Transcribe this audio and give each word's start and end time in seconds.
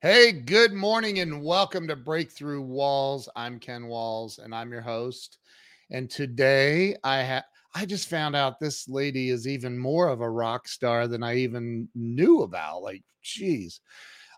Hey, 0.00 0.30
good 0.30 0.72
morning 0.72 1.18
and 1.18 1.42
welcome 1.42 1.88
to 1.88 1.96
Breakthrough 1.96 2.62
Walls. 2.62 3.28
I'm 3.34 3.58
Ken 3.58 3.88
Walls 3.88 4.38
and 4.38 4.54
I'm 4.54 4.70
your 4.70 4.80
host. 4.80 5.38
And 5.90 6.08
today 6.08 6.94
I 7.02 7.16
have 7.16 7.42
I 7.74 7.84
just 7.84 8.08
found 8.08 8.36
out 8.36 8.60
this 8.60 8.88
lady 8.88 9.30
is 9.30 9.48
even 9.48 9.76
more 9.76 10.06
of 10.06 10.20
a 10.20 10.30
rock 10.30 10.68
star 10.68 11.08
than 11.08 11.24
I 11.24 11.38
even 11.38 11.88
knew 11.96 12.42
about. 12.42 12.82
Like, 12.82 13.02
geez. 13.22 13.80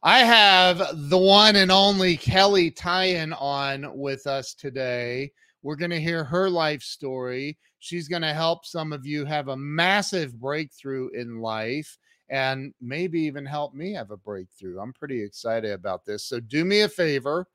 I 0.02 0.20
have 0.20 0.82
the 1.10 1.18
one 1.18 1.56
and 1.56 1.70
only 1.70 2.16
Kelley 2.16 2.70
Tyan 2.70 3.34
on 3.34 3.98
with 3.98 4.26
us 4.26 4.54
today. 4.54 5.30
We're 5.62 5.76
going 5.76 5.90
to 5.90 6.00
hear 6.00 6.24
her 6.24 6.48
life 6.48 6.80
story. 6.80 7.58
She's 7.80 8.08
going 8.08 8.22
to 8.22 8.32
help 8.32 8.64
some 8.64 8.94
of 8.94 9.04
you 9.04 9.26
have 9.26 9.48
a 9.48 9.58
massive 9.58 10.40
breakthrough 10.40 11.10
in 11.10 11.42
life 11.42 11.98
and 12.30 12.72
maybe 12.80 13.20
even 13.20 13.44
help 13.44 13.74
me 13.74 13.92
have 13.92 14.12
a 14.12 14.16
breakthrough. 14.16 14.80
I'm 14.80 14.92
pretty 14.92 15.22
excited 15.22 15.72
about 15.72 16.04
this. 16.04 16.24
So 16.24 16.40
do 16.40 16.64
me 16.64 16.82
a 16.82 16.88
favor 16.88 17.46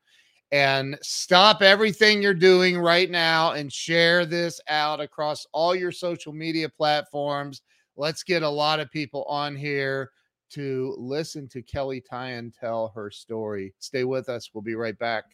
and 0.52 0.96
stop 1.02 1.62
everything 1.62 2.22
you're 2.22 2.34
doing 2.34 2.78
right 2.78 3.10
now 3.10 3.52
and 3.52 3.72
share 3.72 4.26
this 4.26 4.60
out 4.68 5.00
across 5.00 5.46
all 5.52 5.74
your 5.74 5.90
social 5.90 6.32
media 6.32 6.68
platforms. 6.68 7.62
Let's 7.96 8.22
get 8.22 8.42
a 8.42 8.48
lot 8.48 8.78
of 8.78 8.90
people 8.90 9.24
on 9.24 9.56
here 9.56 10.10
to 10.50 10.94
listen 10.98 11.48
to 11.48 11.62
Kelley 11.62 12.00
Tyan 12.00 12.52
tell 12.52 12.92
her 12.94 13.10
story. 13.10 13.74
Stay 13.78 14.04
with 14.04 14.28
us. 14.28 14.50
We'll 14.52 14.62
be 14.62 14.76
right 14.76 14.96
back. 14.98 15.24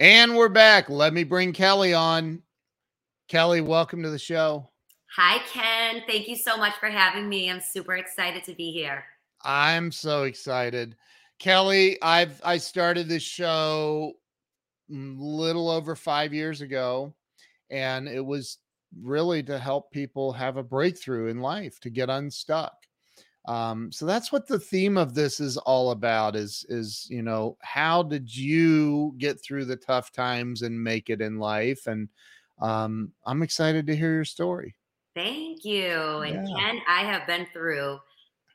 And 0.00 0.36
we're 0.36 0.48
back. 0.48 0.88
Let 0.88 1.12
me 1.12 1.24
bring 1.24 1.52
Kelley 1.52 1.92
on. 1.92 2.42
Kelley, 3.26 3.60
welcome 3.60 4.00
to 4.04 4.10
the 4.10 4.18
show. 4.18 4.70
Hi, 5.16 5.40
Ken. 5.52 6.04
Thank 6.06 6.28
you 6.28 6.36
so 6.36 6.56
much 6.56 6.74
for 6.78 6.88
having 6.88 7.28
me. 7.28 7.50
I'm 7.50 7.60
super 7.60 7.96
excited 7.96 8.44
to 8.44 8.54
be 8.54 8.70
here. 8.70 9.02
I'm 9.42 9.90
so 9.90 10.22
excited. 10.22 10.94
Kelley, 11.40 12.00
I've 12.00 12.40
I 12.44 12.58
started 12.58 13.08
this 13.08 13.24
show 13.24 14.12
a 14.88 14.94
little 14.94 15.68
over 15.68 15.96
5 15.96 16.32
years 16.32 16.60
ago 16.60 17.12
and 17.68 18.06
it 18.06 18.24
was 18.24 18.58
really 19.02 19.42
to 19.42 19.58
help 19.58 19.90
people 19.90 20.32
have 20.32 20.58
a 20.58 20.62
breakthrough 20.62 21.26
in 21.26 21.40
life, 21.40 21.80
to 21.80 21.90
get 21.90 22.08
unstuck. 22.08 22.74
Um, 23.48 23.90
so 23.90 24.04
that's 24.04 24.30
what 24.30 24.46
the 24.46 24.58
theme 24.58 24.98
of 24.98 25.14
this 25.14 25.40
is 25.40 25.56
all 25.56 25.90
about 25.90 26.36
is 26.36 26.66
is 26.68 27.06
you 27.08 27.22
know 27.22 27.56
how 27.62 28.02
did 28.02 28.34
you 28.34 29.14
get 29.16 29.42
through 29.42 29.64
the 29.64 29.76
tough 29.76 30.12
times 30.12 30.62
and 30.62 30.82
make 30.82 31.08
it 31.08 31.22
in 31.22 31.38
life? 31.38 31.86
And 31.86 32.08
um, 32.60 33.12
i'm 33.24 33.42
excited 33.42 33.86
to 33.86 33.96
hear 33.96 34.12
your 34.12 34.24
story. 34.24 34.74
Thank 35.14 35.64
you 35.64 36.20
and 36.20 36.46
ken 36.46 36.80
i 36.86 37.00
have 37.00 37.26
been 37.26 37.46
through 37.52 37.98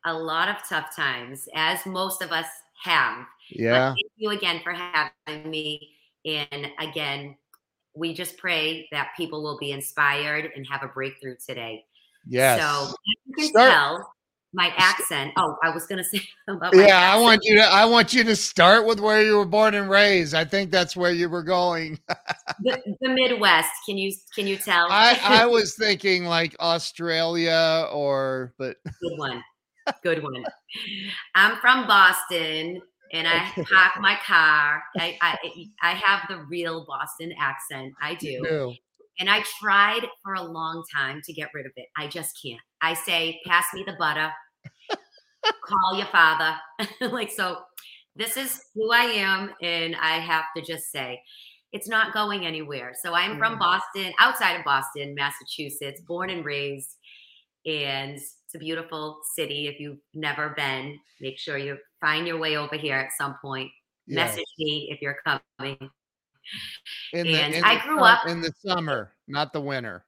a 0.05 0.14
lot 0.14 0.47
of 0.47 0.58
tough 0.69 0.95
times 0.95 1.49
as 1.55 1.86
most 1.86 2.21
of 2.21 2.31
us 2.31 2.45
have 2.81 3.25
yeah. 3.49 3.71
but 3.71 3.95
thank 3.95 4.11
you 4.16 4.30
again 4.30 4.61
for 4.64 4.71
having 4.71 5.49
me 5.49 5.89
and 6.25 6.67
again 6.80 7.36
we 7.95 8.14
just 8.14 8.38
pray 8.38 8.88
that 8.91 9.09
people 9.16 9.44
will 9.44 9.58
be 9.58 9.71
inspired 9.71 10.52
and 10.55 10.66
have 10.67 10.83
a 10.83 10.88
breakthrough 10.88 11.36
today. 11.45 11.86
Yes. 12.26 12.61
so 12.61 12.95
you 13.05 13.36
can 13.36 13.48
Start- 13.49 13.71
tell 13.71 14.13
my 14.53 14.71
accent. 14.77 15.33
Oh, 15.37 15.55
I 15.64 15.71
was 15.71 15.86
gonna 15.87 16.03
say 16.14 16.21
about 16.47 16.75
Yeah, 16.75 16.83
accent. 16.83 16.95
I 16.95 17.19
want 17.19 17.41
you 17.43 17.55
to 17.55 17.64
I 17.64 17.86
want 17.86 18.14
you 18.14 18.23
to 18.23 18.36
start 18.36 18.86
with 18.86 18.99
where 18.99 19.23
you 19.23 19.37
were 19.37 19.45
born 19.45 19.73
and 19.73 19.89
raised. 19.89 20.33
I 20.33 20.45
think 20.45 20.71
that's 20.71 20.95
where 20.95 21.11
you 21.11 21.30
were 21.30 21.43
going. 21.43 21.99
the, 22.61 22.81
the, 23.02 23.09
Midwest. 23.09 23.71
Can 23.86 23.97
you 23.97 24.14
can 24.36 24.47
you 24.47 24.58
tell? 24.58 24.87
I, 24.89 25.19
I 25.23 25.45
was 25.47 25.75
thinking 25.75 26.25
like 26.25 26.55
Australia 26.59 27.87
or 27.91 28.53
but 28.58 28.77
good 29.02 29.17
one. 29.17 29.43
Good 30.02 30.23
one. 30.23 30.45
I'm 31.35 31.58
from 31.58 31.87
Boston 31.87 32.81
and 33.11 33.27
I 33.27 33.52
park 33.55 33.99
my 33.99 34.17
car. 34.25 34.81
I, 34.97 35.17
I 35.21 35.37
I 35.81 35.91
have 35.91 36.21
the 36.30 36.45
real 36.45 36.85
Boston 36.85 37.33
accent. 37.39 37.93
I 38.02 38.15
do. 38.15 38.73
And 39.20 39.30
I 39.30 39.44
tried 39.60 40.08
for 40.24 40.34
a 40.34 40.44
long 40.44 40.84
time 40.94 41.22
to 41.26 41.34
get 41.34 41.50
rid 41.54 41.66
of 41.66 41.72
it. 41.76 41.88
I 41.98 42.08
just 42.08 42.40
can't. 42.44 42.60
I 42.82 42.94
say, 42.94 43.40
pass 43.46 43.66
me 43.74 43.84
the 43.86 43.96
butter 44.00 44.32
call 45.64 45.98
your 45.98 46.08
father. 46.08 46.56
like, 47.02 47.32
so 47.32 47.60
this 48.16 48.38
is 48.38 48.62
who 48.76 48.92
I 48.92 49.04
am. 49.04 49.52
And 49.62 49.96
I 49.96 50.20
have 50.20 50.46
to 50.56 50.64
just 50.64 50.92
say, 50.92 51.22
it's 51.72 51.88
not 51.88 52.14
going 52.14 52.46
anywhere. 52.46 52.94
So 53.02 53.14
I'm 53.14 53.38
from 53.38 53.56
mm. 53.56 53.60
Boston, 53.60 54.14
outside 54.20 54.54
of 54.54 54.66
Boston, 54.66 55.16
Massachusetts, 55.16 56.02
born 56.08 56.30
and 56.30 56.45
raised. 56.45 56.95
And 57.66 58.16
it's 58.16 58.56
a 58.56 58.60
beautiful 58.60 59.20
city. 59.36 59.68
If 59.68 59.80
you've 59.80 59.98
never 60.14 60.50
been, 60.50 61.00
make 61.20 61.40
sure 61.40 61.58
you 61.58 61.78
find 62.00 62.28
your 62.28 62.38
way 62.38 62.58
over 62.58 62.76
here 62.76 62.98
at 62.98 63.10
some 63.18 63.36
point. 63.42 63.72
Yes. 64.06 64.36
Message 64.36 64.45
me 64.60 64.90
if 64.92 65.02
you're 65.02 65.18
coming. 65.26 65.90
In 67.14 67.27
the, 67.27 67.36
and 67.36 67.65
I 67.65 67.83
grew 67.83 68.02
up 68.02 68.27
in 68.27 68.42
the 68.42 68.52
summer, 68.65 69.14
not 69.27 69.54
the 69.54 69.61
winter. 69.61 70.05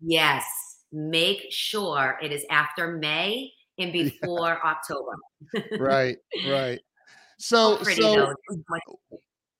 Yes. 0.00 0.44
Make 0.92 1.46
sure 1.50 2.18
it 2.22 2.32
is 2.32 2.44
after 2.50 2.96
May 2.96 3.52
and 3.78 3.92
before 3.92 4.60
yeah. 4.62 4.70
October. 4.70 5.16
right, 5.78 6.16
right. 6.48 6.80
So, 7.38 7.82
so 7.82 8.34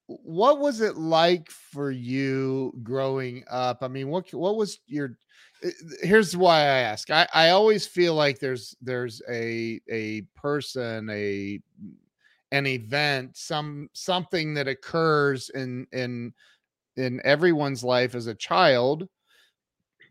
what 0.06 0.60
was 0.60 0.80
it 0.80 0.96
like 0.96 1.50
for 1.50 1.90
you 1.90 2.72
growing 2.82 3.44
up? 3.50 3.78
I 3.82 3.88
mean, 3.88 4.08
what 4.08 4.32
what 4.34 4.56
was 4.56 4.78
your 4.86 5.16
eh, 5.64 5.70
here's 6.02 6.36
why 6.36 6.60
I 6.60 6.78
ask. 6.80 7.10
I, 7.10 7.26
I 7.34 7.50
always 7.50 7.86
feel 7.86 8.14
like 8.14 8.38
there's 8.38 8.76
there's 8.80 9.22
a 9.28 9.80
a 9.90 10.22
person, 10.36 11.08
a 11.10 11.60
an 12.52 12.66
event, 12.66 13.36
some 13.36 13.88
something 13.94 14.54
that 14.54 14.68
occurs 14.68 15.50
in 15.50 15.86
in 15.92 16.32
in 16.96 17.20
everyone's 17.24 17.82
life 17.82 18.14
as 18.14 18.26
a 18.26 18.34
child 18.34 19.08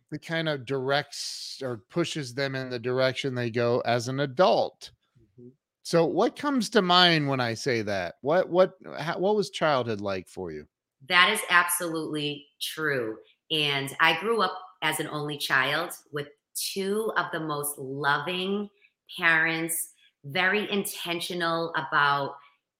that 0.10 0.26
kind 0.26 0.50
of 0.50 0.66
directs 0.66 1.62
or 1.64 1.84
pushes 1.90 2.34
them 2.34 2.56
in 2.56 2.70
the 2.70 2.80
direction 2.80 3.34
they 3.34 3.50
go 3.50 3.82
as 3.86 4.08
an 4.08 4.20
adult. 4.22 4.92
Mm-hmm. 5.18 5.50
So 5.84 6.06
what 6.06 6.36
comes 6.36 6.70
to 6.72 6.82
mind 6.82 7.30
when 7.30 7.40
I 7.40 7.54
say 7.54 7.84
that? 7.84 8.16
What 8.22 8.50
what 8.50 8.74
how, 8.98 9.20
what 9.20 9.36
was 9.36 9.52
childhood 9.52 10.02
like 10.02 10.28
for 10.28 10.52
you? 10.52 10.66
That 11.08 11.30
is 11.32 11.40
absolutely 11.50 12.48
true. 12.60 13.18
And 13.52 13.96
I 14.00 14.20
grew 14.20 14.42
up 14.42 14.58
as 14.82 15.00
an 15.00 15.08
only 15.10 15.38
child 15.38 15.92
with 16.12 16.28
two 16.56 17.12
of 17.18 17.28
the 17.32 17.40
most 17.40 17.78
loving 17.78 18.70
parents, 19.18 19.91
very 20.24 20.70
intentional 20.72 21.74
about 21.76 22.36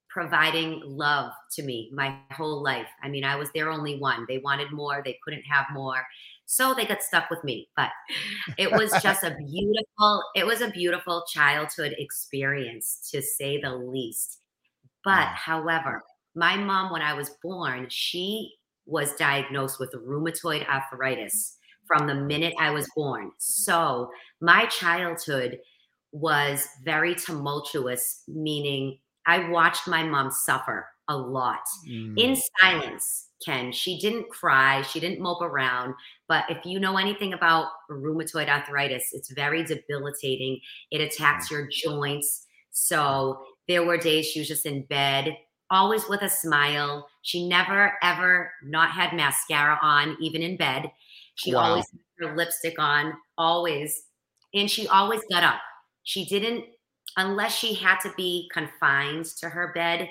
providing 0.10 0.82
love 0.84 1.32
to 1.54 1.64
me 1.64 1.90
my 1.94 2.18
whole 2.32 2.62
life. 2.62 2.88
I 3.02 3.08
mean, 3.08 3.24
I 3.24 3.38
was 3.38 3.50
their 3.54 3.70
only 3.70 3.98
one. 3.98 4.26
They 4.28 4.40
wanted 4.40 4.72
more, 4.72 5.02
they 5.04 5.18
couldn't 5.24 5.44
have 5.44 5.66
more. 5.72 6.06
So 6.46 6.74
they 6.74 6.86
got 6.86 7.02
stuck 7.02 7.30
with 7.30 7.44
me. 7.46 7.70
But 7.78 7.90
it 8.58 8.72
was 8.72 8.92
just 9.02 9.24
a 9.24 9.36
beautiful, 9.50 10.24
it 10.36 10.46
was 10.46 10.62
a 10.62 10.70
beautiful 10.70 11.24
childhood 11.32 11.96
experience 11.98 13.10
to 13.12 13.22
say 13.22 13.62
the 13.62 13.74
least. 13.74 14.40
But 15.04 15.28
however, 15.28 16.04
my 16.36 16.58
mom, 16.58 16.92
when 16.92 17.02
I 17.02 17.14
was 17.14 17.32
born, 17.42 17.88
she 17.90 18.52
was 18.86 19.16
diagnosed 19.16 19.80
with 19.80 19.94
rheumatoid 19.94 20.68
arthritis 20.68 21.58
from 21.88 22.08
the 22.08 22.16
minute 22.16 22.54
I 22.60 22.72
was 22.72 22.88
born. 22.96 23.32
So 23.38 24.10
my 24.42 24.66
childhood 24.66 25.60
was 26.12 26.68
very 26.84 27.16
tumultuous, 27.16 28.24
meaning 28.28 29.00
I 29.26 29.50
watched 29.50 29.88
my 29.88 30.04
mom 30.04 30.32
suffer 30.32 30.88
a 31.08 31.18
lot 31.18 31.62
mm. 31.88 32.18
in 32.18 32.38
silence. 32.60 33.28
Ken, 33.46 33.72
she 33.72 34.00
didn't 34.00 34.30
cry, 34.30 34.82
she 34.84 35.00
didn't 35.00 35.20
mope 35.20 35.42
around. 35.42 35.96
But 36.28 36.46
if 36.50 36.64
you 36.66 36.80
know 36.80 36.98
anything 36.98 37.34
about 37.34 37.68
rheumatoid 37.90 38.48
arthritis, 38.48 39.10
it's 39.14 39.32
very 39.32 39.64
debilitating. 39.64 40.60
It 40.92 41.02
attacks 41.02 41.50
your 41.50 41.68
joints. 41.68 42.46
So 42.72 43.42
there 43.68 43.84
were 43.84 43.98
days 43.98 44.28
she 44.28 44.40
was 44.40 44.48
just 44.48 44.66
in 44.66 44.84
bed, 44.84 45.36
always 45.70 46.08
with 46.08 46.22
a 46.22 46.30
smile. 46.30 47.08
She 47.24 47.48
never 47.48 47.94
ever 48.04 48.52
not 48.64 48.92
had 48.92 49.14
mascara 49.14 49.80
on, 49.82 50.18
even 50.22 50.42
in 50.42 50.56
bed. 50.56 50.92
She 51.36 51.54
wow. 51.54 51.62
always 51.62 51.86
had 51.90 52.28
her 52.28 52.36
lipstick 52.38 52.78
on, 52.78 53.14
always. 53.38 54.04
And 54.54 54.70
she 54.70 54.88
always 54.88 55.22
got 55.32 55.44
up. 55.44 55.60
She 56.04 56.26
didn't 56.26 56.66
unless 57.18 57.56
she 57.56 57.74
had 57.74 58.00
to 58.00 58.14
be 58.16 58.50
confined 58.54 59.26
to 59.26 59.50
her 59.50 59.72
bed, 59.74 60.10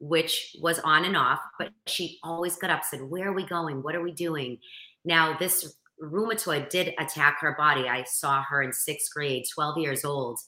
which 0.00 0.56
was 0.60 0.78
on 0.80 1.04
and 1.04 1.16
off, 1.16 1.40
but 1.58 1.70
she 1.86 2.18
always 2.22 2.56
got 2.56 2.70
up, 2.70 2.84
said, 2.84 3.02
Where 3.02 3.28
are 3.28 3.34
we 3.34 3.46
going? 3.46 3.82
What 3.82 3.94
are 3.94 4.02
we 4.02 4.12
doing? 4.12 4.58
Now, 5.04 5.36
this 5.38 5.76
rheumatoid 6.02 6.70
did 6.70 6.94
attack 6.98 7.38
her 7.40 7.54
body. 7.56 7.88
I 7.88 8.04
saw 8.04 8.42
her 8.42 8.62
in 8.62 8.72
sixth 8.72 9.12
grade, 9.14 9.44
12 9.54 9.78
years 9.78 10.04
old, 10.04 10.38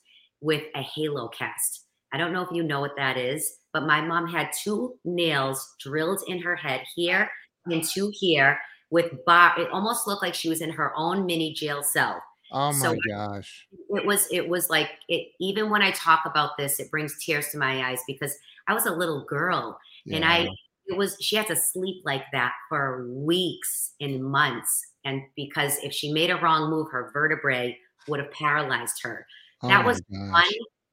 with 0.40 0.64
a 0.74 0.82
halo 0.82 1.28
cast. 1.28 1.84
I 2.12 2.18
don't 2.18 2.32
know 2.32 2.42
if 2.42 2.52
you 2.52 2.62
know 2.62 2.80
what 2.80 2.96
that 2.96 3.16
is, 3.16 3.58
but 3.72 3.86
my 3.86 4.00
mom 4.00 4.26
had 4.26 4.50
two 4.62 4.94
nails 5.04 5.74
drilled 5.80 6.22
in 6.28 6.40
her 6.40 6.56
head 6.56 6.82
here 6.94 7.28
and 7.66 7.82
two 7.84 8.10
here 8.12 8.58
with 8.90 9.12
bar. 9.26 9.58
It 9.58 9.68
almost 9.70 10.06
looked 10.06 10.22
like 10.22 10.34
she 10.34 10.48
was 10.48 10.60
in 10.60 10.70
her 10.70 10.92
own 10.96 11.26
mini 11.26 11.52
jail 11.52 11.82
cell. 11.82 12.22
Oh 12.52 12.72
my 12.72 12.78
so 12.78 12.96
gosh. 13.08 13.66
It 13.90 14.06
was 14.06 14.28
it 14.30 14.48
was 14.48 14.70
like 14.70 14.90
it 15.08 15.28
even 15.40 15.70
when 15.70 15.82
I 15.82 15.90
talk 15.92 16.22
about 16.26 16.56
this, 16.56 16.78
it 16.80 16.90
brings 16.90 17.24
tears 17.24 17.48
to 17.48 17.58
my 17.58 17.90
eyes 17.90 18.00
because 18.06 18.34
I 18.68 18.74
was 18.74 18.86
a 18.86 18.92
little 18.92 19.24
girl 19.24 19.78
yeah. 20.04 20.16
and 20.16 20.24
I 20.24 20.48
it 20.86 20.96
was 20.96 21.16
she 21.20 21.36
had 21.36 21.48
to 21.48 21.56
sleep 21.56 22.02
like 22.04 22.24
that 22.32 22.52
for 22.68 23.08
weeks 23.08 23.92
and 24.00 24.24
months. 24.24 24.86
And 25.04 25.22
because 25.34 25.78
if 25.82 25.92
she 25.92 26.12
made 26.12 26.30
a 26.30 26.36
wrong 26.36 26.70
move, 26.70 26.90
her 26.90 27.10
vertebrae 27.12 27.76
would 28.08 28.20
have 28.20 28.30
paralyzed 28.30 29.02
her. 29.02 29.26
Oh 29.62 29.68
that 29.68 29.84
was 29.84 30.00
gosh. 30.00 30.30
one. 30.30 30.44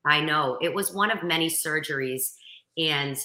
I 0.05 0.21
know 0.21 0.57
it 0.61 0.73
was 0.73 0.93
one 0.93 1.11
of 1.11 1.23
many 1.23 1.49
surgeries. 1.49 2.33
And 2.77 3.17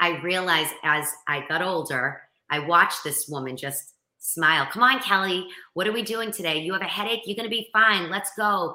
I 0.00 0.20
realized 0.20 0.72
as 0.82 1.06
I 1.26 1.46
got 1.48 1.62
older, 1.62 2.22
I 2.50 2.60
watched 2.60 3.04
this 3.04 3.28
woman 3.28 3.56
just 3.56 3.94
smile. 4.18 4.66
Come 4.70 4.82
on, 4.82 5.00
Kelley. 5.00 5.46
What 5.74 5.86
are 5.86 5.92
we 5.92 6.02
doing 6.02 6.30
today? 6.30 6.58
You 6.58 6.72
have 6.72 6.82
a 6.82 6.86
headache? 6.86 7.22
You're 7.24 7.36
going 7.36 7.48
to 7.48 7.50
be 7.50 7.68
fine. 7.72 8.10
Let's 8.10 8.30
go. 8.36 8.74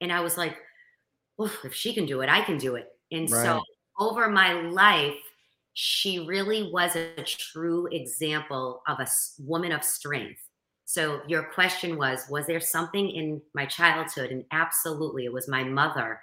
And 0.00 0.12
I 0.12 0.20
was 0.20 0.36
like, 0.36 0.56
if 1.38 1.74
she 1.74 1.94
can 1.94 2.06
do 2.06 2.20
it, 2.20 2.28
I 2.28 2.42
can 2.42 2.58
do 2.58 2.76
it. 2.76 2.88
And 3.10 3.30
right. 3.30 3.44
so 3.44 3.62
over 3.98 4.28
my 4.28 4.52
life, 4.52 5.14
she 5.74 6.26
really 6.26 6.70
was 6.72 6.96
a 6.96 7.22
true 7.24 7.86
example 7.92 8.82
of 8.86 9.00
a 9.00 9.06
woman 9.38 9.72
of 9.72 9.82
strength. 9.82 10.40
So 10.84 11.22
your 11.26 11.44
question 11.44 11.96
was, 11.96 12.26
was 12.28 12.46
there 12.46 12.60
something 12.60 13.08
in 13.08 13.40
my 13.54 13.64
childhood? 13.64 14.30
And 14.30 14.44
absolutely, 14.52 15.24
it 15.24 15.32
was 15.32 15.48
my 15.48 15.64
mother. 15.64 16.20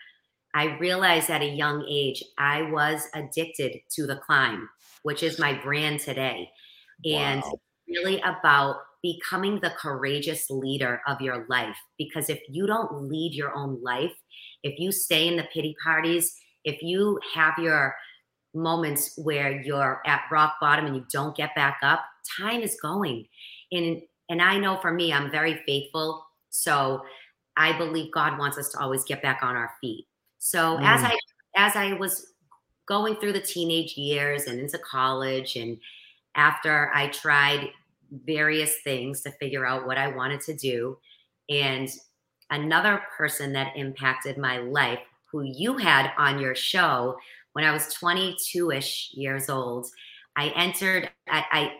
I 0.53 0.77
realized 0.77 1.29
at 1.29 1.41
a 1.41 1.49
young 1.49 1.85
age 1.89 2.23
I 2.37 2.63
was 2.63 3.07
addicted 3.15 3.79
to 3.91 4.05
the 4.05 4.17
climb, 4.17 4.69
which 5.03 5.23
is 5.23 5.39
my 5.39 5.53
brand 5.53 6.01
today. 6.01 6.49
And 7.05 7.41
wow. 7.41 7.59
Really 7.89 8.21
about 8.21 8.77
becoming 9.01 9.59
the 9.61 9.71
courageous 9.71 10.49
leader 10.49 11.01
of 11.07 11.21
your 11.21 11.45
life. 11.49 11.77
Because 11.97 12.29
if 12.29 12.39
you 12.49 12.67
don't 12.67 13.09
lead 13.09 13.33
your 13.33 13.55
own 13.55 13.81
life, 13.81 14.13
if 14.63 14.77
you 14.79 14.91
stay 14.91 15.27
in 15.27 15.37
the 15.37 15.47
pity 15.53 15.75
parties, 15.83 16.35
if 16.65 16.81
you 16.81 17.19
have 17.33 17.53
your 17.57 17.95
moments 18.53 19.13
where 19.17 19.61
you're 19.61 20.01
at 20.05 20.23
rock 20.31 20.55
bottom 20.59 20.85
and 20.85 20.95
you 20.95 21.05
don't 21.11 21.35
get 21.35 21.55
back 21.55 21.79
up, 21.81 22.03
time 22.37 22.61
is 22.61 22.77
going. 22.81 23.25
And 23.71 24.01
and 24.29 24.41
I 24.41 24.59
know 24.59 24.77
for 24.77 24.91
me, 24.91 25.11
I'm 25.11 25.31
very 25.31 25.61
faithful. 25.65 26.23
So 26.49 27.01
I 27.57 27.77
believe 27.77 28.11
God 28.11 28.37
wants 28.37 28.57
us 28.57 28.69
to 28.69 28.79
always 28.79 29.03
get 29.03 29.23
back 29.23 29.39
on 29.41 29.55
our 29.55 29.71
feet. 29.81 30.05
So 30.37 30.77
mm. 30.77 30.83
as 30.83 31.03
I 31.03 31.17
as 31.55 31.75
I 31.75 31.93
was 31.93 32.33
going 32.87 33.15
through 33.15 33.33
the 33.33 33.41
teenage 33.41 33.97
years 33.97 34.45
and 34.45 34.59
into 34.59 34.79
college 34.79 35.55
and 35.55 35.77
after 36.35 36.91
I 36.93 37.07
tried 37.07 37.69
various 38.25 38.77
things 38.83 39.21
to 39.21 39.31
figure 39.31 39.65
out 39.65 39.85
what 39.85 39.97
I 39.97 40.07
wanted 40.07 40.41
to 40.41 40.53
do 40.53 40.97
and 41.49 41.89
another 42.49 43.01
person 43.17 43.53
that 43.53 43.75
impacted 43.75 44.37
my 44.37 44.57
life 44.57 44.99
who 45.31 45.43
you 45.43 45.77
had 45.77 46.11
on 46.17 46.39
your 46.39 46.55
show 46.55 47.17
when 47.53 47.65
I 47.65 47.71
was 47.71 47.93
22 47.93 48.71
ish 48.71 49.11
years 49.13 49.49
old. 49.49 49.87
I 50.35 50.49
entered, 50.55 51.09
I, 51.27 51.45
I, 51.51 51.73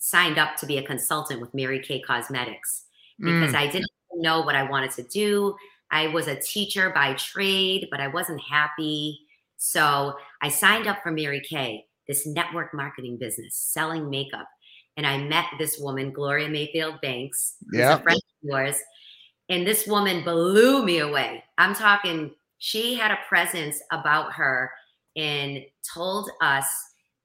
signed 0.00 0.38
up 0.38 0.54
to 0.54 0.64
be 0.64 0.78
a 0.78 0.82
consultant 0.82 1.40
with 1.40 1.52
Mary 1.52 1.80
Kay 1.80 2.00
Cosmetics 2.00 2.84
because 3.18 3.52
mm. 3.52 3.56
I 3.56 3.66
didn't 3.66 3.90
know 4.14 4.42
what 4.42 4.54
I 4.54 4.62
wanted 4.62 4.92
to 4.92 5.02
do. 5.02 5.56
I 5.90 6.06
was 6.06 6.28
a 6.28 6.36
teacher 6.36 6.90
by 6.94 7.14
trade, 7.14 7.88
but 7.90 8.00
I 8.00 8.06
wasn't 8.06 8.40
happy. 8.40 9.18
So 9.56 10.14
I 10.40 10.50
signed 10.50 10.86
up 10.86 11.02
for 11.02 11.10
Mary 11.10 11.40
Kay, 11.40 11.84
this 12.06 12.26
network 12.26 12.72
marketing 12.72 13.18
business, 13.18 13.56
selling 13.56 14.08
makeup. 14.08 14.46
And 14.98 15.06
I 15.06 15.16
met 15.16 15.46
this 15.58 15.78
woman, 15.78 16.10
Gloria 16.10 16.48
Mayfield 16.48 17.00
Banks, 17.00 17.54
yeah. 17.72 17.94
a 17.94 18.02
friend 18.02 18.18
of 18.18 18.48
yours. 18.48 18.76
And 19.48 19.64
this 19.64 19.86
woman 19.86 20.24
blew 20.24 20.84
me 20.84 20.98
away. 20.98 21.44
I'm 21.56 21.72
talking 21.72 22.32
she 22.58 22.96
had 22.96 23.12
a 23.12 23.18
presence 23.28 23.80
about 23.92 24.32
her 24.32 24.72
and 25.16 25.60
told 25.94 26.28
us 26.42 26.66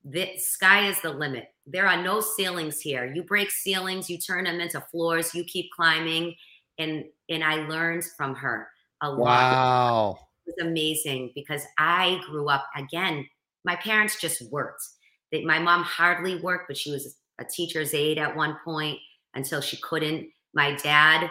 that 0.05 0.39
sky 0.39 0.87
is 0.87 1.01
the 1.01 1.09
limit. 1.09 1.47
There 1.65 1.87
are 1.87 2.01
no 2.01 2.21
ceilings 2.21 2.79
here. 2.79 3.11
You 3.11 3.23
break 3.23 3.49
ceilings, 3.49 4.07
you 4.07 4.19
turn 4.19 4.43
them 4.43 4.59
into 4.59 4.79
floors, 4.91 5.33
you 5.33 5.43
keep 5.43 5.71
climbing. 5.75 6.35
And 6.77 7.05
and 7.29 7.43
I 7.43 7.67
learned 7.67 8.03
from 8.15 8.35
her 8.35 8.67
a 9.01 9.09
lot. 9.09 9.19
Wow. 9.19 10.19
It 10.45 10.53
was 10.55 10.67
amazing 10.67 11.31
because 11.33 11.63
I 11.79 12.19
grew 12.29 12.49
up 12.49 12.67
again, 12.75 13.27
my 13.65 13.75
parents 13.77 14.19
just 14.19 14.51
worked. 14.51 14.83
They, 15.31 15.43
my 15.43 15.57
mom 15.57 15.83
hardly 15.83 16.39
worked, 16.39 16.67
but 16.67 16.77
she 16.77 16.91
was 16.91 17.15
a 17.39 17.45
teacher's 17.45 17.93
aide 17.93 18.17
at 18.17 18.35
one 18.35 18.57
point 18.63 18.99
until 19.33 19.61
she 19.61 19.77
couldn't. 19.77 20.29
My 20.53 20.75
dad 20.75 21.29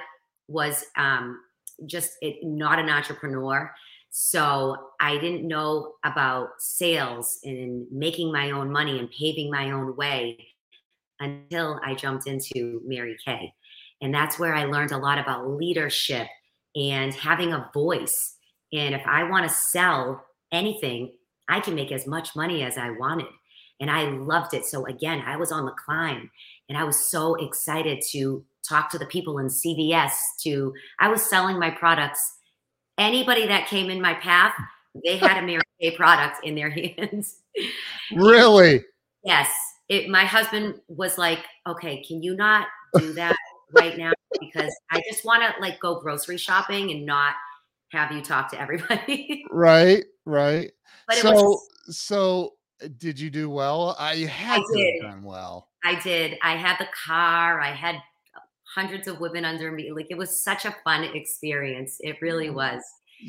was 0.49 0.85
um, 0.97 1.41
just 1.87 2.13
it, 2.21 2.37
not 2.43 2.79
an 2.79 2.91
entrepreneur. 2.91 3.73
So 4.11 4.77
I 5.01 5.17
didn't 5.19 5.49
know 5.49 5.95
about 6.05 6.49
sales 6.59 7.39
and 7.45 7.87
making 7.91 8.31
my 8.31 8.51
own 8.51 8.71
money 8.71 8.99
and 8.99 9.11
paving 9.11 9.51
my 9.51 9.71
own 9.71 9.97
way 9.97 10.49
until 11.19 11.81
I 11.85 11.95
jumped 11.95 12.27
into 12.27 12.83
Mary 12.85 13.17
Kay. 13.25 13.55
And 14.03 14.13
that's 14.13 14.39
where 14.39 14.55
I 14.55 14.65
learned 14.65 14.93
a 14.93 14.99
lot 14.99 15.19
about 15.19 15.49
leadership 15.49 16.27
and 16.75 17.15
having 17.15 17.53
a 17.53 17.71
voice. 17.73 18.37
And 18.73 18.95
if 18.95 19.03
I 19.07 19.25
want 19.25 19.49
to 19.49 19.55
sell 19.55 20.25
anything, 20.53 21.13
I 21.49 21.61
can 21.61 21.75
make 21.75 21.93
as 21.93 22.07
much 22.07 22.35
money 22.35 22.63
as 22.65 22.77
I 22.77 22.91
wanted. 22.91 23.29
And 23.83 23.91
I 23.91 24.05
loved 24.05 24.55
it. 24.55 24.65
So 24.65 24.87
again, 24.87 25.23
I 25.27 25.37
was 25.37 25.53
on 25.53 25.67
the 25.67 25.73
climb 25.73 26.31
and 26.71 26.79
I 26.79 26.85
was 26.85 27.11
so 27.11 27.35
excited 27.35 28.03
to 28.13 28.43
talk 28.67 28.89
to 28.93 28.99
the 28.99 29.07
people 29.07 29.39
in 29.39 29.49
CVS 29.49 30.13
to 30.45 30.73
I 30.99 31.09
was 31.09 31.29
selling 31.29 31.59
my 31.59 31.69
products 31.69 32.39
anybody 32.99 33.47
that 33.47 33.67
came 33.67 33.91
in 33.91 34.01
my 34.01 34.15
path, 34.15 34.55
they 35.05 35.17
had 35.17 35.43
a 35.43 35.43
Mary 35.47 35.63
Kay 35.81 35.91
product 35.93 36.45
in 36.45 36.55
their 36.55 36.71
hands. 36.99 37.41
Really? 38.15 38.85
yes. 39.25 39.51
It, 39.89 40.09
my 40.09 40.25
husband 40.25 40.81
was 40.89 41.19
like, 41.19 41.41
okay, 41.67 42.03
can 42.03 42.23
you 42.23 42.35
not 42.35 42.67
do 42.97 43.13
that 43.13 43.37
right 43.73 43.99
now? 43.99 44.13
Because 44.41 44.75
I 44.91 45.03
just 45.11 45.25
want 45.25 45.43
to 45.43 45.61
like 45.61 45.81
go 45.81 46.01
grocery 46.01 46.39
shopping 46.39 46.91
and 46.93 47.05
not 47.05 47.35
have 47.91 48.11
you 48.11 48.23
talk 48.23 48.51
to 48.53 48.61
everybody. 48.61 49.45
right, 49.51 50.05
right. 50.25 50.71
But 51.07 51.17
so, 51.17 51.33
was, 51.33 51.69
so 51.91 52.53
did 52.99 53.19
you 53.19 53.31
do 53.31 53.51
well? 53.51 53.97
I 53.99 54.17
had 54.17 54.61
I 54.61 54.81
have 54.81 55.13
done 55.13 55.23
well. 55.23 55.69
I 55.85 56.01
did. 56.01 56.39
I 56.43 56.57
had 56.57 56.79
the 56.79 56.89
car. 57.07 57.61
I 57.61 57.73
had 57.73 57.97
hundreds 58.75 59.09
of 59.09 59.21
women 59.21 59.45
under 59.45 59.71
me. 59.73 59.93
Like 59.93 60.07
it 60.11 60.17
was 60.17 60.43
such 60.43 60.65
a 60.65 60.75
fun 60.85 61.05
experience. 61.05 61.99
It 62.01 62.17
really 62.21 62.51
was. 62.51 62.83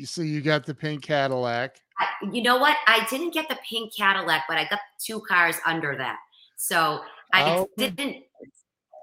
So 0.04 0.22
you 0.22 0.40
got 0.40 0.66
the 0.66 0.74
pink 0.74 1.02
Cadillac. 1.02 1.76
I, 1.98 2.06
you 2.32 2.42
know 2.42 2.58
what? 2.58 2.76
I 2.86 3.06
didn't 3.08 3.32
get 3.32 3.48
the 3.48 3.58
pink 3.68 3.94
Cadillac, 3.96 4.44
but 4.48 4.56
I 4.56 4.66
got 4.68 4.80
two 5.04 5.20
cars 5.20 5.56
under 5.66 5.96
that. 5.96 6.16
So 6.56 7.00
I 7.32 7.56
oh. 7.56 7.68
didn't. 7.76 8.24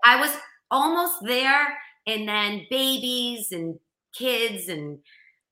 I 0.03 0.20
was 0.20 0.36
almost 0.70 1.24
there, 1.24 1.77
and 2.08 2.27
then 2.27 2.65
babies 2.70 3.51
and 3.51 3.79
kids 4.13 4.67
and 4.67 5.00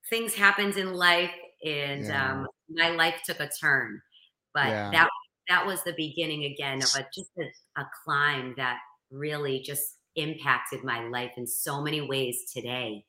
things 0.09 0.33
happened 0.33 0.77
in 0.77 0.93
life, 0.93 1.31
and 1.63 2.05
yeah. 2.05 2.31
um, 2.31 2.47
my 2.69 2.89
life 2.89 3.21
took 3.25 3.39
a 3.39 3.49
turn. 3.49 4.01
But 4.59 4.69
yeah. 4.69 4.91
that 4.91 5.09
that 5.47 5.65
was 5.65 5.83
the 5.83 5.93
beginning 5.93 6.43
again 6.45 6.77
of 6.77 6.89
a 6.95 7.05
just 7.13 7.31
a, 7.39 7.81
a 7.81 7.85
climb 8.03 8.53
that 8.57 8.77
really 9.09 9.61
just 9.61 9.95
impacted 10.15 10.83
my 10.83 11.07
life 11.07 11.31
in 11.37 11.47
so 11.47 11.81
many 11.81 12.01
ways 12.01 12.51
today. 12.53 13.05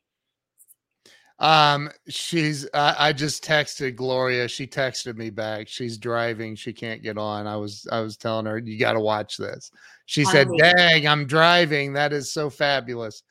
Um, 1.40 1.90
she's 2.08 2.68
I, 2.72 2.94
I 2.98 3.12
just 3.12 3.42
texted 3.42 3.96
Gloria. 3.96 4.46
She 4.46 4.66
texted 4.66 5.16
me 5.16 5.30
back. 5.30 5.68
She's 5.68 5.98
driving. 5.98 6.54
She 6.54 6.72
can't 6.72 7.02
get 7.02 7.18
on. 7.18 7.46
I 7.46 7.56
was 7.56 7.86
I 7.90 8.00
was 8.00 8.16
telling 8.16 8.46
her 8.46 8.58
you 8.58 8.78
got 8.78 8.92
to 8.92 9.00
watch 9.00 9.36
this. 9.36 9.70
She 10.06 10.24
said, 10.24 10.48
"Dang, 10.58 11.08
I'm 11.08 11.26
driving. 11.26 11.94
That 11.94 12.12
is 12.12 12.32
so 12.32 12.50
fabulous." 12.50 13.22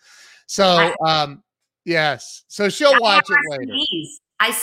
So, 0.48 0.94
um, 1.06 1.44
yes. 1.86 2.44
So 2.48 2.68
she'll 2.68 3.00
watch 3.00 3.26
it 3.30 3.38
later. 3.52 3.72
CDs. 3.72 4.08
I 4.40 4.58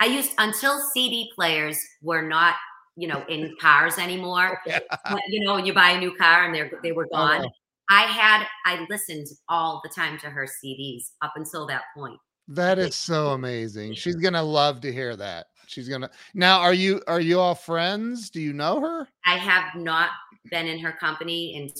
I 0.00 0.06
used 0.06 0.32
until 0.38 0.80
CD 0.94 1.30
players 1.34 1.78
were 2.02 2.22
not 2.22 2.54
you 2.96 3.08
know 3.08 3.24
in 3.28 3.54
cars 3.60 3.98
anymore. 3.98 4.60
Yeah. 4.66 4.80
You 5.28 5.44
know, 5.44 5.56
you 5.56 5.72
buy 5.72 5.90
a 5.90 5.98
new 5.98 6.14
car 6.14 6.44
and 6.44 6.54
they 6.54 6.70
they 6.82 6.92
were 6.92 7.08
oh, 7.12 7.16
gone. 7.16 7.50
I 7.90 8.02
had 8.02 8.46
I 8.64 8.86
listened 8.88 9.26
all 9.48 9.80
the 9.82 9.90
time 9.90 10.18
to 10.20 10.30
her 10.30 10.46
CDs 10.46 11.10
up 11.20 11.32
until 11.36 11.66
that 11.66 11.82
point. 11.94 12.18
That 12.48 12.78
is 12.78 12.94
so 12.96 13.28
amazing. 13.28 13.94
She's 13.94 14.16
gonna 14.16 14.42
love 14.42 14.80
to 14.82 14.92
hear 14.92 15.16
that. 15.16 15.46
she's 15.66 15.88
gonna 15.88 16.10
now. 16.34 16.60
Are 16.60 16.74
you 16.74 17.02
are 17.06 17.20
you 17.20 17.38
all 17.38 17.54
friends? 17.54 18.30
Do 18.30 18.40
you 18.40 18.52
know 18.52 18.80
her? 18.80 19.08
I 19.26 19.36
have 19.36 19.74
not 19.74 20.10
been 20.50 20.66
in 20.66 20.78
her 20.80 20.92
company 20.92 21.54
in 21.54 21.70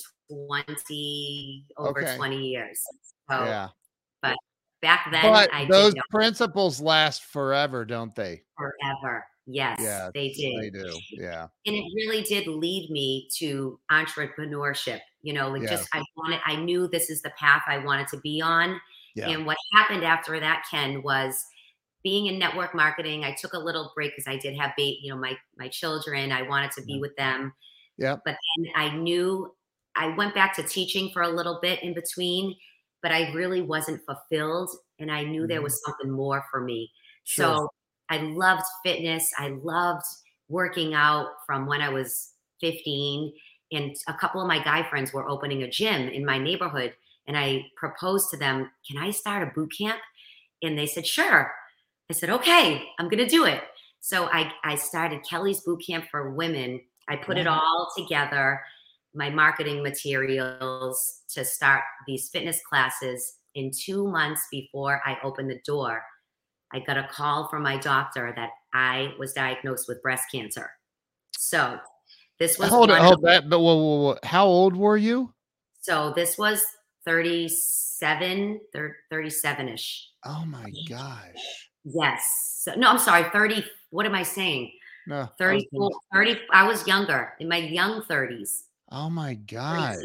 20 0.49 1.67
over 1.79 2.03
Okay. 2.03 2.17
20 2.17 2.37
years. 2.37 2.81
So 3.31 3.45
yeah, 3.45 3.69
but 4.23 4.37
back 4.81 5.09
then 5.11 5.23
but 5.23 5.53
I 5.53 5.67
those 5.67 5.95
principles 6.11 6.81
last 6.81 7.25
forever, 7.25 7.85
don't 7.85 8.15
they? 8.15 8.43
forever. 8.57 9.25
Yes, 9.47 9.81
Yeah, 9.83 10.11
they 10.15 10.31
did. 10.33 10.63
They 10.63 10.71
do. 10.71 10.99
Yeah, 11.11 11.49
and 11.67 11.75
it 11.75 11.85
really 11.97 12.23
did 12.23 12.47
lead 12.47 12.91
me 12.91 13.29
to 13.39 13.79
entrepreneurship 13.91 15.01
you 15.23 15.33
know 15.33 15.49
like 15.49 15.69
just 15.69 15.89
i 15.93 16.03
wanted 16.17 16.41
i 16.45 16.57
knew 16.57 16.89
this 16.89 17.09
is 17.09 17.23
the 17.23 17.31
path 17.39 17.63
i 17.67 17.79
wanted 17.79 18.07
to 18.09 18.19
be 18.19 18.41
on 18.43 18.81
yeah, 19.15 19.29
and 19.29 19.47
what 19.47 19.57
happened 19.73 20.05
after 20.05 20.39
that 20.39 20.65
ken 20.71 21.03
was 21.03 21.45
being 22.03 22.27
in 22.27 22.39
network 22.39 22.75
marketing 22.75 23.25
i 23.25 23.35
took 23.41 23.53
a 23.55 23.59
little 23.59 23.93
break 23.95 24.13
because 24.15 24.27
i 24.27 24.37
did 24.37 24.57
have 24.57 24.73
ba- 24.77 24.97
you 25.01 25.13
know 25.13 25.19
my 25.19 25.35
my 25.57 25.69
children 25.69 26.33
i 26.33 26.43
wanted 26.43 26.71
to 26.73 26.83
be 26.83 26.95
Yeah. 26.95 27.01
with 27.01 27.17
them 27.17 27.53
Yeah. 27.97 28.17
but 28.25 28.37
then 28.57 28.67
i 28.75 28.95
knew 28.95 29.55
i 29.95 30.09
went 30.09 30.35
back 30.35 30.55
to 30.57 30.63
teaching 30.63 31.11
for 31.13 31.23
a 31.23 31.29
little 31.29 31.59
bit 31.63 31.83
in 31.83 31.95
between 31.95 32.57
but 33.01 33.13
i 33.13 33.33
really 33.33 33.63
wasn't 33.63 34.03
fulfilled 34.05 34.71
and 34.99 35.11
i 35.11 35.23
knew 35.23 35.47
there 35.47 35.63
was 35.63 35.75
mm-hmm. 35.75 35.91
something 35.93 36.11
more 36.11 36.45
for 36.51 36.61
me 36.61 36.91
Sure. 37.25 37.45
so 37.45 37.69
I 38.13 38.19
loved 38.19 38.65
fitness. 38.85 39.31
I 39.39 39.59
loved 39.63 40.05
working 40.51 40.93
out 40.93 41.29
from 41.47 41.67
when 41.67 41.81
I 41.81 41.89
was 41.89 42.33
15. 42.61 43.33
And 43.73 43.97
a 44.07 44.13
couple 44.13 44.43
of 44.43 44.47
my 44.47 44.63
guy 44.63 44.83
friends 44.83 45.15
were 45.15 45.27
opening 45.27 45.63
a 45.63 45.71
gym 45.71 46.11
in 46.11 46.23
my 46.23 46.37
neighborhood. 46.37 46.93
And 47.27 47.39
I 47.39 47.65
proposed 47.75 48.29
to 48.31 48.37
them, 48.37 48.71
Can 48.87 49.03
I 49.03 49.13
start 49.13 49.43
a 49.43 49.53
boot 49.55 49.73
camp? 49.77 49.99
And 50.61 50.79
they 50.79 50.85
said, 50.85 51.07
Sure. 51.07 51.51
I 52.11 52.13
said, 52.13 52.29
Okay, 52.29 52.85
I'm 52.99 53.09
going 53.09 53.25
to 53.25 53.27
do 53.27 53.47
it. 53.47 53.63
So 54.01 54.27
I, 54.27 54.53
I 54.63 54.75
started 54.75 55.25
Kelley's 55.25 55.61
Boot 55.61 55.83
Camp 55.87 56.05
for 56.11 56.33
Women. 56.33 56.83
I 57.09 57.17
put 57.17 57.39
it 57.39 57.47
all 57.47 57.91
together, 57.97 58.61
my 59.15 59.31
marketing 59.31 59.83
materials 59.83 61.23
to 61.31 61.45
start 61.47 61.83
these 62.07 62.29
fitness 62.29 62.61
classes. 62.69 63.37
In 63.55 63.71
two 63.71 64.07
months 64.07 64.43
before 64.51 65.01
I 65.07 65.17
opened 65.23 65.51
the 65.51 65.61
door, 65.65 66.03
I 66.73 66.81
got 66.81 66.97
a 66.97 67.09
call 67.11 67.49
from 67.49 67.63
my 67.63 67.77
doctor 67.77 68.33
that 68.37 68.51
I 68.73 69.15
was 69.19 69.33
diagnosed 69.33 69.89
with 69.89 70.03
breast 70.03 70.25
cancer. 70.33 70.71
So 71.37 71.79
this 72.39 72.59
was 72.59 72.71
hold 72.71 72.91
one 72.91 73.01
hold 73.01 73.23
that. 73.23 73.49
But 73.49 73.61
whoa, 73.61 73.77
whoa, 73.77 74.03
whoa. 74.03 74.19
how 74.23 74.47
old 74.47 74.77
were 74.77 74.97
you? 74.97 75.33
so 75.83 76.13
this 76.15 76.39
was 76.39 76.65
37, 77.05 78.61
37-ish. 78.75 80.09
Oh 80.25 80.45
my 80.47 80.73
gosh. 80.89 81.71
Yes. 81.85 82.61
So, 82.61 82.75
no, 82.75 82.89
I'm 82.91 82.99
sorry, 82.99 83.25
30. 83.31 83.65
What 83.91 84.07
am 84.07 84.15
I 84.15 84.23
saying? 84.23 84.71
No. 85.09 85.17
I 85.17 85.21
was 85.21 85.29
30, 85.39 85.69
gonna- 85.77 85.95
30. 86.15 86.41
I 86.53 86.67
was 86.67 86.87
younger 86.87 87.35
in 87.41 87.49
my 87.49 87.57
young 87.57 88.03
30s. 88.03 88.63
Oh 88.93 89.11
my 89.11 89.35
gosh. 89.35 89.97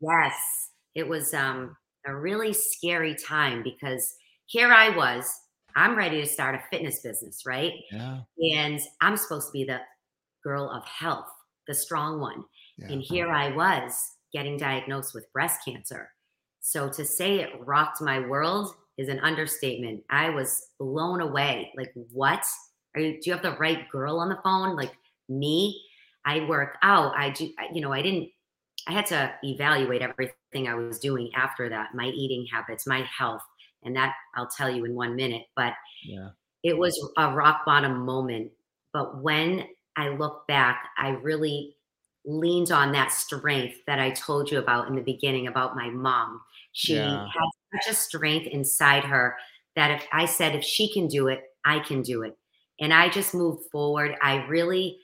Yes. 0.00 0.70
It 0.94 1.06
was 1.06 1.34
um, 1.34 1.76
a 2.06 2.14
really 2.14 2.54
scary 2.54 3.14
time 3.14 3.62
because 3.62 4.14
here 4.46 4.72
I 4.72 4.88
was. 4.88 5.30
I'm 5.76 5.96
ready 5.96 6.20
to 6.20 6.26
start 6.26 6.54
a 6.54 6.62
fitness 6.70 7.00
business, 7.00 7.42
right? 7.46 7.72
Yeah. 7.92 8.20
And 8.38 8.80
I'm 9.00 9.16
supposed 9.16 9.48
to 9.48 9.52
be 9.52 9.64
the 9.64 9.80
girl 10.42 10.70
of 10.70 10.84
health, 10.84 11.28
the 11.66 11.74
strong 11.74 12.20
one. 12.20 12.44
Yeah. 12.78 12.92
And 12.92 13.02
here 13.02 13.30
I 13.30 13.50
was 13.52 14.12
getting 14.32 14.56
diagnosed 14.56 15.14
with 15.14 15.32
breast 15.32 15.60
cancer. 15.64 16.10
So 16.60 16.88
to 16.90 17.04
say 17.04 17.40
it 17.40 17.50
rocked 17.60 18.00
my 18.00 18.20
world 18.20 18.74
is 18.98 19.08
an 19.08 19.20
understatement. 19.20 20.02
I 20.10 20.30
was 20.30 20.68
blown 20.78 21.20
away. 21.20 21.72
Like, 21.76 21.92
what? 22.12 22.44
Are 22.94 23.00
you, 23.00 23.12
do 23.14 23.30
you 23.30 23.32
have 23.32 23.42
the 23.42 23.56
right 23.58 23.88
girl 23.90 24.18
on 24.18 24.28
the 24.28 24.40
phone? 24.42 24.76
Like 24.76 24.92
me? 25.28 25.80
I 26.24 26.40
work 26.40 26.76
out. 26.82 27.14
I 27.16 27.30
do, 27.30 27.50
you 27.72 27.80
know, 27.80 27.92
I 27.92 28.02
didn't, 28.02 28.28
I 28.86 28.92
had 28.92 29.06
to 29.06 29.32
evaluate 29.44 30.02
everything 30.02 30.68
I 30.68 30.74
was 30.74 30.98
doing 30.98 31.30
after 31.34 31.68
that, 31.68 31.94
my 31.94 32.06
eating 32.06 32.46
habits, 32.52 32.86
my 32.86 33.06
health. 33.16 33.42
And 33.84 33.96
that 33.96 34.14
I'll 34.34 34.48
tell 34.48 34.70
you 34.70 34.84
in 34.84 34.94
one 34.94 35.16
minute. 35.16 35.46
But 35.56 35.74
Yeah. 36.04 36.30
it 36.62 36.76
was 36.76 36.98
a 37.16 37.32
rock 37.34 37.64
bottom 37.66 38.04
moment. 38.04 38.52
But 38.92 39.22
when 39.22 39.66
I 39.96 40.08
look 40.08 40.46
back, 40.46 40.88
I 40.96 41.10
really 41.10 41.76
leaned 42.24 42.70
on 42.72 42.92
that 42.92 43.12
strength 43.12 43.78
that 43.86 43.98
I 43.98 44.10
told 44.10 44.50
you 44.50 44.58
about 44.58 44.88
in 44.88 44.94
the 44.96 45.02
beginning 45.02 45.46
about 45.46 45.76
my 45.76 45.88
mom. 45.90 46.40
She 46.72 46.94
Yeah. 46.94 47.26
had 47.32 47.82
such 47.84 47.92
a 47.92 47.96
strength 47.96 48.46
inside 48.48 49.04
her 49.04 49.36
that 49.76 49.90
if 49.92 50.06
I 50.12 50.26
said, 50.26 50.54
if 50.54 50.64
she 50.64 50.92
can 50.92 51.06
do 51.08 51.28
it, 51.28 51.42
I 51.64 51.78
can 51.80 52.02
do 52.02 52.22
it. 52.22 52.36
And 52.80 52.92
I 52.92 53.08
just 53.08 53.34
moved 53.34 53.70
forward. 53.70 54.16
I 54.22 54.46
really 54.46 54.98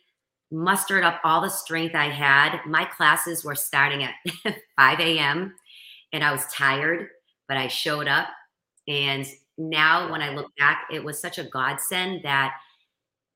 mustered 0.51 1.05
up 1.05 1.21
all 1.25 1.41
the 1.41 1.49
strength 1.49 1.95
I 1.95 2.09
had. 2.11 2.61
My 2.67 2.85
classes 2.85 3.45
were 3.45 3.55
starting 3.55 4.05
at 4.05 4.15
5 4.77 5.19
a.m. 5.19 5.55
and 6.13 6.23
I 6.25 6.33
was 6.33 6.47
tired, 6.47 7.09
but 7.49 7.57
I 7.57 7.69
showed 7.69 8.09
up. 8.09 8.29
And 8.89 9.27
now 9.57 10.11
when 10.11 10.23
I 10.23 10.35
look 10.35 10.51
back, 10.57 10.87
it 10.91 11.03
was 11.03 11.21
such 11.21 11.39
a 11.39 11.45
godsend 11.45 12.23
that 12.25 12.55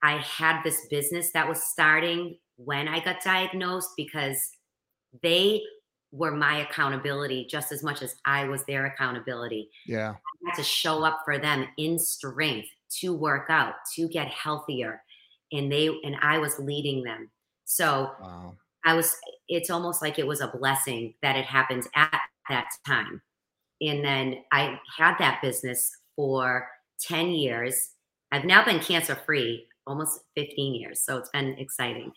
I 0.03 0.19
had 0.19 0.63
this 0.63 0.87
business 0.91 1.31
that 1.33 1.49
was 1.49 1.63
starting 1.63 2.39
when 2.57 2.89
I 2.89 3.01
got 3.01 3.23
diagnosed 3.23 3.91
because 3.97 4.51
they 5.23 5.63
were 6.11 6.31
my 6.31 6.59
accountability 6.59 7.47
just 7.51 7.73
as 7.73 7.83
much 7.83 8.03
as 8.03 8.17
I 8.25 8.45
was 8.45 8.65
their 8.65 8.87
accountability. 8.87 9.71
Yeah. 9.87 10.11
I 10.11 10.49
had 10.49 10.57
to 10.57 10.63
show 10.63 11.05
up 11.05 11.21
for 11.25 11.39
them 11.39 11.67
in 11.77 11.99
strength 11.99 12.69
to 13.01 13.15
work 13.15 13.47
out, 13.51 13.75
to 13.97 14.09
get 14.09 14.29
healthier. 14.29 15.03
And 15.53 15.71
they 15.71 15.89
and 15.89 16.17
I 16.21 16.39
was 16.39 16.59
leading 16.59 17.03
them. 17.03 17.31
So 17.65 18.13
Wow. 18.21 18.57
I 18.85 18.95
was 18.95 19.17
it's 19.49 19.71
almost 19.71 20.03
like 20.03 20.19
it 20.19 20.27
was 20.27 20.41
a 20.41 20.49
blessing 20.49 21.15
that 21.23 21.37
it 21.37 21.45
happened 21.45 21.87
at 21.95 22.21
that 22.49 22.69
time. 22.87 23.21
And 23.81 24.05
then 24.05 24.43
I 24.53 24.79
had 24.97 25.17
that 25.19 25.41
business 25.43 25.91
for 26.17 26.69
10 27.03 27.31
years. 27.31 27.91
I've 28.33 28.45
now 28.45 28.65
been 28.65 28.81
cancer 28.81 29.17
free 29.27 29.67
almost 29.87 30.21
15 30.37 30.75
years. 30.75 31.01
So 31.01 31.17
it's 31.17 31.31
been 31.31 31.55
exciting 31.59 32.13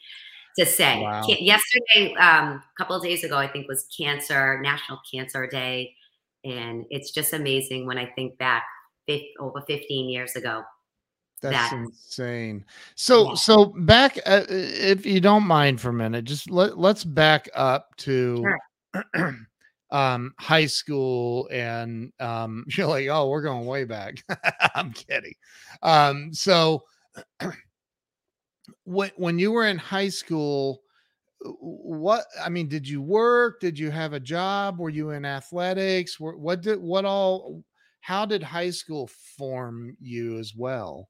to 0.58 0.66
say. 0.66 1.00
Wow. 1.00 1.24
Yesterday, 1.28 2.14
um, 2.16 2.54
a 2.54 2.64
couple 2.78 2.96
of 2.96 3.04
days 3.04 3.24
ago, 3.24 3.38
I 3.38 3.48
think 3.48 3.68
was 3.68 3.88
cancer, 3.96 4.60
National 4.62 5.00
Cancer 5.14 5.48
Day. 5.48 5.96
And 6.44 6.86
it's 6.90 7.12
just 7.12 7.34
amazing 7.34 7.86
when 7.86 7.98
I 7.98 8.08
think 8.08 8.38
back 8.38 8.64
over 9.40 9.62
15 9.68 10.10
years 10.10 10.36
ago. 10.36 10.64
That's 11.42 11.72
that- 11.72 11.74
insane. 11.78 12.66
So 12.96 13.30
Yeah. 13.30 13.34
so 13.36 13.66
back 13.66 14.18
uh, 14.26 14.46
if 14.48 15.06
you 15.06 15.20
don't 15.20 15.44
mind 15.44 15.82
for 15.82 15.90
a 15.90 15.94
minute, 15.94 16.26
just 16.26 16.50
let 16.50 16.78
let's 16.78 17.04
back 17.04 17.50
up 17.56 17.96
to 17.98 18.46
um 19.92 20.34
high 20.40 20.66
school 20.68 21.50
and 21.52 22.12
um 22.20 22.66
you're 22.78 22.88
like, 22.88 23.08
"Oh, 23.10 23.30
we're 23.30 23.42
going 23.42 23.66
way 23.66 23.84
back." 23.86 24.24
I'm 24.76 24.92
kidding. 24.94 25.36
Um 25.84 26.34
so 26.34 26.84
when 28.84 29.12
when 29.16 29.40
you 29.40 29.52
were 29.52 29.66
in 29.66 29.78
high 29.78 30.10
school 30.10 30.82
what 31.62 32.26
I 32.44 32.50
mean, 32.50 32.68
did 32.70 32.88
you 32.88 33.02
work? 33.02 33.62
Did 33.62 33.80
you 33.80 33.92
have 33.92 34.14
a 34.14 34.20
job? 34.20 34.80
Were 34.80 34.90
you 34.90 35.12
in 35.12 35.26
athletics? 35.26 36.20
What 36.20 36.62
did 36.62 36.80
what 36.82 37.06
all 37.06 37.64
how 38.02 38.26
did 38.26 38.44
high 38.44 38.72
school 38.72 39.10
form 39.38 39.98
you 40.02 40.40
as 40.40 40.56
well? 40.56 41.10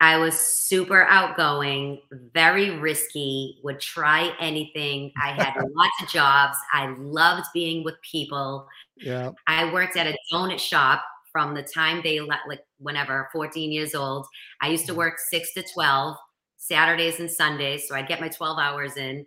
I 0.00 0.16
was 0.16 0.38
super 0.38 1.04
outgoing, 1.04 2.00
very 2.32 2.70
risky, 2.78 3.58
would 3.62 3.80
try 3.80 4.32
anything. 4.40 5.12
I 5.22 5.32
had 5.32 5.54
lots 5.74 6.02
of 6.02 6.08
jobs. 6.08 6.56
I 6.72 6.94
loved 6.98 7.44
being 7.52 7.84
with 7.84 7.96
people. 8.00 8.66
Yeah. 8.96 9.32
I 9.46 9.70
worked 9.72 9.96
at 9.96 10.06
a 10.06 10.16
donut 10.32 10.58
shop 10.58 11.02
from 11.30 11.54
the 11.54 11.62
time 11.62 12.00
they 12.02 12.18
let, 12.18 12.40
like, 12.48 12.64
whenever, 12.78 13.28
14 13.32 13.70
years 13.70 13.94
old. 13.94 14.26
I 14.62 14.68
used 14.68 14.86
to 14.86 14.92
mm-hmm. 14.92 15.00
work 15.00 15.18
six 15.18 15.52
to 15.54 15.62
12, 15.62 16.16
Saturdays 16.56 17.20
and 17.20 17.30
Sundays. 17.30 17.86
So 17.86 17.94
I'd 17.94 18.08
get 18.08 18.20
my 18.20 18.28
12 18.28 18.58
hours 18.58 18.96
in. 18.96 19.26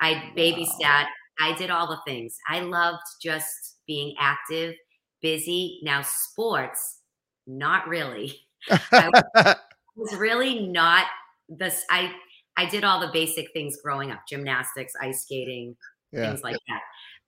I 0.00 0.32
babysat. 0.36 1.06
I 1.38 1.54
did 1.58 1.70
all 1.70 1.86
the 1.86 2.00
things. 2.06 2.38
I 2.48 2.60
loved 2.60 3.02
just 3.20 3.76
being 3.86 4.14
active, 4.18 4.74
busy. 5.20 5.80
Now, 5.82 6.00
sports, 6.02 7.00
not 7.46 7.86
really. 7.88 8.40
was 9.96 10.14
really 10.14 10.66
not 10.66 11.06
this 11.48 11.84
i 11.90 12.12
i 12.56 12.64
did 12.64 12.84
all 12.84 13.00
the 13.00 13.10
basic 13.12 13.46
things 13.52 13.76
growing 13.82 14.10
up 14.10 14.20
gymnastics 14.28 14.92
ice 15.00 15.22
skating 15.22 15.76
yeah. 16.14 16.28
things 16.28 16.42
like 16.42 16.56
that. 16.68 16.80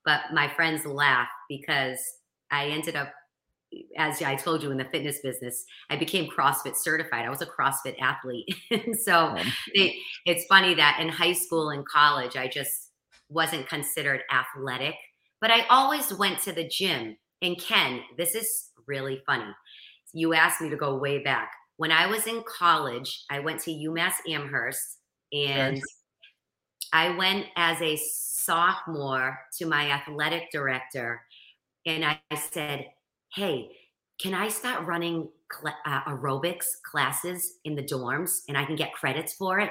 But 0.04 0.20
my 0.32 0.48
friends 0.48 0.86
laugh 0.86 1.28
because 1.48 1.98
i 2.50 2.66
ended 2.66 2.96
up 2.96 3.12
as 3.98 4.22
i 4.22 4.36
told 4.36 4.62
you 4.62 4.70
in 4.70 4.78
the 4.78 4.84
fitness 4.86 5.18
business 5.22 5.64
i 5.90 5.96
became 5.96 6.30
crossfit 6.30 6.76
certified. 6.76 7.26
I 7.26 7.30
was 7.30 7.42
a 7.42 7.46
crossfit 7.46 8.00
athlete. 8.00 8.54
And 8.70 8.96
so 8.96 9.34
oh, 9.36 9.42
they, 9.74 9.98
it's 10.24 10.46
funny 10.46 10.74
that 10.74 10.98
in 11.00 11.08
high 11.08 11.32
school 11.32 11.70
and 11.70 11.86
college 11.86 12.36
i 12.36 12.46
just 12.46 12.92
wasn't 13.28 13.68
considered 13.68 14.22
athletic 14.32 14.94
but 15.40 15.50
i 15.50 15.66
always 15.68 16.12
went 16.14 16.40
to 16.42 16.52
the 16.52 16.68
gym. 16.68 17.16
And 17.42 17.60
ken 17.60 18.00
this 18.16 18.34
is 18.34 18.70
really 18.86 19.20
funny. 19.26 19.52
You 20.14 20.32
asked 20.32 20.60
me 20.60 20.70
to 20.70 20.76
go 20.76 20.96
way 20.96 21.22
back 21.22 21.50
when 21.76 21.92
I 21.92 22.06
was 22.06 22.26
in 22.26 22.42
college, 22.42 23.24
I 23.30 23.40
went 23.40 23.60
to 23.62 23.70
UMass 23.70 24.14
Amherst 24.28 24.98
and 25.32 25.80
I 26.92 27.10
went 27.16 27.46
as 27.56 27.80
a 27.82 27.96
sophomore 27.96 29.38
to 29.58 29.66
my 29.66 29.90
athletic 29.90 30.50
director 30.50 31.22
and 31.84 32.04
I 32.04 32.18
said, 32.34 32.86
Hey, 33.34 33.70
can 34.18 34.32
I 34.32 34.48
start 34.48 34.86
running 34.86 35.28
cl- 35.52 35.76
uh, 35.84 36.02
aerobics 36.04 36.66
classes 36.90 37.58
in 37.64 37.74
the 37.74 37.82
dorms 37.82 38.42
and 38.48 38.56
I 38.56 38.64
can 38.64 38.76
get 38.76 38.94
credits 38.94 39.34
for 39.34 39.60
it? 39.60 39.70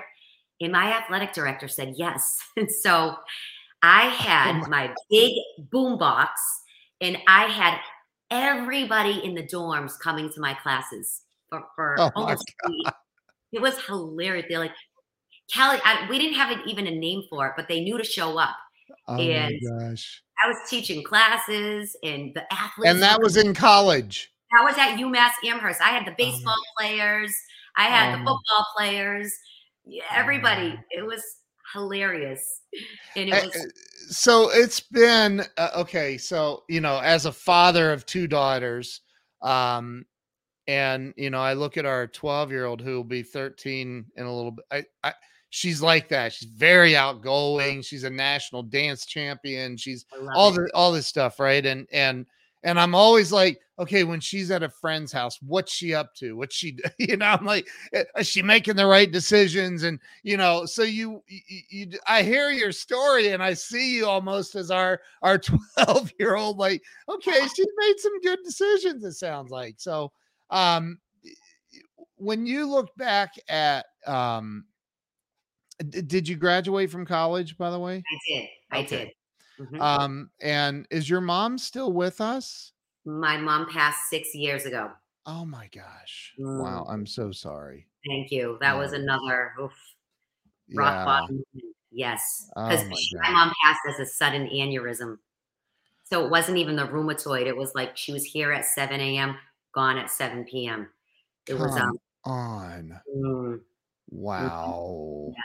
And 0.62 0.72
my 0.72 0.94
athletic 0.94 1.34
director 1.34 1.68
said 1.68 1.96
yes. 1.98 2.40
And 2.58 2.72
so 2.72 3.16
I 3.82 4.06
oh 4.06 4.10
had 4.10 4.68
my 4.68 4.94
big 5.10 5.34
boom 5.72 5.98
box 5.98 6.42
and 7.02 7.18
I 7.28 7.46
had 7.46 7.80
everybody 8.32 9.24
in 9.24 9.36
the 9.36 9.44
dorms 9.44 10.00
coming 10.00 10.32
to 10.34 10.40
my 10.40 10.54
classes 10.54 11.22
for, 11.50 11.64
for 11.76 11.96
oh 12.00 12.12
almost 12.16 12.44
it 13.52 13.62
was 13.62 13.80
hilarious. 13.86 14.46
They're 14.50 14.60
like, 14.60 14.74
Kelley, 15.52 15.80
I, 15.84 16.08
we 16.10 16.18
didn't 16.18 16.36
have 16.36 16.58
even 16.68 16.88
a 16.88 16.92
name 16.92 17.24
for 17.30 17.48
it, 17.48 17.54
but 17.56 17.68
they 17.68 17.82
knew 17.82 17.98
to 17.98 18.04
show 18.04 18.38
up. 18.38 18.56
Oh 19.08 19.18
and 19.18 19.56
my 19.62 19.88
gosh. 19.88 20.22
I 20.44 20.48
was 20.48 20.58
teaching 20.70 21.04
classes 21.04 21.96
and 22.04 22.34
the 22.34 22.42
athletes. 22.54 22.92
And 22.92 23.02
that 23.02 23.22
was 23.22 23.38
in 23.38 23.54
college. 23.54 24.32
That 24.52 24.64
was 24.64 24.78
at 24.78 24.98
UMass 24.98 25.32
Amherst. 25.46 25.82
I 25.82 25.90
had 25.90 26.06
the 26.06 26.12
oh 26.12 26.16
baseball 26.18 26.56
oh 26.58 26.74
players, 26.78 27.34
I 27.78 27.86
had 27.86 28.14
the 28.14 28.18
football 28.18 28.66
players, 28.76 29.34
everybody. 30.12 30.80
It 30.92 31.06
was 31.06 31.22
hilarious. 31.74 32.62
And 33.16 33.30
it 33.30 33.46
was 33.46 33.74
so 34.10 34.50
it's 34.52 34.80
been 34.80 35.44
uh, 35.58 35.70
okay. 35.78 36.18
So, 36.18 36.64
you 36.70 36.82
know, 36.82 37.00
as 37.00 37.26
a 37.26 37.32
father 37.32 37.92
of 37.92 38.06
two 38.06 38.28
daughters, 38.28 39.02
um, 39.42 40.06
and 40.68 41.14
you 41.18 41.30
know, 41.30 41.40
I 41.40 41.54
look 41.54 41.78
at 41.78 41.86
our 41.86 42.08
12 42.08 42.52
year 42.52 42.66
old 42.66 42.82
who 42.82 42.96
will 42.96 43.04
be 43.04 43.24
13 43.24 44.06
in 44.16 44.26
a 44.26 44.36
little 44.36 44.52
bit. 44.52 44.66
I, 44.72 44.86
I 45.04 45.14
she's 45.50 45.82
like 45.82 46.10
that. 46.10 46.34
She's 46.34 46.50
very 46.50 46.96
outgoing. 46.96 47.82
She's 47.82 48.04
a 48.04 48.10
national 48.10 48.64
dance 48.64 49.06
champion. 49.06 49.78
She's 49.78 50.06
all 50.36 50.52
the 50.52 50.70
all 50.74 50.92
this 50.92 51.08
stuff, 51.08 51.40
right? 51.40 51.66
And 51.66 51.88
and 51.92 52.26
and 52.66 52.80
I'm 52.80 52.96
always 52.96 53.32
like, 53.32 53.62
okay, 53.78 54.04
when 54.04 54.20
she's 54.20 54.50
at 54.50 54.64
a 54.64 54.70
friend's 54.70 55.12
house, 55.12 55.40
what's 55.42 55.72
she 55.72 55.94
up 55.94 56.16
to? 56.16 56.36
What's 56.36 56.56
she, 56.56 56.78
you 56.98 57.16
know, 57.16 57.28
I'm 57.28 57.46
like, 57.46 57.68
eh, 57.94 58.04
is 58.18 58.28
she 58.28 58.42
making 58.42 58.76
the 58.76 58.88
right 58.88 59.12
decisions? 59.12 59.84
And, 59.84 60.00
you 60.24 60.36
know, 60.36 60.66
so 60.66 60.82
you, 60.82 61.22
you, 61.28 61.62
you 61.70 62.00
I 62.08 62.24
hear 62.24 62.50
your 62.50 62.72
story 62.72 63.30
and 63.30 63.44
I 63.44 63.54
see 63.54 63.98
you 63.98 64.08
almost 64.08 64.56
as 64.56 64.72
our, 64.72 65.02
our 65.22 65.38
12 65.78 66.12
year 66.20 66.36
old, 66.36 66.58
like, 66.58 66.82
okay, 67.08 67.40
she's 67.56 67.68
made 67.78 68.00
some 68.00 68.20
good 68.22 68.40
decisions, 68.44 69.04
it 69.04 69.14
sounds 69.14 69.52
like. 69.52 69.76
So, 69.78 70.12
um, 70.50 71.00
when 72.18 72.46
you 72.46 72.66
look 72.66 72.96
back 72.96 73.34
at, 73.50 73.86
um, 74.08 74.66
did 75.90 76.28
you 76.28 76.36
graduate 76.36 76.90
from 76.90 77.06
college, 77.06 77.58
by 77.58 77.70
the 77.70 77.80
way? 77.80 77.98
I 77.98 78.20
did. 78.28 78.50
I 78.72 78.80
okay. 78.80 78.98
did. 78.98 79.12
Mm-hmm. 79.60 79.82
Um, 79.82 80.30
and 80.42 80.86
is 80.90 81.10
your 81.10 81.22
mom 81.22 81.58
still 81.58 81.92
with 81.92 82.22
us? 82.22 82.74
My 83.06 83.38
mom 83.38 83.70
passed 83.70 84.10
six 84.10 84.34
years 84.34 84.66
ago. 84.66 84.92
Oh 85.26 85.46
my 85.46 85.70
gosh. 85.74 86.34
Mm. 86.40 86.62
Wow. 86.62 86.86
I'm 86.90 87.06
so 87.06 87.32
sorry. 87.32 87.88
Thank 88.08 88.32
you. 88.32 88.58
That 88.62 88.78
was 88.78 88.94
another 88.94 89.54
oof, 89.62 89.72
rock 90.76 90.94
yeah. 90.94 91.06
bottom. 91.06 91.44
Yes. 91.92 92.50
Because 92.56 92.84
oh 92.84 92.90
my, 92.90 93.22
my 93.24 93.32
mom 93.32 93.54
passed 93.64 93.80
as 93.88 94.00
a 94.00 94.06
sudden 94.06 94.48
aneurysm. 94.48 95.18
So 96.04 96.24
it 96.24 96.30
wasn't 96.30 96.58
even 96.58 96.76
the 96.76 96.88
rheumatoid. 96.88 97.48
It 97.48 97.58
was 97.58 97.74
like 97.74 97.98
she 97.98 98.12
was 98.12 98.24
here 98.24 98.52
at 98.52 98.66
7 98.66 99.00
a.m., 99.00 99.38
gone 99.76 99.98
at 99.98 100.10
7 100.10 100.46
p.m. 100.46 100.88
It 101.48 101.58
Come 101.58 101.62
was 101.62 101.78
um 101.78 102.00
on. 102.24 103.00
Mm, 103.16 103.60
wow. 104.10 105.28
Yes. 105.30 105.38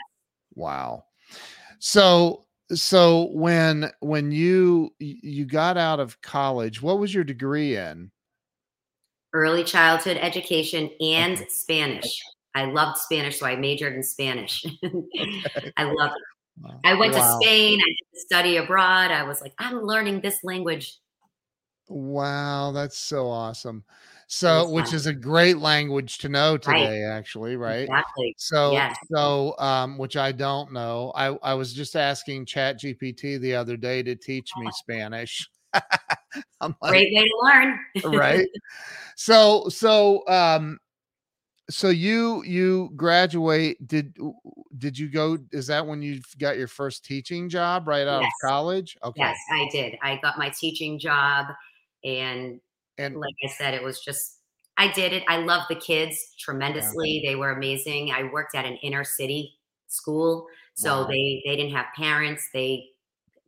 Wow. 0.55 1.05
So 1.79 2.45
so 2.75 3.29
when 3.33 3.91
when 3.99 4.31
you 4.31 4.93
you 4.99 5.45
got 5.45 5.77
out 5.77 5.99
of 5.99 6.21
college 6.21 6.81
what 6.81 6.99
was 6.99 7.13
your 7.13 7.23
degree 7.23 7.75
in 7.75 8.09
early 9.33 9.63
childhood 9.63 10.17
education 10.21 10.89
and 11.01 11.33
okay. 11.33 11.47
spanish 11.49 12.21
i 12.55 12.65
loved 12.65 12.97
spanish 12.97 13.39
so 13.39 13.45
i 13.45 13.55
majored 13.55 13.93
in 13.93 14.03
spanish 14.03 14.65
okay. 14.85 15.43
i 15.77 15.83
loved 15.83 16.13
it 16.15 16.71
i 16.85 16.93
went 16.93 17.13
wow. 17.13 17.37
to 17.39 17.45
spain 17.45 17.79
i 17.79 17.87
did 17.87 18.21
study 18.21 18.57
abroad 18.57 19.11
i 19.11 19.23
was 19.23 19.41
like 19.41 19.53
i'm 19.59 19.81
learning 19.81 20.21
this 20.21 20.39
language 20.43 20.97
wow 21.89 22.71
that's 22.71 22.97
so 22.97 23.27
awesome 23.27 23.83
so 24.33 24.69
which 24.69 24.93
is 24.93 25.07
a 25.07 25.13
great 25.13 25.57
language 25.57 26.17
to 26.17 26.29
know 26.29 26.55
today 26.55 27.03
right. 27.03 27.11
actually 27.11 27.57
right? 27.57 27.81
Exactly. 27.81 28.33
So 28.37 28.71
yes. 28.71 28.95
so 29.13 29.55
um 29.59 29.97
which 29.97 30.15
i 30.15 30.31
don't 30.31 30.71
know 30.71 31.11
i 31.15 31.37
i 31.43 31.53
was 31.53 31.73
just 31.73 31.97
asking 31.97 32.45
chat 32.45 32.79
gpt 32.79 33.41
the 33.41 33.53
other 33.53 33.75
day 33.75 34.01
to 34.01 34.15
teach 34.15 34.49
me 34.57 34.69
spanish. 34.73 35.49
Like, 36.61 36.75
great 36.81 37.13
way 37.13 37.23
to 37.23 37.37
learn. 37.41 37.79
Right? 38.17 38.47
So 39.17 39.67
so 39.67 40.25
um 40.27 40.79
so 41.69 41.89
you 41.89 42.43
you 42.43 42.91
graduate 42.95 43.85
did 43.85 44.15
did 44.77 44.97
you 44.97 45.09
go 45.09 45.37
is 45.51 45.67
that 45.67 45.85
when 45.85 46.01
you 46.01 46.21
got 46.39 46.57
your 46.57 46.69
first 46.69 47.03
teaching 47.03 47.49
job 47.49 47.87
right 47.87 48.07
out 48.07 48.21
yes. 48.21 48.31
of 48.43 48.49
college? 48.49 48.97
Okay. 49.03 49.21
Yes 49.21 49.37
i 49.51 49.67
did. 49.71 49.97
I 50.01 50.17
got 50.21 50.37
my 50.37 50.49
teaching 50.57 50.97
job 50.97 51.47
and 52.03 52.61
and 53.01 53.17
like 53.17 53.35
I 53.43 53.47
said, 53.47 53.73
it 53.73 53.83
was 53.83 53.99
just 53.99 54.37
I 54.77 54.91
did 54.91 55.13
it. 55.13 55.23
I 55.27 55.37
love 55.37 55.63
the 55.69 55.75
kids 55.75 56.17
tremendously. 56.39 57.21
They 57.25 57.35
were 57.35 57.51
amazing. 57.51 58.11
I 58.11 58.23
worked 58.31 58.55
at 58.55 58.65
an 58.65 58.77
inner 58.77 59.03
city 59.03 59.59
school, 59.87 60.47
so 60.75 61.01
wow. 61.01 61.07
they 61.07 61.43
they 61.45 61.55
didn't 61.55 61.75
have 61.75 61.87
parents. 61.95 62.49
They 62.53 62.85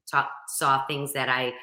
taught, 0.10 0.30
saw 0.48 0.86
things 0.86 1.14
that 1.14 1.30
I 1.30 1.54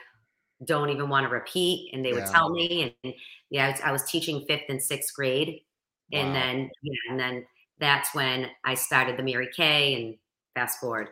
don't 0.64 0.90
even 0.90 1.08
want 1.08 1.24
to 1.24 1.30
repeat, 1.30 1.90
and 1.92 2.04
they 2.04 2.12
would 2.12 2.24
yeah. 2.24 2.32
tell 2.32 2.50
me. 2.50 2.96
And 3.04 3.14
yeah, 3.50 3.66
I 3.66 3.70
was, 3.70 3.80
I 3.86 3.92
was, 3.92 4.04
teaching 4.04 4.44
fifth 4.48 4.64
and 4.68 4.82
sixth 4.82 5.14
grade, 5.14 5.60
wow. 6.12 6.20
and 6.20 6.34
then 6.34 6.70
yeah, 6.82 7.10
and 7.10 7.20
then 7.20 7.46
that's 7.78 8.14
when 8.14 8.48
I 8.64 8.74
started 8.74 9.16
the 9.16 9.22
Mary 9.22 9.48
Kay. 9.54 9.94
And 9.94 10.16
fast 10.54 10.80
forward. 10.80 11.08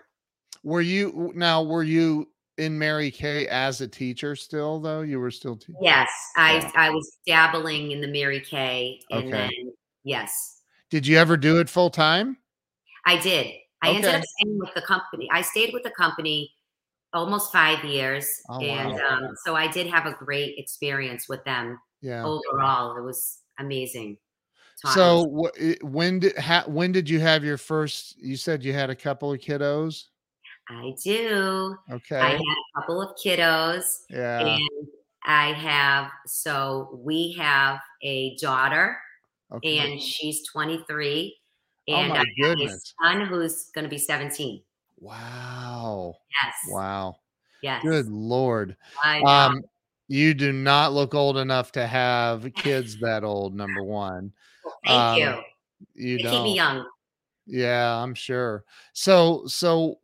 Were 0.64 0.80
you 0.80 1.32
now? 1.34 1.62
Were 1.62 1.84
you 1.84 2.28
in 2.58 2.78
Mary 2.78 3.10
Kay 3.10 3.46
as 3.48 3.80
a 3.80 3.88
teacher 3.88 4.36
still 4.36 4.80
though? 4.80 5.00
You 5.02 5.20
were 5.20 5.30
still 5.30 5.56
teaching? 5.56 5.76
Yes, 5.80 6.10
I 6.36 6.70
I 6.76 6.90
was 6.90 7.18
dabbling 7.26 7.92
in 7.92 8.00
the 8.00 8.08
Mary 8.08 8.40
Kay 8.40 9.00
and 9.10 9.24
okay. 9.24 9.30
then 9.30 9.72
yes. 10.04 10.62
Did 10.90 11.06
you 11.06 11.18
ever 11.18 11.36
do 11.36 11.58
it 11.58 11.68
full 11.68 11.90
time? 11.90 12.38
I 13.06 13.18
did. 13.18 13.46
I 13.82 13.90
okay. 13.90 13.96
ended 13.96 14.14
up 14.14 14.24
staying 14.24 14.58
with 14.58 14.74
the 14.74 14.82
company. 14.82 15.28
I 15.32 15.42
stayed 15.42 15.72
with 15.72 15.82
the 15.82 15.90
company 15.90 16.50
almost 17.12 17.52
five 17.52 17.84
years. 17.84 18.28
Oh, 18.48 18.60
and 18.60 18.92
wow. 18.92 19.08
um, 19.10 19.28
so 19.44 19.54
I 19.54 19.68
did 19.68 19.86
have 19.86 20.06
a 20.06 20.12
great 20.12 20.54
experience 20.58 21.28
with 21.28 21.42
them. 21.44 21.78
Yeah. 22.00 22.24
Overall, 22.24 22.96
it 22.96 23.02
was 23.02 23.38
amazing. 23.58 24.18
Times. 24.82 24.94
So 24.94 25.50
when 25.82 26.20
did 26.20 26.36
ha, 26.38 26.64
when 26.66 26.92
did 26.92 27.10
you 27.10 27.18
have 27.18 27.44
your 27.44 27.58
first? 27.58 28.16
You 28.18 28.36
said 28.36 28.62
you 28.62 28.72
had 28.72 28.90
a 28.90 28.94
couple 28.94 29.32
of 29.32 29.40
kiddos. 29.40 30.04
I 30.70 30.94
do. 31.02 31.76
Okay. 31.90 32.16
I 32.16 32.30
had 32.30 32.40
a 32.40 32.80
couple 32.80 33.00
of 33.00 33.16
kiddos. 33.16 34.02
Yeah. 34.10 34.40
And 34.40 34.88
I 35.24 35.52
have, 35.52 36.10
so 36.26 37.00
we 37.02 37.34
have 37.38 37.80
a 38.02 38.36
daughter 38.36 38.98
okay. 39.52 39.78
and 39.78 40.00
she's 40.00 40.46
23. 40.48 41.36
And 41.88 42.12
oh 42.12 42.14
my 42.14 42.20
I 42.20 42.24
goodness. 42.40 42.94
have 43.00 43.14
a 43.14 43.16
son 43.18 43.26
who's 43.26 43.70
going 43.74 43.84
to 43.84 43.88
be 43.88 43.98
17. 43.98 44.62
Wow. 45.00 46.16
Yes. 46.42 46.54
Wow. 46.70 47.16
Yes. 47.62 47.82
Good 47.82 48.08
Lord. 48.08 48.76
Um, 49.04 49.62
you 50.08 50.34
do 50.34 50.52
not 50.52 50.92
look 50.92 51.14
old 51.14 51.38
enough 51.38 51.72
to 51.72 51.86
have 51.86 52.46
kids 52.54 52.98
that 53.00 53.24
old, 53.24 53.54
number 53.54 53.82
one. 53.82 54.32
Thank 54.84 55.00
um, 55.00 55.18
you. 55.18 55.42
You 55.94 56.18
keep 56.18 56.42
me 56.42 56.54
young. 56.54 56.86
Yeah, 57.46 57.96
I'm 57.96 58.14
sure. 58.14 58.64
So, 58.92 59.44
so 59.46 59.98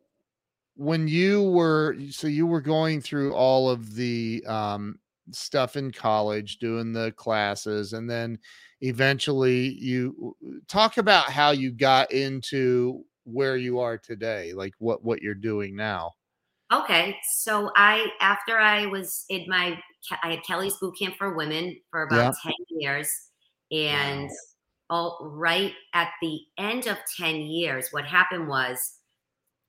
when 0.75 1.07
you 1.07 1.43
were 1.43 1.95
so 2.09 2.27
you 2.27 2.45
were 2.45 2.61
going 2.61 3.01
through 3.01 3.33
all 3.33 3.69
of 3.69 3.95
the 3.95 4.43
um, 4.45 4.99
stuff 5.31 5.75
in 5.75 5.91
college 5.91 6.57
doing 6.57 6.93
the 6.93 7.11
classes 7.13 7.93
and 7.93 8.09
then 8.09 8.37
eventually 8.81 9.69
you 9.79 10.35
talk 10.67 10.97
about 10.97 11.29
how 11.29 11.51
you 11.51 11.71
got 11.71 12.11
into 12.11 13.03
where 13.23 13.57
you 13.57 13.79
are 13.79 13.97
today 13.97 14.53
like 14.53 14.73
what 14.79 15.03
what 15.03 15.21
you're 15.21 15.33
doing 15.33 15.75
now 15.75 16.11
okay 16.71 17.17
so 17.37 17.71
i 17.75 18.05
after 18.21 18.59
i 18.59 18.85
was 18.85 19.25
in 19.29 19.45
my 19.47 19.79
i 20.21 20.31
had 20.31 20.43
kelly's 20.43 20.75
boot 20.75 20.95
camp 20.99 21.15
for 21.17 21.35
women 21.35 21.75
for 21.89 22.03
about 22.03 22.35
10 22.43 22.53
years 22.69 23.09
and 23.71 24.29
wow. 24.91 25.17
all 25.21 25.29
right 25.33 25.73
at 25.93 26.09
the 26.21 26.39
end 26.59 26.85
of 26.85 26.97
10 27.17 27.37
years 27.37 27.87
what 27.91 28.05
happened 28.05 28.47
was 28.47 28.97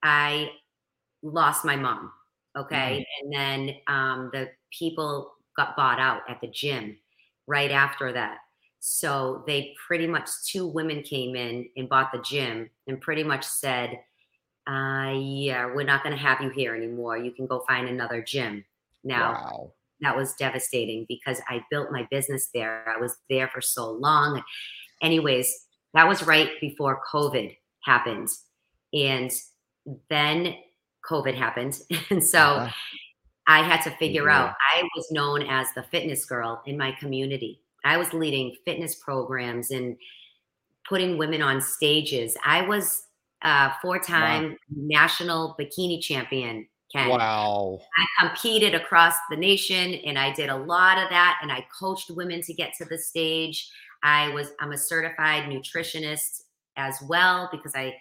i 0.03 0.49
lost 1.21 1.65
my 1.65 1.75
mom. 1.75 2.11
Okay. 2.57 3.05
Mm-hmm. 3.23 3.33
And 3.33 3.33
then 3.69 3.75
um, 3.87 4.29
the 4.33 4.49
people 4.77 5.33
got 5.55 5.75
bought 5.75 5.99
out 5.99 6.21
at 6.29 6.39
the 6.41 6.47
gym 6.47 6.97
right 7.47 7.71
after 7.71 8.13
that. 8.13 8.37
So 8.79 9.43
they 9.47 9.75
pretty 9.87 10.07
much 10.07 10.29
two 10.49 10.67
women 10.67 11.01
came 11.01 11.35
in 11.35 11.67
and 11.75 11.89
bought 11.89 12.11
the 12.11 12.21
gym 12.21 12.69
and 12.87 13.01
pretty 13.01 13.23
much 13.23 13.43
said, 13.43 13.99
uh, 14.67 15.13
"Yeah, 15.15 15.65
we're 15.73 15.83
not 15.83 16.03
going 16.03 16.15
to 16.15 16.21
have 16.21 16.41
you 16.41 16.49
here 16.49 16.75
anymore. 16.75 17.17
You 17.17 17.31
can 17.31 17.47
go 17.47 17.63
find 17.67 17.89
another 17.89 18.21
gym." 18.21 18.63
Now, 19.03 19.31
wow. 19.33 19.73
that 20.01 20.15
was 20.15 20.35
devastating 20.35 21.05
because 21.09 21.41
I 21.49 21.63
built 21.71 21.91
my 21.91 22.07
business 22.11 22.49
there. 22.53 22.85
I 22.87 22.99
was 22.99 23.17
there 23.29 23.47
for 23.47 23.61
so 23.61 23.91
long. 23.91 24.43
Anyways, 25.01 25.53
that 25.93 26.07
was 26.07 26.23
right 26.23 26.49
before 26.61 27.01
COVID 27.11 27.57
happened, 27.83 28.29
and 28.93 29.31
then 30.09 30.55
COVID 31.07 31.35
happened, 31.35 31.79
and 32.09 32.23
so. 32.23 32.39
Uh-huh. 32.39 32.71
I 33.49 33.63
had 33.63 33.81
to 33.83 33.91
figure 33.91 34.29
out. 34.29 34.55
I 34.75 34.83
was 34.97 35.09
known 35.09 35.41
as 35.43 35.67
the 35.73 35.83
fitness 35.83 36.25
girl 36.25 36.61
in 36.65 36.77
my 36.77 36.91
community. 36.99 37.61
I 37.85 37.95
was 37.95 38.13
leading 38.13 38.53
fitness 38.65 38.95
programs 38.95 39.71
and 39.71 39.95
putting 40.87 41.17
women 41.17 41.41
on 41.41 41.61
stages. 41.61 42.35
I 42.43 42.61
was 42.61 43.03
a 43.43 43.71
four-time 43.81 44.49
wow. 44.49 44.57
national 44.69 45.55
bikini 45.59 46.01
champion. 46.01 46.67
Ken. 46.91 47.09
Wow. 47.09 47.79
I 47.97 48.27
competed 48.27 48.73
across 48.73 49.15
the 49.29 49.35
nation 49.35 49.95
and 50.05 50.17
I 50.17 50.31
did 50.31 50.49
a 50.49 50.55
lot 50.55 50.97
of 50.97 51.09
that 51.09 51.37
and 51.41 51.51
I 51.51 51.65
coached 51.77 52.09
women 52.09 52.41
to 52.43 52.53
get 52.53 52.73
to 52.77 52.85
the 52.85 52.97
stage. 52.97 53.69
I 54.03 54.29
was 54.29 54.51
I'm 54.61 54.71
a 54.71 54.77
certified 54.77 55.43
nutritionist 55.51 56.43
as 56.77 56.97
well 57.01 57.49
because 57.51 57.75
I 57.75 57.93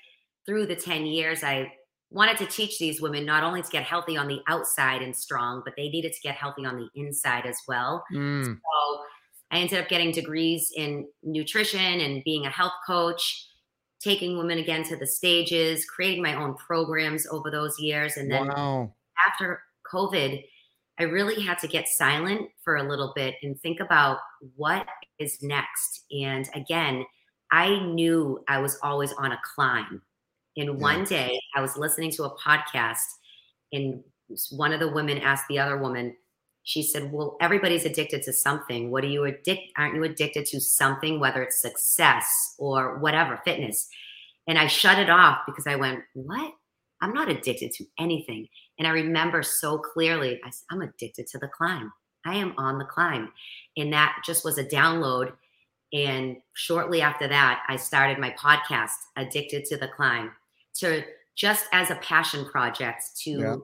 through 0.47 0.67
the 0.67 0.77
10 0.77 1.05
years 1.05 1.43
I 1.43 1.73
wanted 2.11 2.37
to 2.39 2.47
teach 2.47 2.79
these 2.79 3.01
women 3.01 3.25
not 3.25 3.43
only 3.43 3.63
to 3.63 3.71
get 3.71 3.83
healthy 3.83 4.17
on 4.17 4.29
the 4.29 4.41
outside 4.49 5.03
and 5.03 5.15
strong, 5.15 5.63
but 5.65 5.75
they 5.77 5.89
needed 5.89 6.13
to 6.13 6.21
get 6.21 6.37
healthy 6.37 6.65
on 6.65 6.77
the 6.77 6.89
inside 6.95 7.47
as 7.47 7.59
well. 7.67 8.05
Mm. 8.13 8.45
So 8.45 9.03
I 9.51 9.59
ended 9.59 9.81
up 9.81 9.89
getting 9.89 10.13
degrees 10.13 10.73
in 10.77 11.07
nutrition 11.23 11.81
and 12.01 12.23
being 12.25 12.47
a 12.47 12.51
health 12.51 12.73
coach, 12.87 13.49
taking 14.01 14.39
women 14.39 14.59
again 14.59 14.85
to 14.85 14.97
the 14.97 15.07
stages, 15.07 15.85
creating 15.85 16.23
my 16.23 16.35
own 16.35 16.55
programs 16.55 17.27
over 17.27 17.51
those 17.51 17.79
years. 17.79 18.17
And 18.17 18.31
then 18.31 18.49
wow. 18.49 18.93
after 19.29 19.61
COVID, 19.93 20.45
I 20.99 21.03
really 21.05 21.43
had 21.43 21.59
to 21.59 21.69
get 21.69 21.89
silent 21.89 22.49
for 22.65 22.77
a 22.77 22.89
little 22.89 23.13
bit 23.15 23.35
and 23.43 23.61
think 23.61 23.81
about 23.81 24.19
what 24.57 24.87
is 25.19 25.43
next. 25.43 26.05
And 26.11 26.49
again, 26.55 27.05
I 27.51 27.79
knew 27.81 28.43
I 28.49 28.59
was 28.59 28.79
always 28.83 29.13
on 29.13 29.33
a 29.33 29.41
climb. 29.55 30.03
And 30.57 30.81
one 30.81 31.05
day 31.05 31.39
I 31.55 31.61
was 31.61 31.77
listening 31.77 32.11
to 32.13 32.25
a 32.25 32.37
podcast, 32.39 33.05
and 33.73 34.03
one 34.51 34.73
of 34.73 34.81
the 34.81 34.91
women 34.91 35.19
asked 35.19 35.45
the 35.49 35.59
other 35.59 35.77
woman, 35.77 36.17
she 36.63 36.83
said, 36.83 37.13
Well, 37.13 37.37
everybody's 37.41 37.85
addicted 37.85 38.23
to 38.25 38.33
something. 38.33 38.91
What 38.91 39.05
are 39.05 39.09
you 39.09 39.25
addicted? 39.25 39.71
Aren't 39.77 39.95
you 39.95 40.05
addicted 40.05 40.47
to 40.47 40.61
something, 40.61 41.21
whether 41.21 41.43
it's 41.43 41.61
success 41.61 42.55
or 42.59 42.99
whatever, 42.99 43.41
fitness? 43.45 43.89
And 44.49 44.59
I 44.59 44.67
shut 44.67 44.99
it 44.99 45.11
off 45.11 45.41
because 45.47 45.67
I 45.67 45.77
went, 45.77 46.01
What? 46.15 46.53
I'm 47.03 47.13
not 47.13 47.29
addicted 47.29 47.73
to 47.73 47.85
anything. 47.99 48.49
And 48.79 48.89
I 48.89 48.93
remember 48.93 49.43
so 49.43 49.79
clearly, 49.79 50.41
I 50.45 50.51
said, 50.51 50.65
I'm 50.71 50.83
addicted 50.83 51.27
to 51.29 51.39
the 51.39 51.49
climb. 51.49 51.93
I 52.25 52.37
am 52.37 52.55
on 52.57 52.79
the 52.79 52.85
climb. 52.85 53.31
And 53.77 53.93
that 53.93 54.17
just 54.25 54.45
was 54.45 54.59
a 54.59 54.65
download. 54.65 55.33
And 55.93 56.39
shortly 56.55 57.03
after 57.03 57.29
that, 57.29 57.63
I 57.69 57.77
started 57.77 58.19
my 58.19 58.31
podcast, 58.31 58.97
Addicted 59.17 59.67
to 59.67 59.77
the 59.77 59.89
Climb 59.89 60.33
to 60.79 61.05
just 61.37 61.67
as 61.73 61.91
a 61.91 61.97
passion 61.97 62.45
project 62.47 63.03
to 63.23 63.31
yeah. 63.31 63.57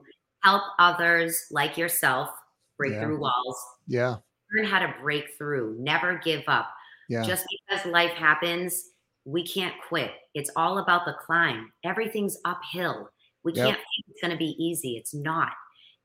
help 0.43 0.61
others 0.79 1.45
like 1.51 1.77
yourself 1.77 2.29
break 2.77 2.93
yeah. 2.93 3.01
through 3.01 3.19
walls. 3.19 3.57
Yeah. 3.87 4.15
Learn 4.55 4.65
how 4.65 4.79
to 4.79 4.93
break 5.01 5.35
through, 5.37 5.77
never 5.79 6.21
give 6.23 6.43
up. 6.47 6.69
Yeah. 7.09 7.23
Just 7.23 7.45
because 7.67 7.85
life 7.85 8.11
happens, 8.11 8.89
we 9.25 9.45
can't 9.45 9.73
quit. 9.87 10.11
It's 10.33 10.51
all 10.55 10.79
about 10.79 11.05
the 11.05 11.15
climb. 11.25 11.71
Everything's 11.83 12.37
uphill. 12.45 13.09
We 13.43 13.53
yep. 13.53 13.65
can't 13.65 13.77
think 13.77 14.05
it's 14.09 14.21
going 14.21 14.31
to 14.31 14.37
be 14.37 14.55
easy. 14.63 14.97
It's 14.97 15.13
not. 15.13 15.51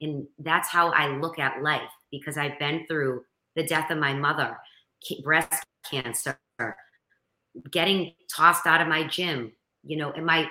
And 0.01 0.27
that's 0.39 0.69
how 0.69 0.91
I 0.91 1.09
look 1.09 1.39
at 1.39 1.63
life 1.63 1.91
because 2.11 2.37
I've 2.37 2.59
been 2.59 2.87
through 2.87 3.23
the 3.57 3.65
death 3.65 3.91
of 3.91 3.99
my 3.99 4.15
mother, 4.15 4.57
breast 5.23 5.65
cancer, 5.91 6.39
getting 7.71 8.13
tossed 8.35 8.67
out 8.67 8.81
of 8.81 8.89
my 8.89 9.07
gym, 9.07 9.53
you 9.83 9.97
know, 9.97 10.13
and 10.13 10.25
my 10.25 10.49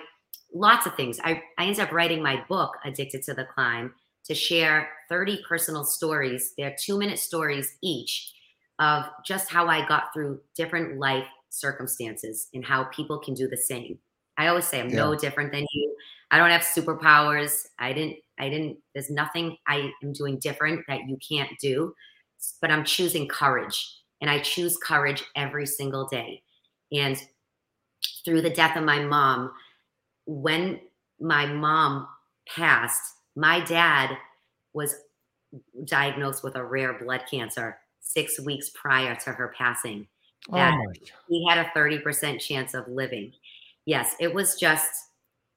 lots 0.57 0.85
of 0.85 0.95
things. 0.95 1.19
I, 1.23 1.41
I 1.57 1.65
ended 1.65 1.79
up 1.79 1.91
writing 1.91 2.21
my 2.21 2.43
book, 2.47 2.77
Addicted 2.83 3.23
to 3.23 3.33
the 3.33 3.45
Climb, 3.45 3.93
to 4.25 4.35
share 4.35 4.89
30 5.09 5.43
personal 5.47 5.83
stories. 5.83 6.53
They're 6.57 6.75
two 6.79 6.97
minute 6.97 7.19
stories 7.19 7.77
each 7.81 8.33
of 8.79 9.05
just 9.25 9.49
how 9.49 9.67
I 9.67 9.87
got 9.87 10.13
through 10.13 10.41
different 10.55 10.99
life 10.99 11.25
circumstances 11.49 12.47
and 12.53 12.63
how 12.63 12.85
people 12.85 13.19
can 13.19 13.33
do 13.33 13.47
the 13.47 13.57
same. 13.57 13.97
I 14.37 14.47
always 14.47 14.67
say 14.67 14.79
I'm 14.79 14.89
yeah. 14.89 14.97
no 14.97 15.15
different 15.15 15.51
than 15.51 15.65
you. 15.73 15.95
I 16.29 16.37
don't 16.37 16.51
have 16.51 16.61
superpowers. 16.61 17.65
I 17.79 17.93
didn't, 17.93 18.17
I 18.37 18.49
didn't, 18.49 18.77
there's 18.93 19.09
nothing 19.09 19.57
I 19.65 19.91
am 20.03 20.13
doing 20.13 20.37
different 20.39 20.83
that 20.87 21.07
you 21.07 21.17
can't 21.27 21.49
do, 21.59 21.93
but 22.61 22.69
I'm 22.69 22.83
choosing 22.83 23.27
courage. 23.27 23.95
And 24.21 24.29
I 24.29 24.39
choose 24.39 24.77
courage 24.77 25.23
every 25.35 25.65
single 25.65 26.07
day. 26.07 26.41
And 26.91 27.17
through 28.25 28.41
the 28.41 28.49
death 28.49 28.75
of 28.75 28.83
my 28.83 28.99
mom, 28.99 29.51
when 30.27 30.79
my 31.19 31.45
mom 31.45 32.07
passed, 32.47 33.01
my 33.35 33.61
dad 33.61 34.15
was 34.73 34.95
diagnosed 35.85 36.43
with 36.43 36.55
a 36.55 36.63
rare 36.63 36.99
blood 36.99 37.23
cancer 37.29 37.77
six 38.01 38.39
weeks 38.39 38.69
prior 38.75 39.15
to 39.15 39.31
her 39.31 39.53
passing. 39.57 40.07
Oh 40.51 40.55
that 40.55 40.73
oh 40.73 40.91
he 41.27 41.47
had 41.49 41.57
a 41.57 41.69
30% 41.77 42.39
chance 42.39 42.73
of 42.73 42.87
living. 42.87 43.33
Yes, 43.85 44.15
it 44.19 44.33
was 44.33 44.55
just 44.55 44.91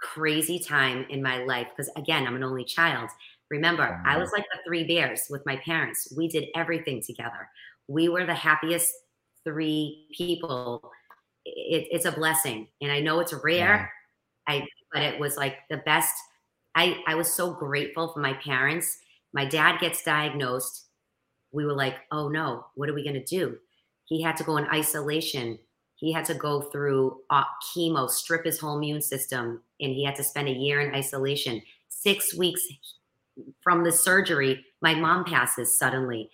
crazy 0.01 0.59
time 0.59 1.05
in 1.11 1.23
my 1.23 1.45
life 1.45 1.67
because 1.71 1.91
again, 1.97 2.27
I'm 2.27 2.37
an 2.37 2.45
only 2.45 2.65
child. 2.65 3.11
Remember, 3.51 4.01
I 4.07 4.17
was 4.17 4.31
like 4.33 4.45
the 4.53 4.61
three 4.65 4.85
bears 4.85 5.23
with 5.29 5.45
my 5.45 5.57
parents. 5.57 6.13
We 6.17 6.29
did 6.29 6.47
everything 6.55 7.03
together. 7.05 7.49
We 7.89 8.09
were 8.09 8.25
the 8.25 8.35
happiest 8.35 8.93
three 9.45 10.07
people. 10.17 10.93
It, 11.45 11.89
it's 11.91 12.05
a 12.05 12.13
blessing. 12.13 12.69
And 12.81 12.93
I 12.93 13.01
know 13.01 13.19
it's 13.19 13.33
rare. 13.33 13.93
I 14.47 14.67
but 14.93 15.03
it 15.03 15.21
was 15.21 15.37
like 15.37 15.57
the 15.69 15.79
best. 15.79 16.15
I 16.75 17.03
I 17.07 17.15
was 17.15 17.33
so 17.33 17.53
grateful 17.53 18.13
for 18.13 18.21
my 18.21 18.35
parents. 18.35 18.99
My 19.33 19.45
dad 19.45 19.81
gets 19.81 20.03
diagnosed. 20.03 20.87
We 21.53 21.65
were 21.65 21.75
like, 21.75 21.97
oh 22.13 22.29
no, 22.29 22.67
what 22.75 22.89
are 22.89 22.95
we 22.95 23.05
gonna 23.05 23.25
do? 23.25 23.59
He 24.05 24.23
had 24.23 24.37
to 24.39 24.45
go 24.45 24.57
in 24.57 24.67
isolation. 24.69 25.59
He 25.97 26.13
had 26.13 26.25
to 26.27 26.35
go 26.35 26.63
through 26.63 27.21
uh, 27.31 27.45
chemo, 27.75 28.09
strip 28.09 28.45
his 28.45 28.59
whole 28.59 28.77
immune 28.79 29.03
system, 29.03 29.63
and 29.81 29.93
he 29.93 30.05
had 30.05 30.17
to 30.17 30.25
spend 30.25 30.49
a 30.49 30.53
year 30.53 30.81
in 30.81 30.95
isolation. 30.95 31.63
Six 31.89 32.35
weeks 32.35 32.63
from 33.63 33.85
the 33.85 33.93
surgery, 33.93 34.65
my 34.81 34.95
mom 34.95 35.25
passes 35.25 35.79
suddenly. 35.79 36.31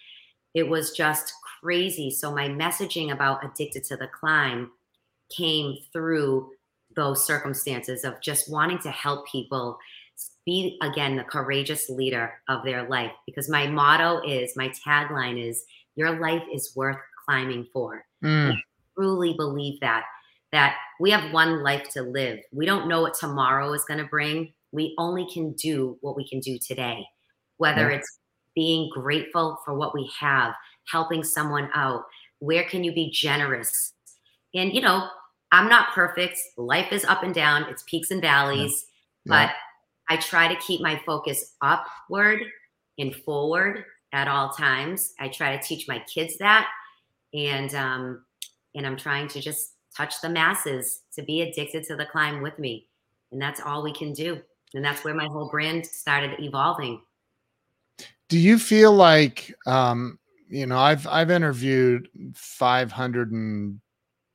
It 0.55 0.69
was 0.69 0.93
just 0.93 1.33
crazy. 1.61 2.11
So 2.11 2.33
my 2.35 2.49
messaging 2.49 3.13
about 3.13 3.45
addicted 3.45 3.85
to 3.85 3.97
the 3.97 4.09
climb 4.09 4.71
came 5.37 5.77
through 5.93 6.51
those 6.97 7.27
circumstances 7.27 8.05
of 8.05 8.21
just 8.21 8.51
wanting 8.51 8.79
to 8.81 8.91
help 8.91 9.27
people 9.29 9.79
be 10.45 10.79
again 10.83 11.17
the 11.17 11.25
courageous 11.25 11.89
leader 11.91 12.33
of 12.49 12.65
their 12.65 12.89
life. 12.89 13.13
Because 13.27 13.49
my 13.49 13.67
motto 13.67 14.21
is 14.27 14.57
my 14.57 14.71
tagline 14.87 15.43
is 15.43 15.65
your 15.95 16.19
life 16.19 16.43
is 16.53 16.75
worth 16.75 16.99
climbing 17.25 17.67
for. 17.73 18.05
Mm. 18.25 18.53
I 18.53 18.57
truly 18.95 19.35
believe 19.35 19.81
that 19.81 20.05
that 20.53 20.77
we 21.01 21.11
have 21.11 21.33
one 21.33 21.63
life 21.63 21.89
to 21.91 22.03
live. 22.03 22.39
We 22.53 22.67
don't 22.67 22.89
know 22.89 23.03
what 23.03 23.15
tomorrow 23.15 23.73
is 23.73 23.85
going 23.85 23.99
to 23.99 24.07
bring. 24.07 24.53
We 24.73 24.95
only 24.97 25.27
can 25.31 25.53
do 25.53 25.99
what 26.01 26.17
we 26.17 26.27
can 26.27 26.41
do 26.41 26.59
today. 26.59 27.05
Whether 27.59 27.91
it's 27.91 28.19
being 28.55 28.91
grateful 28.93 29.59
for 29.65 29.75
what 29.75 29.95
we 29.95 30.11
have 30.19 30.55
helping 30.91 31.25
someone 31.25 31.69
out 31.75 32.05
where 32.39 32.65
can 32.65 32.85
you 32.85 32.93
be 32.93 33.11
generous? 33.11 33.93
And 34.55 34.73
you 34.73 34.81
know 34.81 35.09
I'm 35.57 35.71
not 35.71 35.95
perfect. 35.95 36.39
Life 36.59 36.93
is 36.93 37.05
up 37.07 37.23
and 37.23 37.35
down, 37.35 37.65
it's 37.71 37.83
peaks 37.85 38.11
and 38.11 38.21
valleys, 38.21 38.85
yeah. 39.25 39.47
but 39.47 39.55
I 40.15 40.19
try 40.19 40.49
to 40.53 40.61
keep 40.61 40.83
my 40.83 41.01
focus 41.07 41.55
upward 41.63 42.43
and 42.99 43.17
forward 43.17 43.85
at 44.13 44.29
all 44.29 44.51
times. 44.51 45.15
I 45.19 45.29
try 45.29 45.57
to 45.57 45.63
teach 45.63 45.89
my 45.89 45.99
kids 46.01 46.37
that. 46.39 46.69
And 47.33 47.75
um, 47.75 48.25
and 48.75 48.87
I'm 48.87 48.99
trying 48.99 49.29
to 49.29 49.41
just 49.41 49.73
touch 49.97 50.21
the 50.21 50.29
masses 50.29 51.01
to 51.15 51.23
be 51.23 51.41
addicted 51.41 51.85
to 51.85 51.97
the 51.97 52.05
climb 52.05 52.43
with 52.43 52.59
me. 52.59 52.89
And 53.33 53.41
that's 53.41 53.61
all 53.61 53.83
we 53.83 53.95
can 53.95 54.13
do. 54.13 54.39
And 54.75 54.85
that's 54.85 55.05
where 55.05 55.15
my 55.15 55.27
whole 55.27 55.49
brand 55.49 55.87
started 55.87 56.39
evolving. 56.39 57.01
Do 58.29 58.39
you 58.39 58.59
feel 58.59 58.93
like 58.93 59.55
um, 59.67 60.19
you 60.51 60.67
know, 60.67 60.79
I've 60.79 61.07
I've 61.07 61.31
interviewed 61.31 62.09
500 62.35 63.33
and 63.33 63.81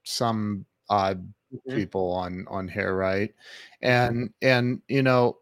some 0.03 0.65
odd 0.91 1.25
mm-hmm. 1.53 1.75
people 1.75 2.11
on 2.11 2.45
on 2.49 2.67
here, 2.67 2.95
right? 2.95 3.33
And 3.81 4.31
and 4.41 4.81
you 4.87 5.01
know, 5.01 5.37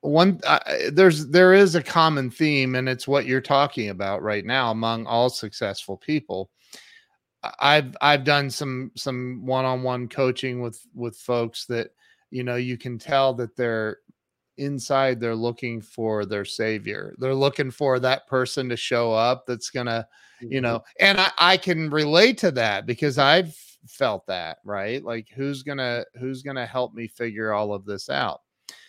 one 0.00 0.40
uh, 0.44 0.58
there's 0.92 1.28
there 1.28 1.54
is 1.54 1.74
a 1.74 1.82
common 1.82 2.30
theme, 2.30 2.74
and 2.74 2.88
it's 2.88 3.08
what 3.08 3.24
you're 3.24 3.40
talking 3.40 3.88
about 3.88 4.22
right 4.22 4.44
now 4.44 4.70
among 4.70 5.06
all 5.06 5.30
successful 5.30 5.96
people. 5.96 6.50
I've 7.60 7.96
I've 8.02 8.24
done 8.24 8.50
some 8.50 8.90
some 8.96 9.46
one-on-one 9.46 10.08
coaching 10.08 10.60
with 10.60 10.84
with 10.94 11.16
folks 11.16 11.66
that 11.66 11.90
you 12.30 12.42
know 12.42 12.56
you 12.56 12.76
can 12.76 12.98
tell 12.98 13.32
that 13.34 13.56
they're 13.56 13.98
inside 14.58 15.20
they're 15.20 15.36
looking 15.36 15.80
for 15.80 16.26
their 16.26 16.44
savior. 16.44 17.14
They're 17.18 17.34
looking 17.34 17.70
for 17.70 18.00
that 18.00 18.26
person 18.26 18.68
to 18.68 18.76
show 18.76 19.12
up 19.12 19.46
that's 19.46 19.70
gonna, 19.70 20.08
mm-hmm. 20.42 20.52
you 20.52 20.60
know, 20.60 20.82
and 20.98 21.20
I, 21.20 21.30
I 21.38 21.56
can 21.56 21.90
relate 21.90 22.38
to 22.38 22.50
that 22.52 22.84
because 22.84 23.18
I've 23.18 23.56
felt 23.86 24.26
that, 24.26 24.58
right? 24.64 25.02
Like 25.02 25.28
who's 25.34 25.62
gonna 25.62 26.04
who's 26.18 26.42
gonna 26.42 26.66
help 26.66 26.94
me 26.94 27.06
figure 27.08 27.52
all 27.52 27.72
of 27.72 27.84
this 27.84 28.08
out? 28.08 28.42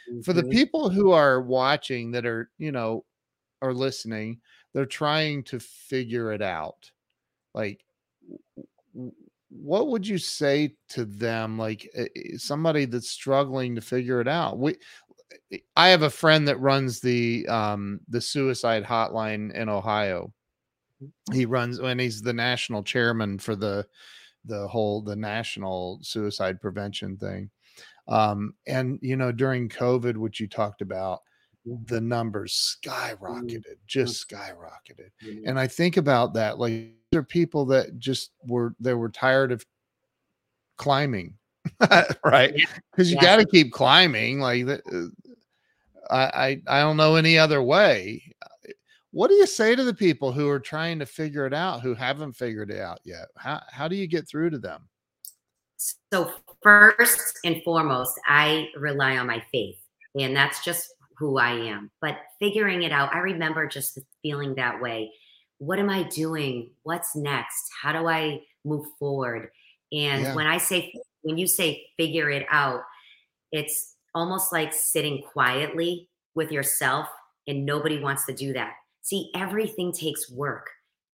Mm-hmm. 0.10 0.21
For 0.21 0.34
the 0.34 0.41
mm-hmm. 0.41 0.52
people 0.52 0.89
who 0.89 1.12
are 1.12 1.41
watching 1.41 2.12
that 2.12 2.25
are, 2.25 2.49
you 2.58 2.71
know, 2.71 3.06
are 3.62 3.73
listening, 3.73 4.39
they're 4.73 4.86
trying 4.86 5.43
to 5.43 5.60
figure 5.60 6.32
it 6.34 6.41
out. 6.41 6.91
Like 7.54 7.84
what 9.49 9.88
would 9.88 10.08
you 10.08 10.17
say 10.17 10.75
to 10.89 11.06
them 11.06 11.58
like 11.58 11.89
eh, 11.95 12.06
eh, 12.15 12.38
somebody 12.38 12.86
that's 12.86 13.10
struggling 13.10 13.73
to 13.73 13.82
figure 13.82 14.21
it 14.21 14.28
out 14.28 14.60
we 14.60 14.75
I 15.75 15.89
have 15.89 16.04
a 16.04 16.10
friend 16.10 16.47
that 16.47 16.60
runs 16.60 16.99
the 16.99 17.47
um 17.47 17.99
the 18.08 18.21
suicide 18.21 18.84
hotline 18.84 19.54
in 19.54 19.69
Ohio. 19.69 20.34
Mm-hmm. 21.04 21.36
He 21.36 21.45
runs 21.45 21.80
and 21.80 21.99
he's 21.99 22.21
the 22.21 22.34
national 22.34 22.84
chairman 22.84 23.39
for 23.39 23.56
the 23.56 23.86
the 24.45 24.67
whole 24.67 25.02
the 25.02 25.15
national 25.15 25.99
suicide 26.02 26.62
prevention 26.62 27.17
thing. 27.17 27.49
Um 28.08 28.54
and 28.67 28.99
you 29.02 29.15
know 29.15 29.32
during 29.32 29.69
COVID 29.69 30.17
which 30.17 30.39
you 30.39 30.47
talked 30.47 30.82
about 30.82 31.21
mm-hmm. 31.67 31.84
the 31.93 32.02
numbers 32.02 32.78
skyrocketed, 32.84 33.58
mm-hmm. 33.58 33.73
just 33.88 34.28
skyrocketed. 34.28 35.12
And 35.45 35.60
I 35.60 35.67
think 35.67 35.97
about 35.97 36.34
that 36.34 36.60
like 36.60 36.93
there 37.12 37.21
are 37.21 37.23
people 37.23 37.65
that 37.67 37.99
just 37.99 38.32
were 38.45 38.75
they 38.80 38.93
were 38.93 39.10
tired 39.10 39.52
of 39.52 39.65
climbing 40.78 41.36
right 42.23 42.54
because 42.91 43.12
you 43.12 43.17
yeah. 43.17 43.21
got 43.21 43.36
to 43.36 43.45
keep 43.45 43.71
climbing 43.71 44.39
like 44.39 44.67
uh, 44.67 44.80
I, 46.10 46.17
I 46.17 46.62
i 46.67 46.80
don't 46.80 46.97
know 46.97 47.15
any 47.15 47.38
other 47.38 47.62
way 47.62 48.34
what 49.12 49.30
do 49.30 49.34
you 49.36 49.48
say 49.48 49.76
to 49.76 49.84
the 49.84 49.93
people 49.93 50.32
who 50.32 50.48
are 50.50 50.60
trying 50.60 51.00
to 51.00 51.06
figure 51.06 51.45
it 51.45 51.54
out 51.54 51.82
who 51.82 51.95
haven't 51.95 52.34
figured 52.34 52.72
it 52.72 52.80
out 52.80 53.00
yet? 53.04 53.28
How, 53.38 53.62
how 53.72 53.88
do 53.88 53.95
you 53.95 54.08
get 54.08 54.28
through 54.28 54.52
to 54.52 54.60
them? 54.60 54.88
So 56.12 56.32
first 56.62 57.39
and 57.45 57.62
foremost 57.63 58.19
i 58.28 58.67
rely 58.76 59.17
on 59.17 59.28
my 59.28 59.41
faith 59.52 59.78
and 60.19 60.36
that's 60.36 60.63
just 60.63 60.93
who 61.17 61.38
i 61.38 61.52
am 61.52 61.89
but 62.02 62.17
figuring 62.39 62.84
it 62.84 62.91
out 62.91 63.13
i 63.13 63.19
remember 63.19 63.67
just 63.67 64.00
feeling 64.22 64.56
that 64.56 64.82
way. 64.82 65.12
What 65.60 65.80
am 65.80 65.89
i 65.89 66.04
doing? 66.04 66.72
What's 66.84 67.15
next? 67.15 67.69
How 67.82 67.93
do 67.93 68.08
i 68.08 68.41
move 68.65 68.88
forward? 68.98 69.52
And 69.91 70.24
yeah. 70.24 70.36
when 70.36 70.48
i 70.48 70.58
say 70.58 70.93
when 71.22 71.38
you 71.38 71.48
say 71.48 71.86
figure 71.98 72.30
it 72.30 72.45
out, 72.50 72.82
it's 73.52 73.95
almost 74.13 74.52
like 74.52 74.74
sitting 74.74 75.22
quietly 75.32 76.10
with 76.36 76.52
yourself, 76.52 77.08
and 77.48 77.65
nobody 77.65 78.00
wants 78.00 78.26
to 78.26 78.34
do 78.34 78.54
that. 78.54 78.74
See, 79.02 79.32
everything 79.36 79.92
takes 79.92 80.32
work. 80.32 80.70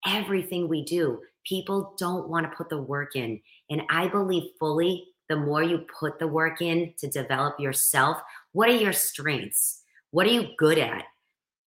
Everything 0.06 0.68
we 0.68 0.84
do, 0.84 1.22
people 1.46 1.96
don't 1.98 2.30
want 2.30 2.50
to 2.50 2.56
put 2.56 2.70
the 2.70 2.82
work 2.82 3.16
in. 3.16 3.40
And 3.70 3.82
I 3.90 4.08
believe 4.08 4.52
fully 4.60 5.08
the 5.30 5.36
more 5.36 5.64
you 5.64 5.86
put 6.00 6.20
the 6.20 6.28
work 6.28 6.62
in 6.62 6.94
to 7.00 7.08
develop 7.08 7.60
yourself, 7.60 8.22
what 8.52 8.70
are 8.70 8.76
your 8.76 8.94
strengths? 8.94 9.82
What 10.12 10.28
are 10.28 10.32
you 10.32 10.50
good 10.58 10.78
at? 10.78 11.04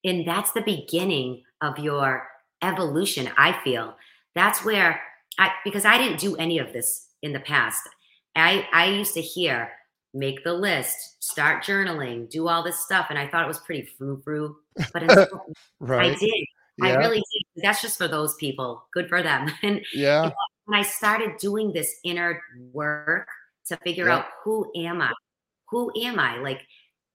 And 0.05 0.27
that's 0.27 0.53
the 0.53 0.63
beginning 0.63 1.43
of 1.61 1.79
your 1.79 2.29
evolution, 2.63 3.31
I 3.37 3.59
feel. 3.65 3.97
That's 4.35 4.65
where 4.65 5.01
I, 5.39 5.51
because 5.65 5.85
I 5.85 5.99
didn't 5.99 6.21
do 6.21 6.37
any 6.37 6.59
of 6.59 6.73
this 6.73 7.09
in 7.23 7.33
the 7.33 7.41
past. 7.41 7.83
I, 8.37 8.69
I 8.73 8.87
used 8.87 9.15
to 9.15 9.21
hear 9.21 9.73
make 10.15 10.43
the 10.45 10.53
list, 10.53 11.23
start 11.23 11.63
journaling, 11.63 12.29
do 12.31 12.49
all 12.49 12.63
this 12.63 12.81
stuff. 12.81 13.07
And 13.11 13.19
I 13.19 13.29
thought 13.29 13.45
it 13.45 13.49
was 13.49 13.59
pretty 13.61 13.89
frou 13.97 14.21
frou, 14.23 14.57
but 14.93 15.03
right. 15.81 16.13
I 16.13 16.15
did. 16.15 16.47
Yeah. 16.79 16.87
I 16.87 16.95
really 16.97 17.19
did. 17.19 17.63
That's 17.65 17.83
just 17.83 17.99
for 17.99 18.09
those 18.09 18.35
people. 18.37 18.87
Good 18.93 19.09
for 19.09 19.23
them. 19.23 19.51
And 19.63 19.85
yeah. 19.93 20.31
when 20.67 20.79
I 20.79 20.83
started 20.83 21.37
doing 21.39 21.73
this 21.73 21.93
inner 22.05 22.41
work 22.73 23.29
to 23.67 23.77
figure 23.79 24.07
yeah. 24.07 24.19
out 24.19 24.27
who 24.45 24.71
am 24.77 25.03
I? 25.03 25.13
Who 25.71 25.93
am 26.03 26.19
I? 26.19 26.39
Like 26.39 26.63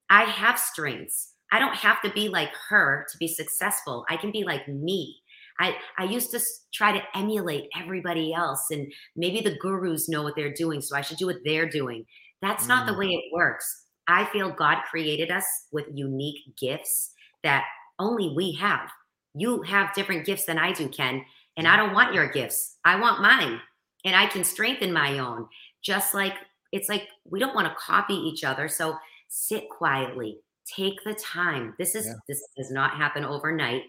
I 0.09 0.23
have 0.23 0.59
strengths. 0.59 1.33
I 1.51 1.59
don't 1.59 1.75
have 1.75 2.01
to 2.01 2.09
be 2.11 2.29
like 2.29 2.51
her 2.69 3.05
to 3.11 3.17
be 3.17 3.27
successful. 3.27 4.05
I 4.09 4.17
can 4.17 4.31
be 4.31 4.43
like 4.43 4.67
me. 4.67 5.17
I, 5.59 5.75
I 5.99 6.05
used 6.05 6.31
to 6.31 6.39
try 6.73 6.91
to 6.91 7.03
emulate 7.15 7.69
everybody 7.79 8.33
else, 8.33 8.71
and 8.71 8.91
maybe 9.15 9.39
the 9.39 9.55
gurus 9.57 10.09
know 10.09 10.23
what 10.23 10.35
they're 10.35 10.53
doing, 10.53 10.81
so 10.81 10.95
I 10.95 11.01
should 11.01 11.17
do 11.17 11.27
what 11.27 11.43
they're 11.45 11.69
doing. 11.69 12.05
That's 12.43 12.67
not 12.67 12.85
the 12.85 12.93
mm. 12.93 12.99
way 12.99 13.07
it 13.07 13.33
works. 13.33 13.85
I 14.07 14.25
feel 14.25 14.51
God 14.51 14.79
created 14.89 15.31
us 15.31 15.45
with 15.71 15.85
unique 15.93 16.41
gifts 16.59 17.13
that 17.41 17.63
only 17.99 18.33
we 18.35 18.51
have. 18.53 18.89
You 19.33 19.61
have 19.61 19.93
different 19.93 20.25
gifts 20.25 20.45
than 20.45 20.59
I 20.59 20.73
do, 20.73 20.89
Ken, 20.89 21.23
and 21.55 21.67
I 21.67 21.77
don't 21.77 21.93
want 21.93 22.13
your 22.13 22.27
gifts. 22.27 22.75
I 22.83 22.99
want 22.99 23.21
mine, 23.21 23.61
and 24.03 24.15
I 24.15 24.25
can 24.25 24.43
strengthen 24.43 24.91
my 24.91 25.19
own. 25.19 25.47
Just 25.81 26.13
like 26.13 26.33
it's 26.73 26.89
like 26.89 27.07
we 27.23 27.39
don't 27.39 27.55
want 27.55 27.67
to 27.67 27.75
copy 27.75 28.13
each 28.13 28.43
other. 28.43 28.67
So 28.67 28.97
sit 29.29 29.69
quietly, 29.69 30.39
take 30.65 31.01
the 31.05 31.13
time. 31.13 31.75
This 31.79 31.95
is 31.95 32.07
yeah. 32.07 32.13
this 32.27 32.43
does 32.57 32.71
not 32.71 32.97
happen 32.97 33.23
overnight, 33.23 33.83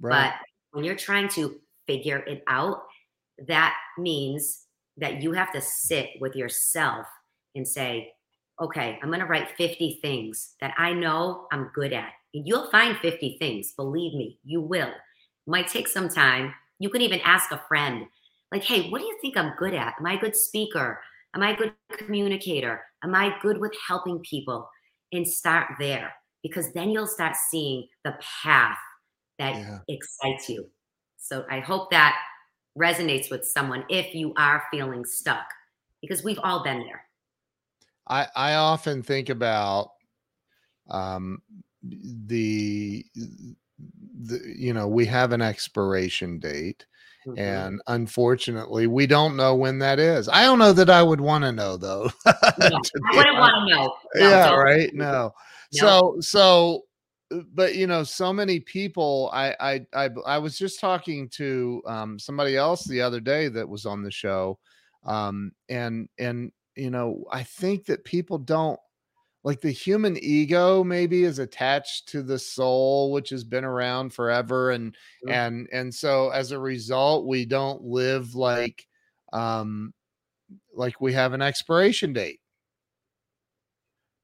right. 0.00 0.32
but 0.32 0.34
when 0.72 0.84
you're 0.84 0.96
trying 0.96 1.28
to 1.28 1.60
figure 1.86 2.18
it 2.18 2.42
out, 2.48 2.82
that 3.46 3.76
means 3.98 4.64
that 4.96 5.22
you 5.22 5.32
have 5.32 5.52
to 5.52 5.60
sit 5.60 6.10
with 6.20 6.34
yourself 6.34 7.06
and 7.54 7.66
say, 7.66 8.12
okay, 8.60 8.98
I'm 9.02 9.08
going 9.08 9.20
to 9.20 9.26
write 9.26 9.56
50 9.56 9.98
things 10.02 10.54
that 10.60 10.74
I 10.76 10.92
know 10.92 11.46
I'm 11.52 11.70
good 11.74 11.92
at. 11.92 12.12
And 12.34 12.46
you'll 12.46 12.70
find 12.70 12.96
50 12.98 13.36
things. 13.38 13.72
Believe 13.72 14.14
me, 14.14 14.38
you 14.44 14.60
will. 14.60 14.88
It 14.88 14.94
might 15.46 15.68
take 15.68 15.88
some 15.88 16.08
time. 16.08 16.54
You 16.78 16.90
can 16.90 17.02
even 17.02 17.20
ask 17.20 17.50
a 17.50 17.62
friend, 17.68 18.06
like, 18.52 18.64
hey, 18.64 18.88
what 18.90 19.00
do 19.00 19.06
you 19.06 19.18
think 19.20 19.36
I'm 19.36 19.54
good 19.58 19.74
at? 19.74 19.94
Am 19.98 20.06
I 20.06 20.14
a 20.14 20.20
good 20.20 20.36
speaker? 20.36 21.00
Am 21.34 21.42
I 21.42 21.50
a 21.50 21.56
good 21.56 21.72
communicator? 21.96 22.82
Am 23.02 23.14
I 23.14 23.34
good 23.40 23.58
with 23.58 23.72
helping 23.86 24.20
people? 24.20 24.68
And 25.12 25.26
start 25.26 25.68
there 25.80 26.12
because 26.42 26.72
then 26.72 26.90
you'll 26.90 27.06
start 27.06 27.34
seeing 27.50 27.86
the 28.04 28.14
path 28.42 28.78
that 29.38 29.56
yeah. 29.56 29.78
excites 29.88 30.48
you. 30.48 30.68
So 31.16 31.44
I 31.50 31.60
hope 31.60 31.90
that 31.90 32.16
resonates 32.78 33.30
with 33.30 33.44
someone 33.44 33.84
if 33.88 34.14
you 34.14 34.32
are 34.36 34.62
feeling 34.70 35.04
stuck 35.04 35.44
because 36.00 36.22
we've 36.22 36.38
all 36.42 36.62
been 36.62 36.80
there. 36.80 37.02
I 38.10 38.26
I 38.34 38.54
often 38.54 39.02
think 39.02 39.30
about 39.30 39.92
um 40.90 41.40
the 41.82 43.06
the 44.22 44.40
you 44.56 44.74
know 44.74 44.88
we 44.88 45.06
have 45.06 45.32
an 45.32 45.40
expiration 45.40 46.38
date 46.38 46.84
mm-hmm. 47.26 47.38
and 47.38 47.80
unfortunately 47.86 48.86
we 48.86 49.06
don't 49.06 49.36
know 49.36 49.54
when 49.54 49.78
that 49.78 49.98
is. 49.98 50.28
I 50.28 50.42
don't 50.42 50.58
know 50.58 50.72
that 50.74 50.90
i 50.90 51.02
would 51.02 51.20
want 51.20 51.44
to 51.44 51.52
know 51.52 51.76
though 51.76 52.10
yeah, 52.26 52.32
i 52.58 53.16
wouldn't 53.16 53.38
want 53.38 53.68
to 53.68 53.74
know. 53.74 53.94
No, 54.16 54.28
yeah 54.28 54.54
right? 54.54 54.92
No. 54.92 55.12
no. 55.12 55.32
So 55.70 56.16
so 56.20 56.82
uh, 57.32 57.40
but 57.54 57.76
you 57.76 57.86
know 57.86 58.02
so 58.02 58.32
many 58.32 58.60
people 58.60 59.30
I, 59.32 59.54
I 59.60 59.86
i 59.94 60.10
i 60.26 60.38
was 60.38 60.58
just 60.58 60.80
talking 60.80 61.28
to 61.30 61.80
um 61.86 62.18
somebody 62.18 62.56
else 62.56 62.84
the 62.84 63.00
other 63.00 63.20
day 63.20 63.48
that 63.48 63.68
was 63.68 63.86
on 63.86 64.02
the 64.02 64.10
show 64.10 64.58
um 65.06 65.52
and 65.68 66.08
and 66.18 66.52
you 66.80 66.90
know 66.90 67.24
i 67.30 67.42
think 67.42 67.84
that 67.84 68.04
people 68.04 68.38
don't 68.38 68.78
like 69.42 69.60
the 69.60 69.70
human 69.70 70.16
ego 70.22 70.82
maybe 70.84 71.24
is 71.24 71.38
attached 71.38 72.08
to 72.08 72.22
the 72.22 72.38
soul 72.38 73.12
which 73.12 73.30
has 73.30 73.44
been 73.44 73.64
around 73.64 74.12
forever 74.12 74.70
and 74.70 74.92
mm-hmm. 74.92 75.30
and 75.30 75.68
and 75.72 75.94
so 75.94 76.30
as 76.30 76.52
a 76.52 76.58
result 76.58 77.26
we 77.26 77.44
don't 77.44 77.82
live 77.82 78.34
like 78.34 78.86
um 79.32 79.92
like 80.74 81.00
we 81.00 81.12
have 81.12 81.32
an 81.32 81.42
expiration 81.42 82.12
date 82.12 82.40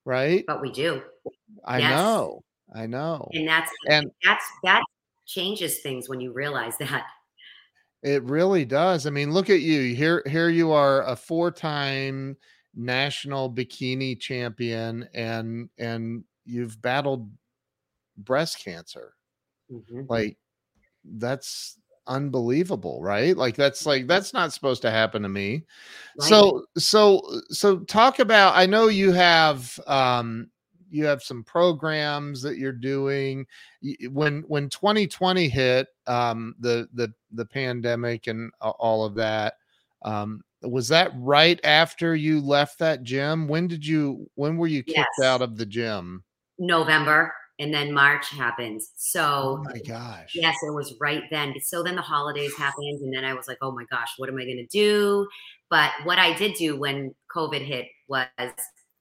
right 0.05 0.45
but 0.47 0.63
we 0.63 0.73
do 0.73 1.03
i 1.65 1.79
yes. 1.79 1.91
know 1.91 2.43
I 2.75 2.87
know. 2.87 3.29
And 3.33 3.47
that's 3.47 3.71
and 3.89 4.11
that's 4.25 4.45
that 4.65 4.83
changes 5.27 5.81
things 5.81 6.09
when 6.09 6.21
you 6.21 6.33
realize 6.33 6.77
that. 6.79 7.07
It 8.07 8.23
really 8.23 8.65
does. 8.65 9.05
I 9.05 9.11
mean, 9.11 9.33
look 9.33 9.51
at 9.51 9.63
you. 9.63 9.93
Here 9.93 10.23
here 10.27 10.49
you 10.49 10.71
are 10.71 11.03
a 11.09 11.17
four-time 11.17 12.37
national 12.73 13.53
bikini 13.53 14.19
champion 14.21 15.09
and 15.13 15.69
and 15.77 16.23
you've 16.45 16.81
battled 16.81 17.29
breast 18.17 18.65
cancer. 18.65 19.15
Mm-hmm. 19.73 20.03
Like 20.09 20.37
that's 21.05 21.79
unbelievable 22.09 23.03
right 23.03 23.37
like 23.37 23.57
that's 23.57 23.85
like 23.85 24.07
that's 24.07 24.33
not 24.33 24.53
supposed 24.53 24.81
to 24.81 24.93
happen 24.93 25.23
to 25.23 25.29
me 25.29 25.65
right. 26.21 26.29
so 26.29 26.65
so 26.79 27.21
so 27.51 27.79
talk 27.81 28.21
about 28.21 28.55
i 28.55 28.65
know 28.65 28.87
you 28.87 29.11
have 29.11 29.79
um 29.89 30.49
you 30.91 31.05
have 31.05 31.23
some 31.23 31.43
programs 31.45 32.43
that 32.43 32.59
you're 32.59 32.73
doing 32.73 33.47
when 34.11 34.43
when 34.49 34.69
2020 34.69 35.49
hit 35.49 35.89
um 36.07 36.55
the 36.61 36.89
the 36.95 37.13
the 37.33 37.45
pandemic 37.45 38.27
and 38.29 38.51
all 38.61 39.05
of 39.05 39.15
that 39.15 39.55
Um, 40.03 40.43
was 40.63 40.89
that 40.89 41.13
right 41.17 41.61
after 41.65 42.15
you 42.17 42.41
left 42.41 42.79
that 42.79 43.03
gym? 43.03 43.47
When 43.49 43.67
did 43.69 43.87
you? 43.87 44.29
When 44.35 44.57
were 44.57 44.67
you 44.67 44.83
kicked 44.83 45.19
Yes. 45.19 45.27
out 45.27 45.43
of 45.43 45.57
the 45.57 45.67
gym? 45.67 46.25
November, 46.59 47.35
and 47.59 47.73
then 47.73 47.93
March 47.93 48.29
happened. 48.31 48.81
Oh 48.81 48.87
So 48.97 49.65
my 49.65 49.79
gosh! 49.81 50.35
Yes, 50.35 50.57
it 50.67 50.73
was 50.75 50.95
right 51.01 51.23
then. 51.31 51.55
So 51.63 51.83
then 51.83 51.97
the 51.97 52.03
holidays 52.03 52.55
happened, 52.57 53.01
and 53.03 53.15
then 53.15 53.25
I 53.25 53.35
was 53.35 53.49
like, 53.49 53.59
oh 53.63 53.73
my 53.73 53.85
gosh, 53.91 54.09
what 54.19 54.29
am 54.29 54.37
I 54.39 54.45
going 54.45 54.57
to 54.59 54.67
do? 54.67 55.27
But 55.71 55.93
what 56.05 56.19
I 56.19 56.35
did 56.35 56.55
do 56.55 56.79
when 56.79 57.15
COVID 57.35 57.61
hit 57.65 57.87
was 58.09 58.29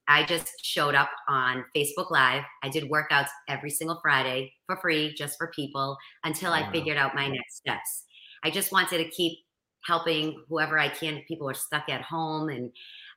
I 0.07 0.23
just 0.25 0.51
showed 0.63 0.95
up 0.95 1.09
on 1.27 1.65
Facebook 1.75 2.11
Live. 2.11 2.43
I 2.63 2.69
did 2.69 2.89
workouts 2.91 3.29
every 3.47 3.69
single 3.71 3.99
Friday 4.01 4.53
for 4.67 4.77
free, 4.77 5.13
just 5.13 5.37
for 5.37 5.47
people 5.55 5.97
until 6.23 6.53
I 6.53 6.61
Wow. 6.61 6.71
figured 6.71 6.97
out 6.97 7.15
my 7.15 7.27
next 7.27 7.57
steps. 7.57 8.05
I 8.43 8.51
just 8.51 8.71
wanted 8.71 8.99
to 8.99 9.09
keep 9.09 9.39
helping 9.85 10.43
whoever 10.49 10.77
I 10.79 10.89
can. 10.89 11.23
People 11.27 11.49
are 11.49 11.53
stuck 11.55 11.89
at 11.89 12.01
home, 12.01 12.49
and 12.49 12.71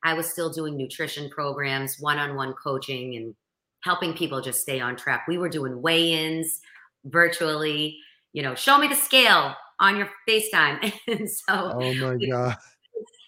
I 0.05 0.14
was 0.14 0.31
still 0.31 0.51
doing 0.51 0.77
nutrition 0.77 1.31
programs, 1.31 1.98
one 2.01 2.18
on 2.18 2.37
one 2.37 2.55
coaching, 2.55 3.16
and 3.16 3.35
helping 3.83 4.14
people 4.14 4.40
just 4.40 4.61
stay 4.62 4.81
on 4.81 4.96
track. 4.96 5.27
We 5.29 5.38
were 5.38 5.48
doing 5.48 5.81
weigh 5.83 6.12
ins 6.12 6.61
virtually, 7.05 7.98
you 8.33 8.42
know, 8.42 8.55
show 8.55 8.79
me 8.79 8.88
the 8.88 8.94
scale 8.94 9.55
on 9.81 9.96
your 9.96 10.11
FaceTime. 10.29 10.92
and 11.07 11.31
so, 11.31 11.74
Oh 11.74 11.94
my 11.94 12.16
god! 12.16 12.57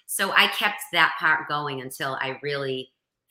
so 0.07 0.33
I 0.33 0.49
kept 0.49 0.81
that 0.93 1.15
part 1.21 1.49
going 1.49 1.81
until 1.81 2.17
I 2.21 2.39
really 2.43 2.91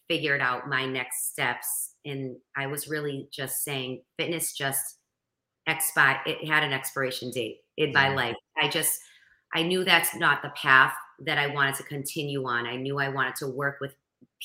figured 0.09 0.41
out 0.41 0.69
my 0.69 0.85
next 0.87 1.31
steps. 1.31 1.95
And 2.05 2.37
I 2.57 2.67
was 2.67 2.89
really 2.89 3.29
just 3.31 3.63
saying 3.63 4.03
fitness 4.17 4.53
just 4.55 4.97
expire 5.67 6.21
it 6.25 6.47
had 6.47 6.63
an 6.63 6.73
expiration 6.73 7.31
date 7.31 7.59
in 7.77 7.93
my 7.93 8.09
Yeah. 8.09 8.13
life. 8.13 8.35
I 8.61 8.67
just 8.69 8.99
I 9.53 9.63
knew 9.63 9.83
that's 9.83 10.15
not 10.15 10.41
the 10.41 10.51
path 10.51 10.93
that 11.19 11.37
I 11.37 11.47
wanted 11.47 11.75
to 11.75 11.83
continue 11.83 12.45
on. 12.45 12.67
I 12.67 12.75
knew 12.75 12.99
I 12.99 13.09
wanted 13.09 13.35
to 13.37 13.47
work 13.47 13.77
with 13.81 13.95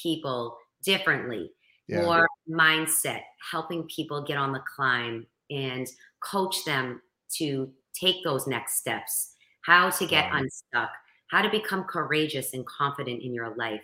people 0.00 0.58
differently 0.82 1.52
Yeah, 1.86 2.10
more 2.10 2.26
mindset, 2.50 3.22
helping 3.50 3.86
people 3.88 4.24
get 4.24 4.38
on 4.38 4.52
the 4.52 4.62
climb 4.74 5.26
and 5.50 5.86
coach 6.20 6.64
them 6.64 7.00
to 7.36 7.72
take 7.94 8.24
those 8.24 8.46
next 8.46 8.78
steps, 8.78 9.34
how 9.62 9.90
to 9.90 10.06
get 10.06 10.26
Wow. 10.26 10.32
unstuck, 10.32 10.90
how 11.30 11.42
to 11.42 11.50
become 11.50 11.84
courageous 11.84 12.54
and 12.54 12.66
confident 12.66 13.22
in 13.22 13.34
your 13.34 13.54
life. 13.56 13.82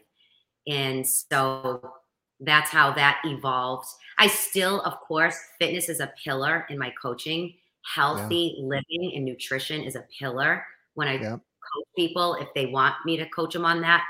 And 0.71 1.07
so 1.07 1.95
that's 2.41 2.71
how 2.71 2.93
that 2.95 3.23
evolved. 3.27 3.89
I 4.19 4.29
still, 4.29 4.83
of 4.83 4.99
course, 5.01 5.37
fitness 5.61 5.91
is 5.91 6.01
a 6.01 6.13
pillar 6.25 6.67
in 6.71 6.79
my 6.79 6.93
coaching. 7.03 7.55
Healthy 7.95 8.57
living 8.61 9.13
and 9.17 9.25
nutrition 9.27 9.83
is 9.83 9.97
a 9.97 10.07
pillar 10.19 10.65
when 10.95 11.09
I 11.09 11.15
Yeah. 11.19 11.39
coach 11.75 11.89
people 11.97 12.35
if 12.37 12.49
they 12.55 12.67
want 12.67 12.97
me 13.07 13.17
to 13.19 13.29
coach 13.31 13.55
them 13.55 13.67
on 13.67 13.83
that. 13.83 14.07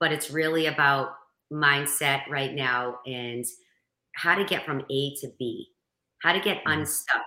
But 0.00 0.12
it's 0.12 0.30
really 0.30 0.66
about 0.66 1.16
mindset 1.52 2.28
right 2.28 2.52
now 2.54 3.00
and 3.06 3.44
how 4.16 4.34
to 4.36 4.44
get 4.44 4.64
from 4.64 4.80
A 4.90 5.14
to 5.16 5.28
B, 5.38 5.72
how 6.22 6.32
to 6.32 6.40
get 6.40 6.64
Mhm. 6.64 6.72
unstuck. 6.80 7.22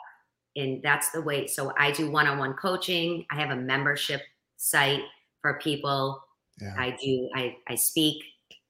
And 0.56 0.84
that's 0.84 1.12
the 1.12 1.22
way. 1.22 1.48
So 1.48 1.74
I 1.78 1.92
do 1.92 2.12
one 2.12 2.28
on 2.28 2.40
one 2.40 2.56
coaching. 2.56 3.26
I 3.32 3.36
have 3.42 3.52
a 3.52 3.56
membership 3.62 4.22
site 4.58 5.04
for 5.42 5.60
people. 5.60 6.24
yeah. 6.62 6.74
I 6.78 6.92
do, 6.92 7.30
I, 7.36 7.58
I 7.68 7.76
speak. 7.76 8.24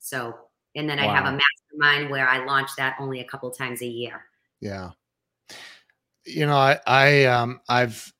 So, 0.08 0.34
and 0.76 0.89
then 0.89 1.00
I 1.00 1.06
have 1.06 1.26
a 1.26 1.38
mastermind 1.38 2.10
where 2.10 2.30
I 2.30 2.46
launch 2.46 2.70
that 2.78 2.96
only 2.98 3.20
a 3.20 3.26
couple 3.26 3.52
times 3.52 3.82
a 3.82 3.88
year. 3.88 4.24
Yeah. 4.62 4.91
You 6.26 6.46
know, 6.46 6.56
I 6.56 6.80
I 6.88 7.26
um 7.26 7.60
I've 7.67 8.13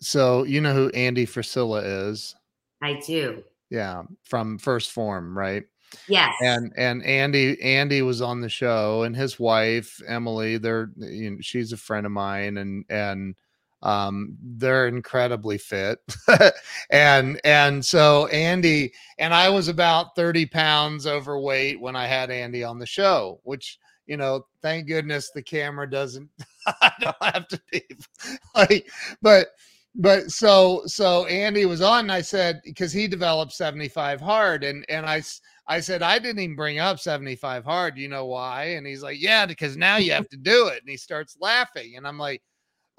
so 0.00 0.42
you 0.42 0.60
know 0.60 0.74
who 0.74 0.88
Andy 0.90 1.26
Frisella 1.26 2.08
is? 2.08 2.34
I 2.82 3.00
do. 3.06 3.44
Yeah, 3.70 4.02
from 4.24 4.58
1st 4.58 4.90
Phorm, 4.90 5.38
right? 5.38 5.64
Yes. 6.08 6.34
And 6.42 6.72
and 6.76 7.04
Andy 7.04 7.60
Andy 7.62 8.02
was 8.02 8.20
on 8.20 8.40
the 8.40 8.48
show 8.48 9.04
and 9.04 9.14
his 9.14 9.38
wife 9.38 10.00
Emily, 10.06 10.58
they're 10.58 10.90
you 10.96 11.30
know, 11.30 11.36
she's 11.40 11.72
a 11.72 11.76
friend 11.76 12.04
of 12.04 12.12
mine 12.12 12.56
and 12.56 12.84
and 12.88 13.36
um 13.82 14.36
they're 14.42 14.88
incredibly 14.88 15.58
fit. 15.58 15.98
and 16.90 17.40
and 17.44 17.84
so 17.84 18.26
Andy 18.28 18.92
and 19.18 19.34
I 19.34 19.48
was 19.48 19.68
about 19.68 20.14
30 20.16 20.46
pounds 20.46 21.06
overweight 21.06 21.80
when 21.80 21.96
I 21.96 22.06
had 22.06 22.30
Andy 22.30 22.64
on 22.64 22.78
the 22.78 22.86
show, 22.86 23.40
which 23.44 23.78
you 24.06 24.16
know, 24.16 24.46
thank 24.62 24.88
goodness 24.88 25.30
the 25.30 25.42
camera 25.42 25.88
doesn't 25.88 26.28
I 26.66 26.92
don't 27.00 27.22
have 27.22 27.48
to 27.48 27.60
be 27.70 27.82
like 28.54 28.88
but 29.20 29.48
but 29.94 30.30
so 30.30 30.82
so 30.86 31.26
Andy 31.26 31.66
was 31.66 31.82
on 31.82 32.00
and 32.00 32.12
I 32.12 32.22
said 32.22 32.60
because 32.64 32.92
he 32.92 33.06
developed 33.06 33.52
75 33.52 34.20
hard 34.20 34.64
and 34.64 34.84
and 34.88 35.04
I 35.06 35.22
I 35.66 35.80
said 35.80 36.02
I 36.02 36.18
didn't 36.18 36.40
even 36.40 36.56
bring 36.56 36.78
up 36.78 36.98
75 36.98 37.64
hard 37.64 37.98
you 37.98 38.08
know 38.08 38.26
why 38.26 38.64
and 38.64 38.86
he's 38.86 39.02
like 39.02 39.20
yeah 39.20 39.44
because 39.46 39.76
now 39.76 39.96
you 39.96 40.12
have 40.12 40.28
to 40.30 40.36
do 40.36 40.68
it 40.68 40.80
and 40.80 40.88
he 40.88 40.96
starts 40.96 41.36
laughing 41.40 41.96
and 41.96 42.06
I'm 42.06 42.18
like 42.18 42.42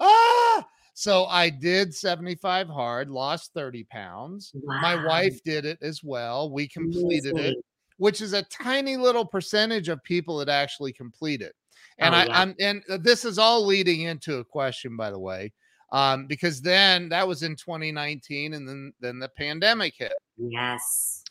ah 0.00 0.66
so 0.94 1.26
I 1.26 1.50
did 1.50 1.92
75 1.94 2.68
hard 2.68 3.10
lost 3.10 3.52
30 3.54 3.84
pounds 3.84 4.52
my 4.64 4.94
wife 4.94 5.42
did 5.44 5.64
it 5.64 5.78
as 5.82 6.02
well 6.02 6.50
we 6.50 6.68
completed 6.68 7.36
it 7.36 7.56
which 7.98 8.20
is 8.20 8.32
a 8.32 8.42
tiny 8.44 8.96
little 8.96 9.24
percentage 9.24 9.88
of 9.88 10.02
people 10.02 10.38
that 10.38 10.48
actually 10.48 10.92
complete 10.92 11.40
it. 11.40 11.54
And 11.98 12.14
Oh, 12.14 12.18
I. 12.18 12.42
I'm 12.42 12.54
and 12.60 12.82
this 13.00 13.24
is 13.24 13.38
all 13.38 13.64
leading 13.64 14.02
into 14.02 14.38
a 14.38 14.44
question, 14.44 14.96
by 14.96 15.10
the 15.10 15.18
way, 15.18 15.52
um, 15.92 16.26
because 16.26 16.60
then 16.60 17.08
that 17.10 17.26
was 17.26 17.42
in 17.42 17.54
2019, 17.56 18.54
and 18.54 18.68
then 18.68 18.92
then 19.00 19.18
the 19.18 19.28
pandemic 19.28 19.94
hit, 19.96 20.12
Yes. 20.36 21.22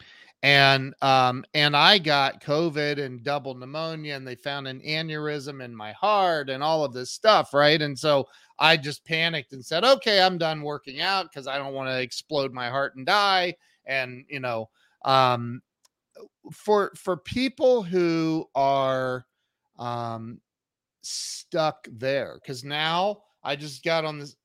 And 0.44 0.94
um, 1.02 1.46
and 1.54 1.76
I 1.76 1.98
got 1.98 2.44
COVID 2.44 3.00
and 3.04 3.24
double 3.24 3.56
pneumonia, 3.56 4.16
and 4.16 4.28
they 4.28 4.36
found 4.36 4.68
an 4.68 4.82
aneurysm 4.82 5.64
in 5.64 5.76
my 5.76 5.94
heart, 5.94 6.50
and 6.50 6.62
all 6.62 6.84
of 6.84 6.94
this 6.94 7.12
stuff, 7.12 7.54
right? 7.54 7.82
And 7.82 7.98
so 7.98 8.28
I 8.60 8.78
just 8.78 9.06
panicked 9.06 9.54
and 9.54 9.66
said, 9.66 9.84
okay, 9.84 10.22
I'm 10.22 10.38
done 10.38 10.62
working 10.62 11.02
out 11.02 11.32
because 11.32 11.48
I 11.48 11.58
don't 11.58 11.74
want 11.74 11.90
to 11.90 12.00
explode 12.02 12.54
my 12.54 12.70
heart 12.70 12.96
and 12.96 13.06
die, 13.06 13.56
and 13.86 14.26
you 14.30 14.42
know, 14.42 14.70
um, 15.06 15.62
for 16.52 16.92
for 16.96 17.18
people 17.18 17.82
who 17.84 18.46
are 18.56 19.26
um 19.80 20.40
stuck 21.02 21.88
there 21.92 22.40
because 22.42 22.64
now 22.64 23.18
i 23.44 23.56
just 23.56 23.84
got 23.84 24.06
on 24.06 24.20
this 24.20 24.36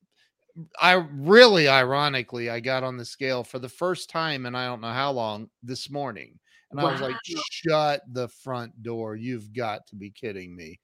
i 0.81 0.93
really 0.93 1.67
ironically 1.67 2.49
i 2.49 2.59
got 2.59 2.83
on 2.83 2.97
the 2.97 3.05
scale 3.05 3.43
for 3.43 3.59
the 3.59 3.69
first 3.69 4.09
time 4.09 4.45
and 4.45 4.57
i 4.57 4.65
don't 4.65 4.81
know 4.81 4.91
how 4.91 5.11
long 5.11 5.49
this 5.63 5.89
morning 5.89 6.37
and 6.71 6.79
i 6.79 6.91
was 6.91 7.01
like 7.01 7.15
shut 7.51 8.01
the 8.13 8.27
front 8.27 8.83
door 8.83 9.15
you've 9.15 9.53
got 9.53 9.85
to 9.87 9.95
be 9.95 10.09
kidding 10.09 10.55
me. 10.55 10.79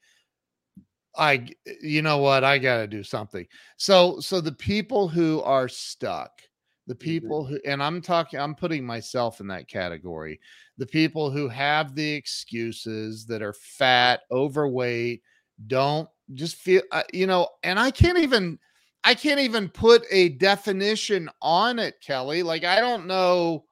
I, 1.17 1.47
you 1.81 2.01
know 2.01 2.17
what? 2.17 2.43
I 2.43 2.57
got 2.57 2.79
to 2.79 2.87
do 2.87 3.01
something. 3.01 3.47
So 3.77 4.19
so 4.19 4.41
the 4.41 4.51
people 4.51 5.07
who 5.07 5.41
are 5.43 5.69
stuck 5.69 6.41
the 6.87 6.95
people 6.95 7.43
who 7.43 7.59
and 7.65 7.81
i'm 7.81 8.01
talking 8.01 8.39
i'm 8.39 8.55
putting 8.55 8.85
myself 8.85 9.39
in 9.39 9.47
that 9.47 9.67
category 9.67 10.39
the 10.77 10.85
people 10.85 11.31
who 11.31 11.47
have 11.47 11.95
the 11.95 12.13
excuses 12.13 13.25
that 13.25 13.41
are 13.41 13.53
fat 13.53 14.21
overweight 14.31 15.21
don't 15.67 16.07
just 16.33 16.55
feel 16.55 16.81
uh, 16.91 17.03
you 17.13 17.27
know 17.27 17.47
and 17.63 17.79
i 17.79 17.89
can't 17.89 18.19
even 18.19 18.59
i 19.05 19.13
can't 19.13 19.39
even 19.39 19.69
put 19.69 20.03
a 20.11 20.29
definition 20.29 21.29
on 21.41 21.79
it 21.79 21.95
Kelley. 22.01 22.43
Like 22.43 22.63
i 22.65 22.79
don't 22.81 23.07
know 23.07 23.65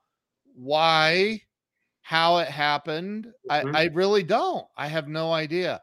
why 0.55 1.41
how 2.01 2.37
it 2.37 2.47
happened. 2.49 3.31
Mhm. 3.49 3.75
i 3.75 3.83
i 3.83 3.85
really 3.93 4.23
don't. 4.23 4.65
I 4.77 4.87
have 4.87 5.07
no 5.07 5.31
idea. 5.31 5.81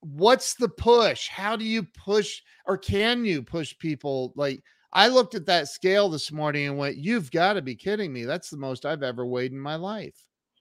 What's 0.00 0.54
the 0.54 0.68
push? 0.68 1.28
How 1.28 1.56
do 1.56 1.64
you 1.64 1.82
push 1.82 2.40
or 2.64 2.78
can 2.78 3.24
you 3.24 3.42
push 3.42 3.76
people? 3.78 4.32
Like 4.36 4.62
i 4.92 5.08
looked 5.08 5.34
at 5.34 5.46
that 5.46 5.68
scale 5.68 6.08
this 6.08 6.32
morning 6.32 6.68
and 6.68 6.78
went 6.78 6.96
you've 6.96 7.30
got 7.30 7.54
to 7.54 7.62
be 7.62 7.74
kidding 7.74 8.12
me. 8.12 8.24
That's 8.24 8.50
the 8.50 8.56
most 8.56 8.86
i've 8.86 9.02
ever 9.02 9.26
weighed 9.26 9.52
in 9.52 9.58
my 9.60 9.76
life. 9.76 10.14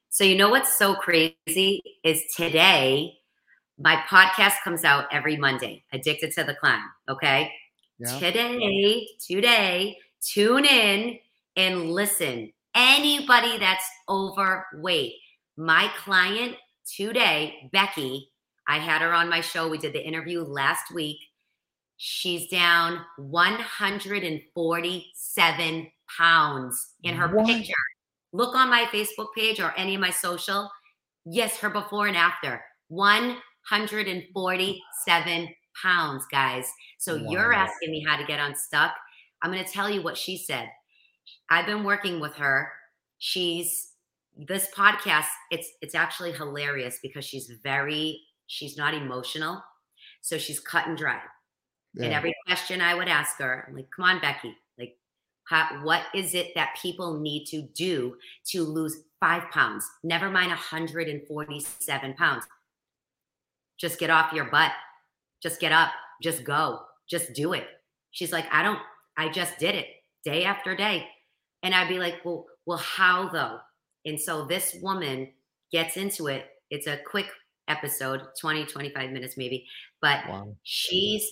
So 0.10 0.24
you 0.24 0.36
know 0.36 0.50
what's 0.50 0.78
so 0.78 0.96
crazy 0.96 1.82
is 2.04 2.24
today 2.36 3.14
my 3.78 3.98
podcast 4.10 4.54
comes 4.64 4.84
out 4.84 5.06
every 5.12 5.38
Monday, 5.38 5.84
Addicted 5.92 6.32
to 6.34 6.44
the 6.44 6.56
Climb. 6.56 6.82
Okay. 7.10 7.52
yeah 8.00 8.20
Today, 8.20 9.08
today, 9.26 9.98
tune 10.22 10.66
in 10.66 11.18
and 11.56 11.92
listen. 11.92 12.52
Anybody 12.74 13.58
that's 13.58 13.86
overweight. 14.10 15.14
My 15.58 15.90
client 15.98 16.56
today, 16.96 17.70
Becky, 17.72 18.30
I 18.68 18.80
had 18.80 19.02
her 19.02 19.14
on 19.14 19.30
my 19.30 19.40
show. 19.42 19.70
We 19.70 19.78
did 19.78 19.94
the 19.94 20.06
interview 20.06 20.42
last 20.44 20.92
week. 20.94 21.18
She's 21.98 22.48
down 22.50 23.00
147 23.18 25.92
pounds 26.18 26.90
in 27.04 27.16
her 27.16 27.28
What? 27.34 27.48
picture. 27.48 27.74
Look 28.34 28.54
on 28.56 28.70
my 28.70 28.84
Facebook 28.86 29.28
page 29.36 29.60
or 29.62 29.74
any 29.78 29.96
of 29.96 30.02
my 30.02 30.10
social. 30.10 30.70
Yes, 31.26 31.58
her 31.60 31.70
before 31.70 32.08
and 32.08 32.18
after. 32.18 32.62
147 33.70 35.56
pounds, 35.82 36.26
guys. 36.32 36.72
So 36.98 37.16
you're 37.16 37.54
asking 37.54 37.92
me 37.92 38.04
how 38.04 38.18
to 38.18 38.26
get 38.26 38.40
unstuck. 38.40 38.94
I'm 39.42 39.52
going 39.52 39.64
to 39.64 39.72
tell 39.72 39.90
you 39.90 40.02
what 40.02 40.18
she 40.18 40.38
said. 40.38 40.70
I've 41.50 41.66
been 41.66 41.84
working 41.84 42.20
with 42.20 42.34
her. 42.36 42.72
She's 43.20 43.92
this 44.38 44.68
podcast, 44.76 45.28
it's 45.50 45.70
it's 45.82 45.96
actually 45.96 46.34
hilarious 46.34 47.00
because 47.02 47.24
she's 47.26 47.50
very 47.64 48.20
she's 48.48 48.78
not 48.78 48.94
emotional. 48.94 49.64
So 50.22 50.38
she's 50.38 50.60
cut 50.60 50.88
and 50.88 50.98
dry. 50.98 51.20
Yeah. 51.94 52.06
And 52.06 52.14
every 52.14 52.36
question 52.46 52.82
I 52.82 52.96
would 52.96 53.08
ask 53.08 53.38
her, 53.38 53.66
I'm 53.68 53.76
like, 53.76 53.90
come 53.96 54.06
on, 54.06 54.20
Becky, 54.20 54.56
like, 54.78 54.98
how, 55.46 55.80
what 55.84 56.02
is 56.14 56.34
it 56.34 56.52
that 56.56 56.76
people 56.82 57.20
need 57.20 57.46
to 57.46 57.62
do 57.62 58.18
to 58.48 58.64
lose 58.64 59.04
five 59.20 59.50
pounds? 59.52 59.88
Never 60.04 60.30
mind 60.30 60.50
147 60.50 62.14
pounds. 62.16 62.44
Just 63.80 64.00
get 64.00 64.10
off 64.10 64.34
your 64.34 64.46
butt. 64.46 64.72
Just 65.42 65.60
get 65.60 65.72
up. 65.72 65.92
Just 66.22 66.44
go. 66.44 66.82
Just 67.10 67.34
do 67.34 67.54
it. 67.54 67.68
She's 68.12 68.32
like, 68.32 68.46
I 68.52 68.64
don't, 68.64 68.80
I 69.18 69.30
just 69.30 69.58
did 69.60 69.76
it 69.76 69.88
day 70.24 70.46
after 70.46 70.76
day. 70.76 71.08
And 71.64 71.74
I'd 71.74 71.90
be 71.90 72.00
like, 72.00 72.24
well, 72.24 72.46
well, 72.66 72.78
how 72.78 73.30
though? 73.30 73.60
And 74.06 74.20
so 74.20 74.46
this 74.46 74.76
woman 74.82 75.30
gets 75.72 75.98
into 75.98 76.28
it. 76.28 76.46
It's 76.70 76.88
a 76.88 77.00
quick 77.06 77.30
episode, 77.68 78.22
20, 78.40 78.66
25 78.66 79.12
minutes 79.12 79.38
maybe, 79.38 79.68
but 80.02 80.20
wow. 80.30 80.56
she's, 80.64 81.28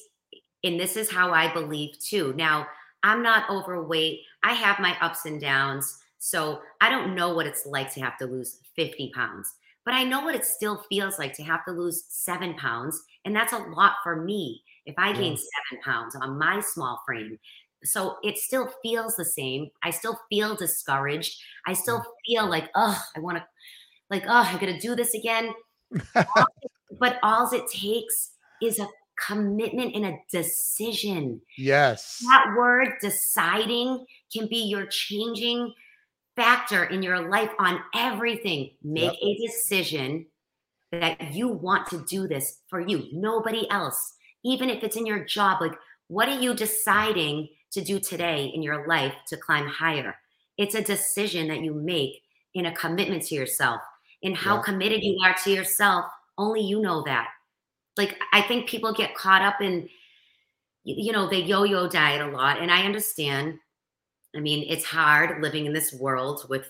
and 0.64 0.80
this 0.80 0.98
is 0.98 1.12
how 1.12 1.32
I 1.32 1.54
believe 1.54 1.98
too. 2.00 2.34
Now, 2.36 2.68
I'm 3.04 3.22
not 3.22 3.50
overweight. 3.50 4.22
I 4.44 4.54
have 4.54 4.80
my 4.80 4.96
ups 5.02 5.26
and 5.26 5.40
downs. 5.40 6.00
So 6.20 6.62
I 6.80 6.90
don't 6.90 7.16
know 7.16 7.34
what 7.34 7.48
it's 7.48 7.66
like 7.66 7.94
to 7.94 8.00
have 8.02 8.18
to 8.20 8.26
lose 8.26 8.60
50 8.76 9.12
pounds, 9.14 9.54
but 9.86 9.94
I 9.94 10.04
know 10.04 10.22
what 10.22 10.36
it 10.36 10.46
still 10.46 10.84
feels 10.90 11.20
like 11.20 11.34
to 11.34 11.44
have 11.44 11.66
to 11.66 11.72
lose 11.72 12.06
seven 12.10 12.54
pounds. 12.56 13.02
And 13.26 13.36
that's 13.36 13.54
a 13.54 13.58
lot 13.58 13.94
for 14.04 14.24
me 14.24 14.64
if 14.86 14.96
I 14.98 15.14
gain 15.14 15.38
seven 15.38 15.84
pounds 15.84 16.16
on 16.16 16.38
my 16.38 16.62
small 16.62 17.02
frame. 17.06 17.38
So 17.84 18.16
it 18.24 18.38
still 18.38 18.72
feels 18.82 19.16
the 19.16 19.26
same. 19.26 19.70
I 19.84 19.90
still 19.90 20.20
feel 20.30 20.56
discouraged. 20.56 21.38
I 21.68 21.74
still 21.74 22.00
mm. 22.00 22.06
feel 22.26 22.50
like, 22.50 22.70
oh, 22.76 22.98
I 23.16 23.20
want 23.20 23.38
to, 23.38 23.46
like, 24.10 24.24
oh, 24.26 24.50
I 24.50 24.54
got 24.54 24.68
to 24.68 24.80
do 24.80 24.96
this 24.96 25.14
again. 25.14 25.54
but 27.00 27.20
all 27.22 27.52
it 27.54 27.70
takes 27.70 28.32
is 28.62 28.80
a 28.80 28.88
commitment 29.28 29.96
and 29.96 30.06
a 30.06 30.18
decision. 30.32 31.42
Yes. 31.58 32.24
That 32.24 32.54
word 32.58 32.90
deciding 33.02 34.06
can 34.32 34.48
be 34.48 34.64
your 34.64 34.86
changing 34.86 35.74
factor 36.36 36.86
in 36.86 37.04
your 37.04 37.30
life 37.30 37.52
on 37.60 37.80
everything. 37.96 38.72
Make 38.84 39.12
yep. 39.12 39.20
a 39.22 39.48
decision 39.48 40.26
that 40.92 41.34
you 41.34 41.48
want 41.48 41.88
to 41.90 42.06
do 42.08 42.28
this 42.28 42.60
for 42.70 42.80
you, 42.80 43.08
nobody 43.12 43.70
else. 43.70 44.14
Even 44.44 44.70
if 44.70 44.84
it's 44.84 44.96
in 44.96 45.06
your 45.06 45.26
job, 45.26 45.62
like, 45.62 45.74
what 46.08 46.30
are 46.30 46.40
you 46.40 46.54
deciding 46.54 47.50
to 47.72 47.82
do 47.82 48.00
today 48.00 48.52
in 48.54 48.62
your 48.62 48.88
life 48.88 49.14
to 49.28 49.38
climb 49.38 49.68
higher? 49.68 50.16
It's 50.58 50.76
a 50.76 50.84
decision 50.84 51.48
that 51.48 51.62
you 51.62 51.74
make 51.74 52.22
in 52.54 52.68
a 52.68 52.76
commitment 52.76 53.24
to 53.24 53.36
yourself. 53.36 53.82
And 54.22 54.36
how 54.36 54.62
committed 54.62 55.04
you 55.04 55.20
are 55.24 55.36
to 55.44 55.52
yourself, 55.52 56.06
only 56.38 56.62
you 56.62 56.82
know 56.82 57.04
that. 57.04 57.28
Like, 57.98 58.18
I 58.32 58.42
think 58.42 58.70
people 58.70 58.94
get 58.94 59.16
caught 59.16 59.42
up 59.42 59.62
in, 59.62 59.90
you 60.84 61.12
know, 61.12 61.28
they 61.28 61.42
yo 61.42 61.64
yo 61.64 61.90
diet 61.90 62.22
a 62.22 62.32
lot. 62.32 62.60
And 62.60 62.72
I 62.72 62.84
understand. 62.84 63.56
I 64.36 64.40
mean, 64.40 64.66
it's 64.68 64.86
hard 64.86 65.42
living 65.42 65.66
in 65.66 65.74
this 65.74 65.94
world 65.94 66.46
with 66.50 66.70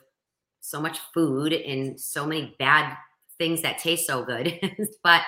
so 0.62 0.82
much 0.82 1.00
food 1.14 1.54
and 1.54 2.00
so 2.00 2.26
many 2.26 2.56
bad 2.60 2.96
things 3.38 3.62
that 3.62 3.78
taste 3.78 4.08
so 4.08 4.24
good. 4.24 4.60
but 5.04 5.22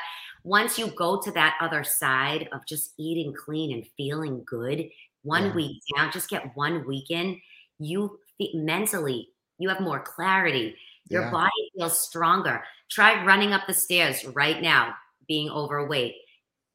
once 0.43 0.77
you 0.77 0.87
go 0.87 1.19
to 1.21 1.31
that 1.31 1.57
other 1.59 1.83
side 1.83 2.47
of 2.51 2.65
just 2.67 2.93
eating 2.97 3.33
clean 3.33 3.73
and 3.73 3.85
feeling 3.97 4.43
good, 4.45 4.89
one 5.23 5.47
yeah. 5.47 5.53
week 5.53 5.81
down, 5.95 6.11
just 6.11 6.29
get 6.29 6.55
one 6.55 6.85
weekend, 6.87 7.37
you 7.79 8.19
mentally, 8.53 9.29
you 9.57 9.69
have 9.69 9.81
more 9.81 9.99
clarity. 9.99 10.75
Your 11.09 11.23
yeah. 11.23 11.31
body 11.31 11.71
feels 11.77 11.99
stronger. 11.99 12.63
Try 12.89 13.23
running 13.25 13.53
up 13.53 13.63
the 13.67 13.73
stairs 13.73 14.25
right 14.25 14.61
now, 14.61 14.93
being 15.27 15.49
overweight. 15.49 16.15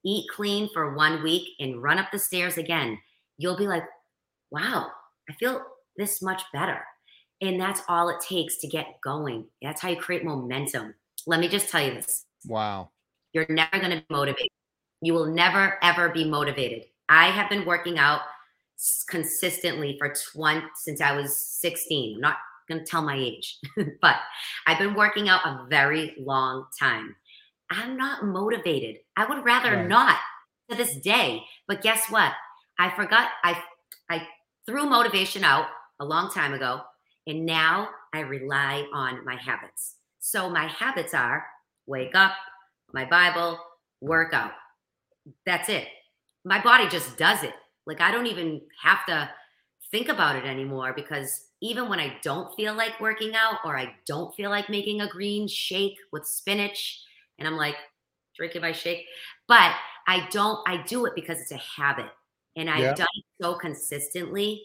Eat 0.04 0.26
clean 0.34 0.68
for 0.72 0.94
one 0.94 1.22
week 1.22 1.48
and 1.58 1.82
run 1.82 1.98
up 1.98 2.10
the 2.10 2.18
stairs 2.18 2.58
again. 2.58 2.98
You'll 3.38 3.56
be 3.56 3.66
like, 3.66 3.84
wow, 4.50 4.90
I 5.30 5.34
feel 5.34 5.62
this 5.96 6.20
much 6.20 6.42
better. 6.52 6.82
And 7.40 7.60
that's 7.60 7.80
all 7.88 8.08
it 8.08 8.20
takes 8.20 8.58
to 8.58 8.66
get 8.66 9.00
going. 9.02 9.46
That's 9.62 9.80
how 9.80 9.88
you 9.88 9.96
create 9.96 10.24
momentum. 10.24 10.94
Let 11.26 11.40
me 11.40 11.48
just 11.48 11.70
tell 11.70 11.82
you 11.82 11.94
this. 11.94 12.26
Wow. 12.46 12.90
You're 13.32 13.46
never 13.48 13.78
going 13.78 13.90
to 13.90 13.98
be 13.98 14.06
motivated. 14.10 14.48
You 15.00 15.14
will 15.14 15.26
never, 15.26 15.78
ever 15.82 16.08
be 16.08 16.24
motivated. 16.24 16.84
I 17.08 17.28
have 17.28 17.48
been 17.48 17.64
working 17.64 17.98
out 17.98 18.22
consistently 19.08 19.96
for 19.98 20.12
20 20.32 20.62
since 20.74 21.00
I 21.00 21.16
was 21.16 21.36
16. 21.36 22.16
I'm 22.16 22.20
not 22.20 22.36
going 22.68 22.84
to 22.84 22.86
tell 22.86 23.02
my 23.02 23.16
age, 23.16 23.58
but 24.02 24.16
I've 24.66 24.78
been 24.78 24.94
working 24.94 25.28
out 25.28 25.46
a 25.46 25.66
very 25.68 26.14
long 26.18 26.66
time. 26.78 27.14
I'm 27.70 27.96
not 27.96 28.24
motivated. 28.24 28.96
I 29.16 29.26
would 29.26 29.44
rather 29.44 29.76
right. 29.76 29.88
not 29.88 30.16
to 30.70 30.76
this 30.76 30.96
day. 30.96 31.44
But 31.68 31.82
guess 31.82 32.10
what? 32.10 32.32
I 32.78 32.90
forgot 32.90 33.28
I 33.44 33.62
I 34.08 34.26
threw 34.66 34.86
motivation 34.86 35.44
out 35.44 35.66
a 36.00 36.04
long 36.04 36.30
time 36.30 36.54
ago 36.54 36.80
and 37.26 37.44
now 37.44 37.88
I 38.12 38.20
rely 38.20 38.86
on 38.92 39.24
my 39.24 39.36
habits. 39.36 39.96
So 40.18 40.50
my 40.50 40.66
habits 40.66 41.14
are 41.14 41.44
wake 41.86 42.14
up, 42.14 42.32
my 42.92 43.04
Bible, 43.04 43.58
workout. 44.00 44.52
That's 45.46 45.68
it. 45.68 45.86
My 46.44 46.62
body 46.62 46.88
just 46.88 47.16
does 47.16 47.42
it. 47.42 47.54
Like 47.86 48.00
I 48.00 48.10
don't 48.10 48.26
even 48.26 48.60
have 48.82 49.04
to 49.06 49.30
think 49.90 50.08
about 50.08 50.36
it 50.36 50.44
anymore 50.44 50.92
because 50.94 51.46
even 51.62 51.88
when 51.88 52.00
I 52.00 52.16
don't 52.22 52.54
feel 52.54 52.74
like 52.74 53.00
working 53.00 53.34
out 53.34 53.58
or 53.64 53.76
I 53.76 53.94
don't 54.06 54.34
feel 54.34 54.50
like 54.50 54.70
making 54.70 55.00
a 55.00 55.08
green 55.08 55.46
shake 55.46 55.98
with 56.12 56.26
spinach 56.26 57.02
and 57.38 57.46
I'm 57.46 57.56
like 57.56 57.76
drinking 58.36 58.62
my 58.62 58.72
shake, 58.72 59.04
but 59.46 59.72
I 60.06 60.26
don't, 60.30 60.60
I 60.66 60.82
do 60.86 61.06
it 61.06 61.14
because 61.14 61.40
it's 61.40 61.52
a 61.52 61.56
habit. 61.56 62.06
And 62.56 62.68
I've 62.68 62.80
yeah. 62.80 62.94
done 62.94 63.08
it 63.14 63.24
so 63.40 63.54
consistently 63.54 64.62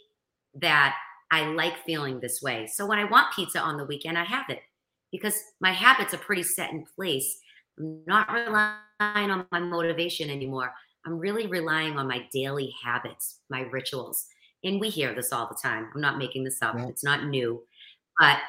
that 0.55 0.95
I 1.31 1.47
like 1.47 1.83
feeling 1.85 2.19
this 2.19 2.41
way. 2.41 2.67
So 2.67 2.85
when 2.85 2.99
I 2.99 3.05
want 3.05 3.33
pizza 3.35 3.59
on 3.59 3.77
the 3.77 3.85
weekend, 3.85 4.17
I 4.17 4.23
have 4.23 4.49
it 4.49 4.59
because 5.11 5.39
my 5.59 5.71
habits 5.71 6.13
are 6.13 6.19
pretty 6.19 6.43
set 6.43 6.71
in 6.71 6.85
place. 6.95 7.39
I'm 7.79 8.01
not 8.07 8.31
relying 8.31 9.31
on 9.31 9.45
my 9.51 9.59
motivation 9.59 10.29
anymore. 10.29 10.73
I'm 11.05 11.19
really 11.19 11.47
relying 11.47 11.97
on 11.97 12.07
my 12.07 12.25
daily 12.33 12.73
habits, 12.83 13.39
my 13.49 13.61
rituals. 13.61 14.25
And 14.63 14.79
we 14.79 14.89
hear 14.89 15.13
this 15.13 15.31
all 15.31 15.47
the 15.47 15.57
time. 15.61 15.89
I'm 15.93 16.01
not 16.01 16.17
making 16.17 16.43
this 16.43 16.61
up, 16.61 16.75
yeah. 16.77 16.87
it's 16.87 17.03
not 17.03 17.25
new. 17.25 17.61
But 18.19 18.39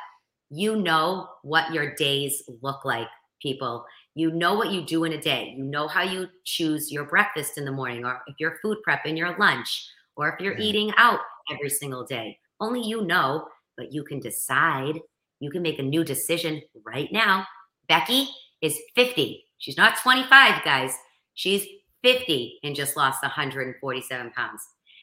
you 0.50 0.76
know 0.76 1.28
what 1.42 1.74
your 1.74 1.94
days 1.94 2.42
look 2.62 2.84
like, 2.84 3.08
people. 3.42 3.84
You 4.16 4.32
know 4.32 4.54
what 4.54 4.72
you 4.72 4.80
do 4.80 5.04
in 5.04 5.12
a 5.12 5.20
day. 5.20 5.54
You 5.58 5.62
know 5.62 5.86
how 5.86 6.02
you 6.02 6.26
choose 6.44 6.90
your 6.90 7.04
breakfast 7.04 7.58
in 7.58 7.66
the 7.66 7.70
morning, 7.70 8.02
or 8.06 8.22
if 8.26 8.36
you're 8.38 8.56
food 8.62 8.78
prep 8.82 9.04
in 9.04 9.14
your 9.14 9.36
lunch, 9.38 9.86
or 10.16 10.30
if 10.30 10.40
you're 10.40 10.56
yeah. 10.56 10.64
eating 10.64 10.90
out 10.96 11.20
every 11.52 11.68
single 11.68 12.02
day. 12.02 12.38
Only 12.58 12.82
you 12.82 13.04
know, 13.04 13.46
but 13.76 13.92
you 13.92 14.02
can 14.04 14.18
decide. 14.18 14.98
You 15.40 15.50
can 15.50 15.60
make 15.60 15.78
a 15.78 15.82
new 15.82 16.02
decision 16.02 16.62
right 16.82 17.12
now. 17.12 17.46
Becky 17.90 18.30
is 18.62 18.78
50. 18.94 19.44
She's 19.58 19.76
not 19.76 19.98
25, 20.02 20.64
guys. 20.64 20.94
She's 21.34 21.66
50 22.02 22.60
and 22.64 22.74
just 22.74 22.96
lost 22.96 23.22
147 23.22 24.30
pounds. 24.32 24.62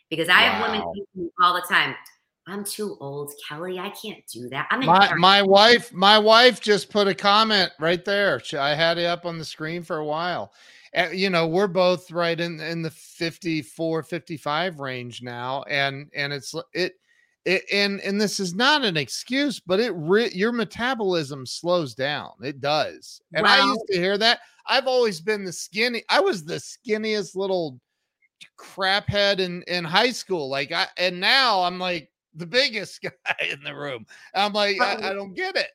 Because 0.09 0.27
I 0.27 0.49
wow. 0.49 0.53
have 0.53 0.71
women 0.71 1.29
all 1.39 1.53
the 1.53 1.61
time, 1.69 1.93
I'm 2.45 2.63
too 2.65 2.97
old, 2.99 3.31
Kelley. 3.47 3.79
I 3.79 3.89
can't 3.89 4.25
do 4.27 4.49
that. 4.49 4.67
I'm 4.69 4.85
my, 4.85 5.13
my 5.15 5.41
wife. 5.41 5.93
My 5.93 6.19
wife 6.19 6.59
just 6.59 6.89
put 6.89 7.07
a 7.07 7.15
comment 7.15 7.71
right 7.79 8.03
there. 8.03 8.41
I 8.59 8.75
had 8.75 8.97
it 8.97 9.05
up 9.05 9.25
on 9.25 9.37
the 9.37 9.45
screen 9.45 9.81
for 9.81 9.97
a 9.97 10.05
while. 10.05 10.51
And, 10.93 11.17
you 11.17 11.29
know, 11.29 11.47
we're 11.47 11.67
both 11.67 12.11
right 12.11 12.39
in 12.39 12.59
in 12.59 12.81
the 12.81 12.91
54, 12.91 14.03
55 14.03 14.79
range 14.79 15.21
now, 15.21 15.63
and 15.63 16.09
and 16.13 16.33
it's 16.33 16.53
it. 16.73 16.93
It, 17.45 17.63
and 17.73 17.99
and 17.99 18.21
this 18.21 18.39
is 18.39 18.53
not 18.55 18.85
an 18.85 18.95
excuse, 18.95 19.59
but 19.59 19.81
it 19.81 19.91
re- 19.95 20.31
your 20.33 20.53
metabolism 20.53 21.45
slows 21.45 21.93
down. 21.93 22.31
It 22.41 22.61
does, 22.61 23.21
and 23.33 23.43
wow. 23.43 23.51
I 23.51 23.65
used 23.65 23.83
to 23.91 23.97
hear 23.97 24.17
that. 24.17 24.39
I've 24.65 24.87
always 24.87 25.19
been 25.19 25.43
the 25.43 25.51
skinny. 25.51 26.03
I 26.09 26.21
was 26.21 26.45
the 26.45 26.55
skinniest 26.55 27.35
little 27.35 27.81
crap 28.55 29.09
head 29.09 29.41
in 29.41 29.61
in 29.63 29.83
high 29.83 30.11
school. 30.11 30.49
Like 30.49 30.71
I 30.71 30.87
and 30.97 31.19
now 31.19 31.63
I'm 31.63 31.79
like 31.79 32.09
the 32.35 32.45
biggest 32.45 33.01
guy 33.03 33.47
in 33.49 33.63
the 33.63 33.75
room. 33.75 34.05
I'm 34.33 34.53
like 34.53 34.79
I, 34.79 35.09
I 35.09 35.13
don't 35.13 35.33
get 35.33 35.55
it. 35.55 35.69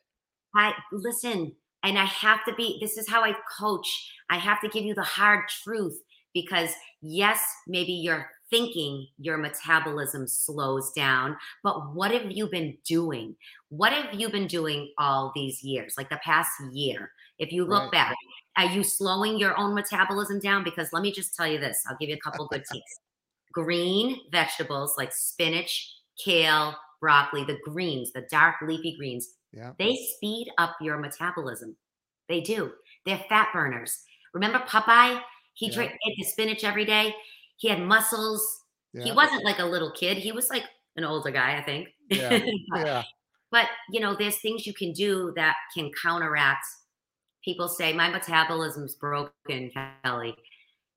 I 0.55 0.73
listen, 0.93 1.53
and 1.83 1.99
I 1.99 2.05
have 2.05 2.45
to 2.47 2.55
be. 2.55 2.79
This 2.81 2.97
is 2.97 3.09
how 3.09 3.23
I 3.23 3.35
coach. 3.59 4.13
I 4.31 4.37
have 4.37 4.61
to 4.63 4.69
give 4.69 4.85
you 4.85 4.95
the 4.95 5.03
hard 5.03 5.49
truth 5.63 5.99
because 6.35 6.71
yes, 7.01 7.43
maybe 7.67 7.93
you're 7.93 8.31
thinking 8.51 9.07
your 9.19 9.37
metabolism 9.37 10.27
slows 10.27 10.93
down. 10.93 11.37
But 11.63 11.95
what 11.95 12.11
have 12.11 12.31
you 12.31 12.49
been 12.49 12.77
doing? 12.87 13.37
What 13.69 13.93
have 13.93 14.19
you 14.19 14.31
been 14.31 14.47
doing 14.47 14.93
all 14.99 15.33
these 15.35 15.63
years, 15.63 15.95
like 15.97 16.11
the 16.11 16.21
past 16.25 16.51
year? 16.73 17.11
If 17.39 17.53
you 17.53 17.65
look 17.65 17.85
right. 17.85 17.93
back, 17.93 18.17
are 18.57 18.67
you 18.67 18.83
slowing 18.83 19.39
your 19.39 19.57
own 19.59 19.75
metabolism 19.75 20.41
down? 20.41 20.65
Because 20.65 20.89
let 20.93 21.03
me 21.03 21.13
just 21.13 21.35
tell 21.35 21.47
you 21.47 21.59
this 21.59 21.83
I'll 21.89 21.97
give 22.01 22.09
you 22.09 22.17
a 22.17 22.31
couple 22.31 22.47
good 22.49 22.65
tips. 22.73 23.01
Green 23.53 24.21
vegetables 24.31 24.95
like 24.99 25.13
spinach, 25.13 25.93
kale, 26.23 26.77
broccoli, 27.01 27.45
the 27.45 27.59
greens, 27.65 28.13
the 28.13 28.23
dark 28.31 28.57
leafy 28.63 28.97
greens, 28.97 29.35
Yeah. 29.53 29.73
they 29.79 29.97
speed 30.17 30.51
up 30.59 30.77
your 30.81 30.99
metabolism. 30.99 31.77
They 32.29 32.41
do. 32.41 32.73
They're 33.07 33.25
fat 33.29 33.49
burners. 33.53 34.05
Remember 34.35 34.59
Popeye? 34.61 35.23
He 35.55 35.67
Yeah. 35.69 35.75
drank 35.75 35.93
the 36.17 36.25
spinach 36.25 36.65
every 36.65 36.85
day. 36.85 37.15
He 37.57 37.69
had 37.69 37.81
muscles. 37.81 38.65
He 38.93 39.13
wasn't 39.13 39.45
like 39.45 39.59
a 39.61 39.65
little 39.65 39.91
kid. 39.93 40.19
He 40.19 40.33
was 40.33 40.49
like 40.51 40.65
an 40.97 41.05
older 41.05 41.31
guy, 41.31 41.57
I 41.57 41.63
think. 41.63 41.89
Yeah. 42.11 42.39
Yeah. 42.75 43.05
but 43.51 43.69
you 43.91 44.01
know, 44.01 44.15
there's 44.15 44.39
things 44.41 44.67
you 44.67 44.75
can 44.75 44.93
do 44.93 45.33
that 45.37 45.57
can 45.75 45.91
counteract. 46.03 46.67
People 47.45 47.69
say 47.69 47.93
my 47.93 48.09
metabolism's 48.11 48.95
broken, 48.97 49.71
Kelley. 50.05 50.35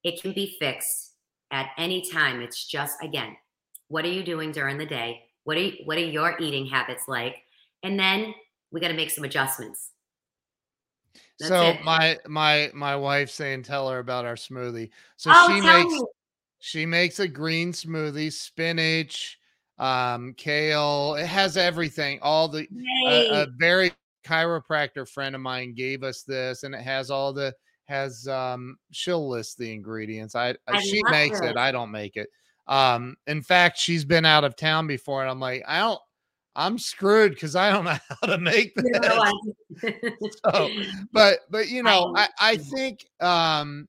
It 0.04 0.22
can 0.22 0.34
be 0.34 0.56
fixed 0.60 1.14
at 1.52 1.70
any 1.78 2.02
time. 2.10 2.42
It's 2.42 2.66
just 2.66 2.98
again, 3.04 3.38
what 3.92 4.06
are 4.06 4.10
you 4.10 4.24
doing 4.24 4.52
during 4.52 4.78
the 4.78 4.86
day? 4.86 5.24
What 5.44 5.58
are 5.58 5.62
you, 5.62 5.74
what 5.84 5.98
are 5.98 6.02
your 6.02 6.36
eating 6.40 6.66
habits 6.66 7.04
like? 7.08 7.36
And 7.84 8.00
then 8.00 8.34
we 8.72 8.80
got 8.80 8.88
to 8.88 8.94
make 8.94 9.12
some 9.12 9.26
adjustments. 9.26 9.92
That's 11.40 11.50
so 11.50 11.62
it. 11.70 11.84
my 11.84 12.18
my 12.28 12.72
my 12.74 12.96
wife's 12.96 13.34
saying 13.34 13.64
tell 13.64 13.90
her 13.90 14.00
about 14.00 14.26
our 14.26 14.36
smoothie. 14.36 14.92
So 15.18 15.32
oh, 15.34 15.48
she 15.48 15.62
makes 15.62 15.94
me. 15.94 16.06
she 16.60 16.86
makes 16.86 17.20
a 17.20 17.28
green 17.28 17.74
smoothie, 17.74 18.32
spinach, 18.32 19.40
um, 19.78 20.36
kale. 20.38 21.16
It 21.16 21.26
has 21.26 21.58
everything. 21.58 22.20
All 22.22 22.48
the 22.48 22.68
Yay. 22.72 23.30
a, 23.32 23.44
a 23.44 23.48
very 23.58 23.92
chiropractor 24.26 25.10
friend 25.10 25.36
of 25.36 25.42
mine 25.42 25.74
gave 25.74 26.04
us 26.04 26.24
this, 26.24 26.64
and 26.64 26.74
it 26.74 26.82
has 26.82 27.12
all 27.12 27.34
the 27.34 27.54
has 27.86 28.26
um 28.28 28.78
she'll 28.92 29.28
list 29.28 29.58
the 29.58 29.74
ingredients. 29.74 30.36
I, 30.36 30.56
I 30.68 30.80
she 30.80 31.02
makes 31.10 31.42
it. 31.42 31.50
it. 31.52 31.58
I 31.58 31.72
don't 31.72 31.92
make 31.92 32.16
it. 32.16 32.30
Um, 32.68 33.16
in 33.28 33.42
fact, 33.42 33.78
she's 33.78 34.06
been 34.06 34.26
out 34.26 34.44
of 34.44 34.56
town 34.56 34.88
before, 34.88 35.22
and 35.22 35.30
I'm 35.30 35.40
like, 35.40 35.64
I 35.68 35.80
don't. 35.80 36.00
I'm 36.54 36.78
screwed 36.78 37.34
because 37.34 37.56
I 37.56 37.72
don't 37.72 37.86
know 37.86 37.98
how 38.22 38.28
to 38.28 38.38
make 38.38 38.74
this. 38.76 39.94
So, 40.46 40.70
but 41.14 41.40
but 41.50 41.70
you 41.70 41.82
know, 41.84 42.14
I 42.16 42.28
I 42.40 42.58
think 42.58 43.06
um, 43.22 43.88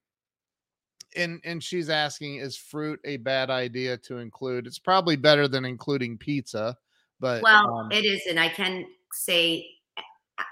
and 1.15 1.41
and 1.43 1.61
she's 1.61 1.89
asking, 1.89 2.35
is 2.37 2.57
fruit 2.57 2.99
a 3.05 3.17
bad 3.17 3.49
idea 3.49 3.97
to 3.97 4.17
include? 4.17 4.65
It's 4.65 4.79
probably 4.79 5.15
better 5.15 5.47
than 5.47 5.65
including 5.65 6.17
pizza, 6.17 6.77
but 7.19 7.43
well, 7.43 7.75
um, 7.75 7.91
it 7.91 8.05
is, 8.05 8.21
and 8.29 8.39
I 8.39 8.49
can 8.49 8.85
say 9.11 9.67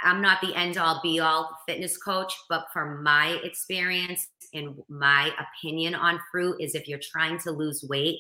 I'm 0.04 0.22
not 0.22 0.42
the 0.42 0.56
end 0.56 0.78
all 0.78 1.00
be 1.02 1.20
all 1.20 1.58
fitness 1.68 1.98
coach, 1.98 2.34
but 2.50 2.66
from 2.72 3.04
my 3.04 3.40
experience 3.44 4.28
and 4.54 4.76
my 4.90 5.32
opinion 5.40 5.96
on 5.96 6.20
fruit 6.32 6.58
is 6.60 6.76
if 6.76 6.88
you're 6.88 7.00
trying 7.00 7.40
to 7.40 7.52
lose 7.52 7.84
weight, 7.90 8.20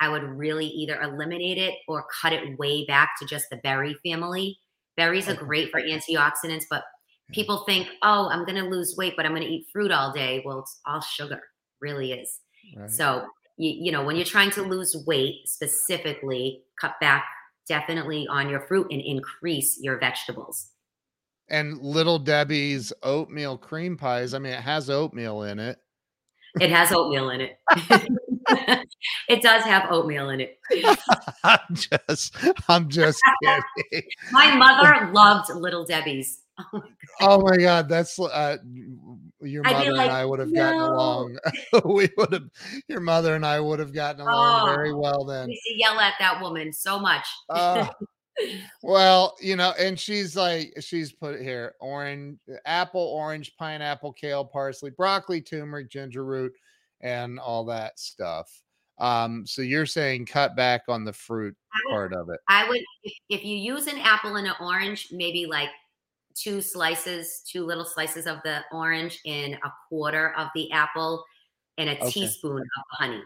I 0.00 0.08
would 0.08 0.24
really 0.24 0.66
either 0.66 1.00
eliminate 1.00 1.58
it 1.58 1.74
or 1.86 2.06
cut 2.20 2.32
it 2.32 2.58
way 2.58 2.84
back 2.86 3.10
to 3.18 3.26
just 3.26 3.50
the 3.50 3.56
berry 3.58 3.96
family. 4.04 4.58
Berries 4.96 5.28
are 5.28 5.34
great 5.34 5.70
for 5.70 5.80
antioxidants, 5.80 6.64
but 6.68 6.84
people 7.32 7.64
think, 7.66 7.88
oh, 8.02 8.28
I'm 8.30 8.44
going 8.44 8.62
to 8.62 8.68
lose 8.68 8.96
weight, 8.96 9.14
but 9.16 9.24
I'm 9.24 9.32
going 9.32 9.46
to 9.46 9.48
eat 9.48 9.68
fruit 9.72 9.90
all 9.90 10.12
day. 10.12 10.42
Well, 10.44 10.60
it's 10.60 10.80
all 10.86 11.00
sugar, 11.00 11.40
really 11.80 12.12
is. 12.12 12.40
right. 12.76 12.90
So, 12.90 13.26
you, 13.56 13.70
you 13.70 13.92
know, 13.92 14.04
when 14.04 14.16
you're 14.16 14.24
trying 14.24 14.50
to 14.52 14.62
lose 14.62 14.96
weight 15.06 15.46
specifically, 15.46 16.62
cut 16.80 16.94
back 17.00 17.24
definitely 17.68 18.26
on 18.28 18.48
your 18.48 18.60
fruit 18.66 18.88
and 18.90 19.00
increase 19.00 19.78
your 19.80 19.98
vegetables. 19.98 20.71
And 21.48 21.78
little 21.78 22.18
Debbie's 22.18 22.92
oatmeal 23.02 23.58
cream 23.58 23.96
pies. 23.96 24.34
I 24.34 24.38
mean, 24.38 24.52
it 24.52 24.60
has 24.60 24.90
oatmeal 24.90 25.42
in 25.42 25.58
it. 25.58 25.78
It 26.60 26.70
has 26.70 26.92
oatmeal 26.92 27.30
in 27.30 27.40
it. 27.40 27.58
it 29.28 29.42
does 29.42 29.64
have 29.64 29.90
oatmeal 29.90 30.30
in 30.30 30.40
it. 30.40 30.58
I'm 31.44 31.58
just, 31.74 32.36
I'm 32.68 32.88
just 32.88 33.20
kidding. 33.42 34.08
My 34.32 34.54
mother 34.54 35.10
loved 35.12 35.54
Little 35.54 35.84
Debbie's. 35.84 36.40
Oh 36.58 36.64
my 36.72 36.80
Oh 37.20 37.40
my 37.40 37.56
god, 37.56 37.88
that's 37.88 38.18
uh, 38.18 38.56
your 39.40 39.66
I'd 39.66 39.72
mother 39.72 39.92
like, 39.92 40.06
and 40.08 40.12
I 40.12 40.24
would 40.24 40.40
have 40.40 40.54
gotten 40.54 40.80
along. 40.80 41.38
we 41.84 42.08
would 42.16 42.32
have, 42.32 42.48
your 42.88 43.00
mother 43.00 43.34
and 43.34 43.46
I 43.46 43.60
would 43.60 43.78
have 43.78 43.92
gotten 43.92 44.20
along 44.20 44.66
very 44.66 44.92
Oh, 44.92 44.98
well 44.98 45.30
I 45.30 45.34
then. 45.34 45.50
used 45.50 45.62
to 45.62 45.74
yell 45.78 45.98
at 46.00 46.14
that 46.18 46.40
woman 46.40 46.72
so 46.72 46.98
much. 46.98 47.26
Uh, 47.48 47.88
well, 48.82 49.36
you 49.40 49.56
know, 49.56 49.72
and 49.78 49.98
she's 49.98 50.36
like, 50.36 50.74
she's 50.80 51.12
put 51.12 51.34
it 51.34 51.42
here: 51.42 51.74
orange, 51.80 52.38
apple, 52.66 53.00
orange, 53.00 53.54
pineapple, 53.56 54.12
kale, 54.12 54.44
parsley, 54.44 54.90
broccoli, 54.90 55.40
turmeric, 55.40 55.88
ginger 55.90 56.24
root, 56.24 56.52
and 57.00 57.38
all 57.38 57.64
that 57.66 57.98
stuff. 57.98 58.50
Um, 58.98 59.46
so 59.46 59.62
you're 59.62 59.86
saying 59.86 60.26
cut 60.26 60.56
back 60.56 60.82
on 60.88 61.04
the 61.04 61.12
fruit 61.12 61.56
would, 61.86 61.92
part 61.92 62.12
of 62.12 62.28
it. 62.28 62.40
I 62.48 62.68
would 62.68 62.80
if, 63.02 63.12
if 63.28 63.44
you 63.44 63.56
use 63.56 63.86
an 63.86 63.98
apple 63.98 64.36
and 64.36 64.46
an 64.46 64.54
orange, 64.60 65.08
maybe 65.10 65.46
like 65.46 65.70
two 66.34 66.60
slices, 66.62 67.42
two 67.46 67.64
little 67.64 67.84
slices 67.84 68.26
of 68.26 68.38
the 68.44 68.60
orange 68.72 69.20
in 69.24 69.54
a 69.54 69.72
quarter 69.88 70.32
of 70.34 70.48
the 70.54 70.70
apple 70.72 71.24
and 71.78 71.90
a 71.90 71.98
Okay. 72.00 72.10
teaspoon 72.10 72.58
of 72.60 72.84
honey. 72.90 73.22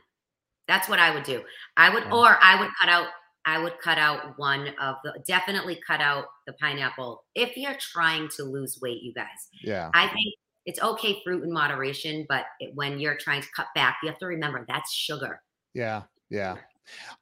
That's 0.68 0.88
what 0.88 0.98
I 0.98 1.14
would 1.14 1.24
do. 1.24 1.44
I 1.76 1.90
would, 1.92 2.04
Yeah. 2.04 2.14
or 2.14 2.38
I 2.42 2.58
would 2.58 2.70
cut 2.80 2.88
out, 2.88 3.08
I 3.46 3.58
would 3.58 3.78
cut 3.78 3.96
out 3.96 4.36
one 4.38 4.68
of 4.80 4.96
the, 5.04 5.14
definitely 5.26 5.80
cut 5.86 6.00
out 6.00 6.26
the 6.46 6.52
pineapple 6.54 7.24
if 7.36 7.56
you're 7.56 7.76
trying 7.78 8.28
to 8.36 8.42
lose 8.42 8.78
weight, 8.82 9.02
you 9.02 9.14
guys. 9.14 9.26
Yeah. 9.62 9.90
I 9.94 10.08
think 10.08 10.34
it's 10.66 10.82
okay 10.82 11.20
fruit 11.24 11.44
in 11.44 11.52
moderation, 11.52 12.26
but 12.28 12.44
it, 12.58 12.74
when 12.74 12.98
you're 12.98 13.16
trying 13.16 13.42
to 13.42 13.48
cut 13.54 13.68
back, 13.76 13.98
you 14.02 14.08
have 14.08 14.18
to 14.18 14.26
remember 14.26 14.64
that's 14.68 14.92
sugar. 14.92 15.40
Yeah, 15.74 16.02
yeah. 16.28 16.56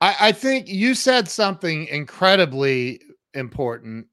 I, 0.01 0.17
I 0.21 0.33
think 0.33 0.69
you 0.69 0.95
said 0.95 1.29
something 1.29 1.87
incredibly 1.89 3.01
important 3.35 4.07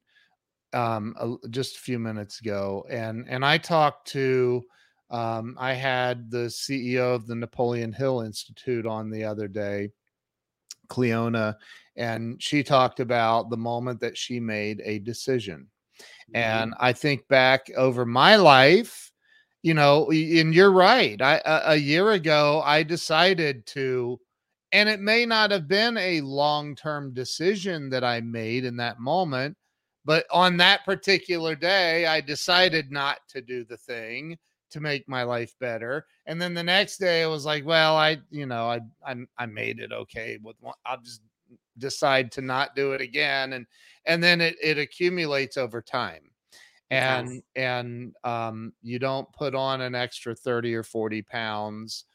um 0.73 1.37
just 1.49 1.75
a 1.75 1.79
few 1.79 1.99
minutes 1.99 2.39
ago 2.39 2.85
and 2.89 3.25
and 3.27 3.45
I 3.45 3.57
talked 3.57 4.07
to 4.11 4.63
um 5.09 5.57
I 5.59 5.73
had 5.73 6.31
the 6.31 6.47
CEO 6.47 7.13
of 7.13 7.27
the 7.27 7.35
Napoleon 7.35 7.91
Hill 7.91 8.21
Institute 8.21 8.85
on 8.85 9.11
the 9.11 9.23
other 9.25 9.49
day 9.49 9.91
Cleona 10.91 11.55
and 11.95 12.41
she 12.41 12.63
talked 12.63 12.99
about 12.99 13.49
the 13.49 13.57
moment 13.57 13.99
that 14.01 14.17
she 14.17 14.39
made 14.39 14.81
a 14.83 14.99
decision 14.99 15.67
mm-hmm. 15.99 16.35
and 16.35 16.73
I 16.79 16.93
think 16.93 17.27
back 17.27 17.67
over 17.77 18.05
my 18.05 18.35
life, 18.35 19.11
you 19.63 19.73
know, 19.73 20.09
and 20.09 20.53
you're 20.53 20.71
right. 20.71 21.21
I 21.21 21.41
a, 21.45 21.61
a 21.73 21.75
year 21.75 22.11
ago 22.11 22.61
I 22.65 22.83
decided 22.83 23.65
to 23.67 24.19
and 24.73 24.87
it 24.87 24.99
may 24.99 25.25
not 25.25 25.51
have 25.51 25.67
been 25.67 25.97
a 25.97 26.21
long-term 26.21 27.13
decision 27.13 27.89
that 27.89 28.03
I 28.05 28.21
made 28.21 28.63
in 28.63 28.77
that 28.77 28.99
moment, 28.99 29.57
but 30.05 30.25
on 30.31 30.57
that 30.57 30.85
particular 30.85 31.55
day 31.55 32.05
I 32.05 32.21
decided 32.21 32.91
not 32.91 33.19
to 33.29 33.41
do 33.41 33.63
the 33.65 33.77
thing 33.77 34.37
to 34.71 34.79
make 34.81 35.07
my 35.07 35.23
life 35.23 35.55
better. 35.59 36.05
And 36.25 36.41
then 36.41 36.53
the 36.53 36.63
next 36.63 36.97
day 36.97 37.21
it 37.23 37.27
was 37.27 37.45
like, 37.45 37.65
well, 37.65 37.95
I, 37.97 38.19
you 38.29 38.45
know, 38.45 38.69
I 38.69 38.81
I, 39.05 39.15
I 39.37 39.45
made 39.45 39.79
it 39.79 39.91
okay 39.91 40.37
with 40.43 40.55
one. 40.61 40.75
I'll 40.85 41.01
just 41.01 41.21
decide 41.77 42.31
to 42.33 42.41
not 42.41 42.75
do 42.75 42.93
it 42.93 43.01
again 43.01 43.53
and 43.53 43.65
and 44.05 44.23
then 44.23 44.41
it 44.41 44.55
it 44.61 44.77
accumulates 44.77 45.57
over 45.57 45.81
time 45.81 46.31
and 46.91 47.41
and 47.55 48.13
um 48.25 48.73
you 48.81 48.99
don't 48.99 49.31
put 49.33 49.55
on 49.55 49.81
an 49.81 49.95
extra 49.95 50.35
30 50.35 50.75
or 50.75 50.83
40 50.83 51.21
pounds 51.21 52.05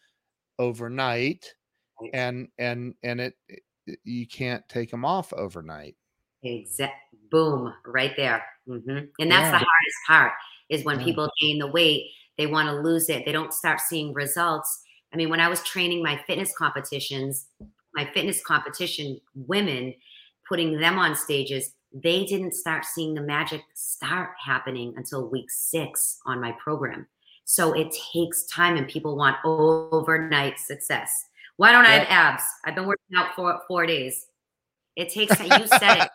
overnight 0.59 1.55
Right. 2.01 2.11
and 2.15 2.49
and 2.59 2.95
and 3.03 3.21
it, 3.21 3.35
it- 3.49 3.63
you 4.05 4.27
can't 4.27 4.69
take 4.69 4.91
them 4.91 5.05
off 5.05 5.33
overnight 5.33 5.97
Exact. 6.43 6.95
Boom. 7.31 7.73
Right 7.85 8.15
there. 8.17 8.45
hmm 8.67 8.79
And 8.89 9.31
that's 9.31 9.47
Yeah. 9.47 9.51
the 9.53 9.59
hardest 9.59 9.97
part 10.07 10.33
is 10.69 10.85
when 10.85 11.03
people 11.03 11.29
gain 11.41 11.59
the 11.59 11.67
weight, 11.69 12.05
they 12.39 12.47
want 12.47 12.69
to 12.69 12.81
lose 12.81 13.09
it. 13.09 13.25
They 13.25 13.33
don't 13.33 13.53
start 13.53 13.81
seeing 13.81 14.13
results. 14.13 14.83
I 15.13 15.17
mean, 15.17 15.31
when 15.31 15.41
I 15.41 15.49
was 15.49 15.63
training 15.63 16.03
my 16.03 16.21
fitness 16.27 16.53
competitions, 16.57 17.47
my 17.95 18.09
fitness 18.13 18.43
competition 18.45 19.21
women, 19.35 19.95
putting 20.49 20.79
them 20.79 20.99
on 20.99 21.15
stages, 21.15 21.73
they 21.93 22.25
didn't 22.25 22.53
start 22.53 22.85
seeing 22.85 23.15
the 23.15 23.21
magic 23.23 23.63
start 23.75 24.31
happening 24.45 24.93
until 24.97 25.31
week 25.31 25.51
six 25.51 26.19
on 26.27 26.41
my 26.41 26.53
program. 26.53 27.07
So 27.45 27.73
it 27.73 27.95
takes 28.13 28.45
time 28.47 28.77
and 28.77 28.89
people 28.89 29.17
want 29.17 29.37
overnight 29.45 30.59
success. 30.59 31.11
Why 31.57 31.73
don't 31.73 31.87
I 31.87 31.93
have 31.93 32.07
abs? 32.09 32.43
I've 32.65 32.75
been 32.75 32.87
working 32.87 33.17
out 33.17 33.35
for 33.35 33.61
four 33.67 33.87
days. 33.87 34.27
It 34.97 35.09
takes. 35.11 35.39
You 35.41 35.67
said 35.67 36.03
it. 36.03 36.11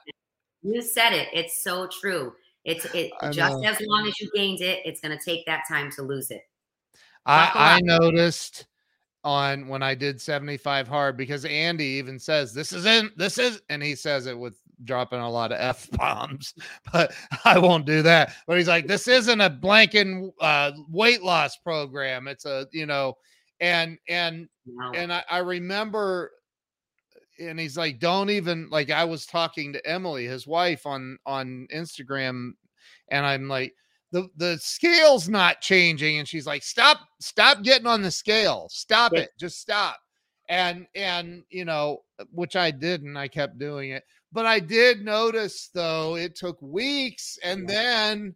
You 0.62 0.82
said 0.82 1.14
it. 1.14 1.30
It's 1.34 1.64
so 1.64 1.88
true. 1.88 2.34
It's 2.64 2.86
it 2.94 3.12
I 3.22 3.32
just 3.32 3.62
know. 3.62 3.68
as 3.68 3.82
long 3.82 4.08
as 4.08 4.20
you 4.20 4.30
gained 4.34 4.62
it, 4.62 4.80
it's 4.86 5.02
gonna 5.02 5.20
take 5.24 5.46
that 5.46 5.64
time 5.68 5.92
to 5.94 6.04
lose 6.04 6.32
it. 6.32 6.44
I, 7.26 7.46
Buckle 7.46 7.62
I 7.62 7.76
up. 7.76 7.84
noticed 7.84 8.68
on 9.24 9.68
when 9.68 9.84
I 9.84 9.94
did 9.94 10.20
75 10.20 10.88
hard 10.88 11.16
because 11.16 11.46
Andy 11.46 11.86
even 11.86 12.18
says 12.18 12.54
this 12.54 12.74
isn't 12.74 13.16
this 13.18 13.38
is 13.38 13.62
and 13.70 13.82
he 13.84 13.96
says 13.96 14.26
it 14.26 14.38
with 14.38 14.58
dropping 14.84 15.20
a 15.20 15.30
lot 15.30 15.52
of 15.52 15.60
F 15.60 15.90
bombs, 15.98 16.54
but 16.92 17.14
I 17.46 17.58
won't 17.58 17.86
do 17.86 18.02
that. 18.04 18.34
But 18.48 18.58
he's 18.58 18.68
like, 18.68 18.88
this 18.88 19.08
isn't 19.08 19.42
a 19.42 19.50
blanket 19.50 20.08
uh, 20.40 20.72
weight 20.90 21.22
loss 21.24 21.58
program. 21.58 22.28
It's 22.28 22.46
a, 22.46 22.68
you 22.72 22.86
know, 22.86 23.16
and 23.60 23.98
and 24.08 24.48
know? 24.66 24.92
and 24.94 25.14
I, 25.14 25.24
I 25.30 25.38
remember 25.40 26.32
and 27.42 27.60
he's 27.60 27.78
like, 27.78 28.00
don't 28.00 28.30
even 28.30 28.70
like 28.70 28.90
I 28.90 29.04
was 29.04 29.26
talking 29.26 29.74
to 29.74 29.88
Emily, 29.88 30.26
his 30.26 30.48
wife, 30.48 30.86
on 30.86 31.18
on 31.26 31.68
Instagram, 31.74 32.52
and 33.10 33.26
I'm 33.26 33.48
like, 33.48 33.74
the 34.12 34.30
the 34.38 34.58
scale's 34.60 35.30
not 35.30 35.62
changing. 35.62 36.20
And 36.20 36.28
she's 36.28 36.46
like, 36.46 36.64
stop, 36.64 37.00
stop 37.20 37.64
getting 37.64 37.88
on 37.88 38.02
the 38.02 38.12
scale. 38.12 38.68
Stop 38.70 39.14
it. 39.14 39.30
Just 39.40 39.60
stop. 39.60 39.98
And 40.50 40.86
and 40.96 41.44
you 41.50 41.66
know, 41.66 42.00
which 42.32 42.56
I 42.56 42.72
didn't, 42.72 43.18
I 43.18 43.28
kept 43.28 43.58
doing 43.58 43.92
it. 43.92 44.04
But 44.32 44.46
I 44.46 44.60
did 44.60 45.04
notice 45.04 45.70
though, 45.74 46.16
it 46.16 46.36
took 46.36 46.62
weeks 46.62 47.38
and 47.44 47.68
then 47.68 48.36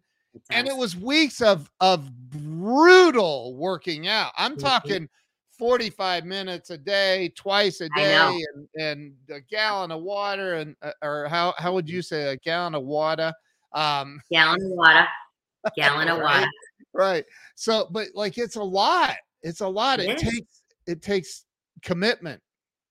and 0.50 0.68
it 0.68 0.76
was 0.76 0.96
weeks 0.96 1.40
of 1.40 1.70
of 1.80 2.10
brutal 2.30 3.56
working 3.56 4.08
out. 4.08 4.32
I'm 4.36 4.56
talking 4.56 5.08
45 5.58 6.24
minutes 6.24 6.70
a 6.70 6.78
day, 6.78 7.32
twice 7.36 7.80
a 7.80 7.88
day, 7.90 8.44
and, 8.54 8.68
and 8.78 9.14
a 9.30 9.40
gallon 9.40 9.90
of 9.90 10.02
water, 10.02 10.54
and 10.54 10.76
uh, 10.82 10.92
or 11.02 11.28
how 11.28 11.54
how 11.58 11.72
would 11.74 11.88
you 11.88 12.02
say 12.02 12.32
a 12.32 12.36
gallon 12.36 12.74
of 12.74 12.84
water? 12.84 13.32
Um, 13.72 14.20
gallon 14.30 14.60
of 14.62 14.70
water. 14.70 15.06
Gallon 15.76 16.08
of 16.08 16.18
Right. 16.18 16.40
water. 16.40 16.50
right. 16.92 17.24
So, 17.54 17.88
but 17.90 18.08
like 18.14 18.38
it's 18.38 18.56
a 18.56 18.62
lot. 18.62 19.16
It's 19.42 19.60
a 19.60 19.68
lot. 19.68 20.00
It 20.00 20.10
It, 20.10 20.18
takes 20.18 20.62
it 20.86 21.02
takes 21.02 21.44
commitment. 21.82 22.40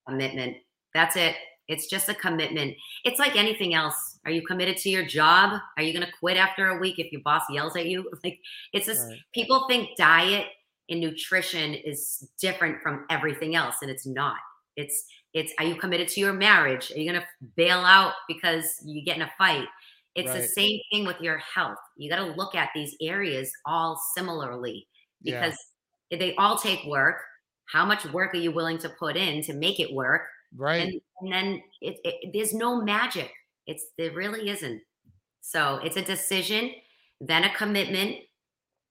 Commitment. 0.08 0.58
That's 0.94 1.16
it. 1.16 1.36
It's 1.68 1.88
just 1.88 2.10
a 2.10 2.14
commitment. 2.14 2.76
It's 3.06 3.20
like 3.20 3.36
anything 3.36 3.74
else. 3.74 4.20
Are 4.26 4.32
you 4.32 4.46
committed 4.46 4.78
to 4.78 4.90
your 4.90 5.04
job? 5.06 5.60
Are 5.78 5.84
you 5.84 5.94
going 5.94 6.06
to 6.06 6.12
quit 6.20 6.38
after 6.38 6.68
a 6.68 6.78
week 6.80 7.00
if 7.00 7.12
your 7.12 7.22
boss 7.22 7.42
yells 7.50 7.76
at 7.76 7.88
you? 7.88 8.10
Like 8.24 8.40
it's 8.74 8.86
just 8.86 9.08
Right. 9.08 9.20
people 9.34 9.66
think 9.68 9.90
diet 9.98 10.48
and 10.90 11.00
nutrition 11.00 11.74
is 11.74 12.30
different 12.40 12.82
from 12.82 13.06
everything 13.10 13.56
else 13.56 13.76
and 13.82 13.90
it's 13.92 14.06
not. 14.06 14.38
It's 14.76 15.06
it's 15.34 15.54
are 15.60 15.66
you 15.66 15.76
committed 15.76 16.08
to 16.10 16.20
your 16.20 16.34
marriage? 16.34 16.92
Are 16.92 17.00
you 17.00 17.10
going 17.10 17.22
to 17.22 17.28
bail 17.56 17.80
out 17.80 18.14
because 18.28 18.66
you 18.84 19.04
get 19.04 19.16
in 19.18 19.24
a 19.24 19.32
fight? 19.38 19.68
It's 20.16 20.32
the 20.32 20.48
same 20.48 20.80
thing 20.92 21.06
with 21.06 21.20
your 21.20 21.40
health. 21.40 21.78
You 21.98 22.10
got 22.10 22.24
to 22.26 22.32
look 22.32 22.56
at 22.56 22.70
these 22.74 22.96
areas 23.02 23.52
all 23.66 24.02
similarly 24.16 24.88
Yeah. 25.22 25.42
because 25.42 25.58
they 26.10 26.34
all 26.36 26.58
take 26.58 26.86
work. 26.86 27.18
How 27.66 27.84
much 27.84 28.06
work 28.06 28.34
are 28.34 28.38
you 28.38 28.52
willing 28.52 28.78
to 28.78 28.90
put 28.90 29.18
in 29.18 29.42
to 29.44 29.54
make 29.54 29.82
it 29.82 29.94
work? 29.94 30.22
Right. 30.56 30.84
and, 30.84 31.02
and 31.22 31.34
then 31.34 31.64
it, 31.82 31.98
it, 32.06 32.32
there's 32.34 32.54
no 32.54 32.82
magic 32.82 33.30
it's 33.68 33.88
there 33.98 34.12
really 34.12 34.50
isn't 34.50 34.82
so 35.42 35.80
it's 35.84 35.98
a 35.98 36.02
decision 36.02 36.72
then 37.20 37.44
a 37.44 37.54
commitment 37.56 38.18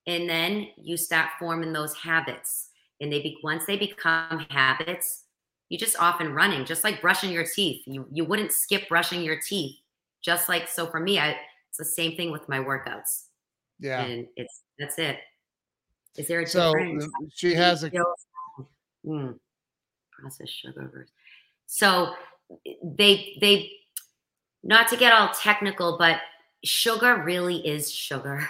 and 0.06 0.28
then 0.28 0.68
you 0.76 0.96
start 0.96 1.30
forming 1.38 1.72
those 1.72 1.94
habits 1.94 2.68
and 3.00 3.12
they 3.12 3.20
be, 3.20 3.38
once 3.42 3.64
they 3.66 3.76
become 3.76 4.44
habits 4.50 5.24
you 5.68 5.78
just 5.78 5.98
off 5.98 6.20
and 6.20 6.34
running 6.34 6.64
just 6.64 6.84
like 6.84 7.00
brushing 7.00 7.30
your 7.30 7.44
teeth 7.44 7.82
you 7.86 8.06
you 8.12 8.24
wouldn't 8.24 8.52
skip 8.52 8.88
brushing 8.88 9.22
your 9.22 9.40
teeth 9.40 9.76
just 10.22 10.48
like 10.48 10.68
so 10.68 10.86
for 10.86 11.00
me 11.00 11.18
I, 11.18 11.36
it's 11.68 11.78
the 11.78 11.84
same 11.84 12.16
thing 12.16 12.30
with 12.30 12.48
my 12.48 12.58
workouts 12.58 13.24
yeah. 13.80 14.04
and 14.04 14.26
it's 14.36 14.62
that's 14.78 14.98
it 14.98 15.18
is 16.16 16.28
there 16.28 16.40
a 16.40 16.46
So 16.46 16.72
difference 16.72 17.04
um, 17.04 17.28
she 17.34 17.54
has 17.54 17.82
a 17.84 17.90
Mm, 19.06 19.38
processed 20.10 20.58
sugar. 20.58 21.06
So 21.66 22.14
they 22.82 23.36
they 23.40 23.70
not 24.62 24.88
to 24.88 24.96
get 24.96 25.12
all 25.12 25.28
technical, 25.28 25.98
but 25.98 26.20
sugar 26.64 27.22
really 27.22 27.56
is 27.66 27.90
sugar. 27.92 28.48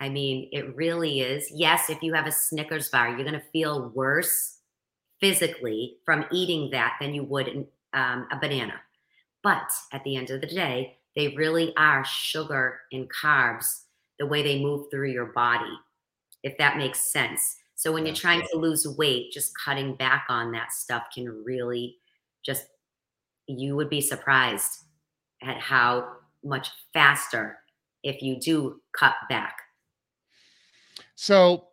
I 0.00 0.08
mean, 0.08 0.48
it 0.52 0.76
really 0.76 1.20
is. 1.20 1.50
Yes, 1.54 1.88
if 1.88 2.02
you 2.02 2.12
have 2.14 2.26
a 2.26 2.32
Snickers 2.32 2.88
bar, 2.90 3.08
you're 3.08 3.24
going 3.24 3.32
to 3.32 3.50
feel 3.52 3.90
worse 3.94 4.58
physically 5.20 5.96
from 6.04 6.26
eating 6.30 6.70
that 6.70 6.96
than 7.00 7.14
you 7.14 7.24
would 7.24 7.48
um, 7.94 8.28
a 8.30 8.38
banana. 8.38 8.74
But 9.42 9.70
at 9.92 10.04
the 10.04 10.16
end 10.16 10.30
of 10.30 10.40
the 10.40 10.46
day, 10.46 10.98
they 11.14 11.28
really 11.28 11.72
are 11.76 12.04
sugar 12.04 12.80
and 12.92 13.10
carbs 13.10 13.84
the 14.18 14.26
way 14.26 14.42
they 14.42 14.62
move 14.62 14.90
through 14.90 15.10
your 15.10 15.26
body, 15.26 15.72
if 16.42 16.58
that 16.58 16.76
makes 16.76 17.10
sense. 17.10 17.56
So 17.74 17.92
when 17.92 18.04
you're 18.06 18.14
trying 18.14 18.42
to 18.52 18.58
lose 18.58 18.86
weight, 18.98 19.32
just 19.32 19.52
cutting 19.64 19.94
back 19.94 20.26
on 20.28 20.52
that 20.52 20.72
stuff 20.72 21.04
can 21.14 21.44
really 21.44 21.96
just, 22.44 22.66
you 23.46 23.76
would 23.76 23.88
be 23.90 24.00
surprised 24.00 24.84
at 25.42 25.58
how 25.58 26.16
much 26.44 26.68
faster 26.92 27.58
if 28.02 28.22
you 28.22 28.38
do 28.38 28.80
cut 28.92 29.14
back. 29.28 29.56
So 31.16 31.70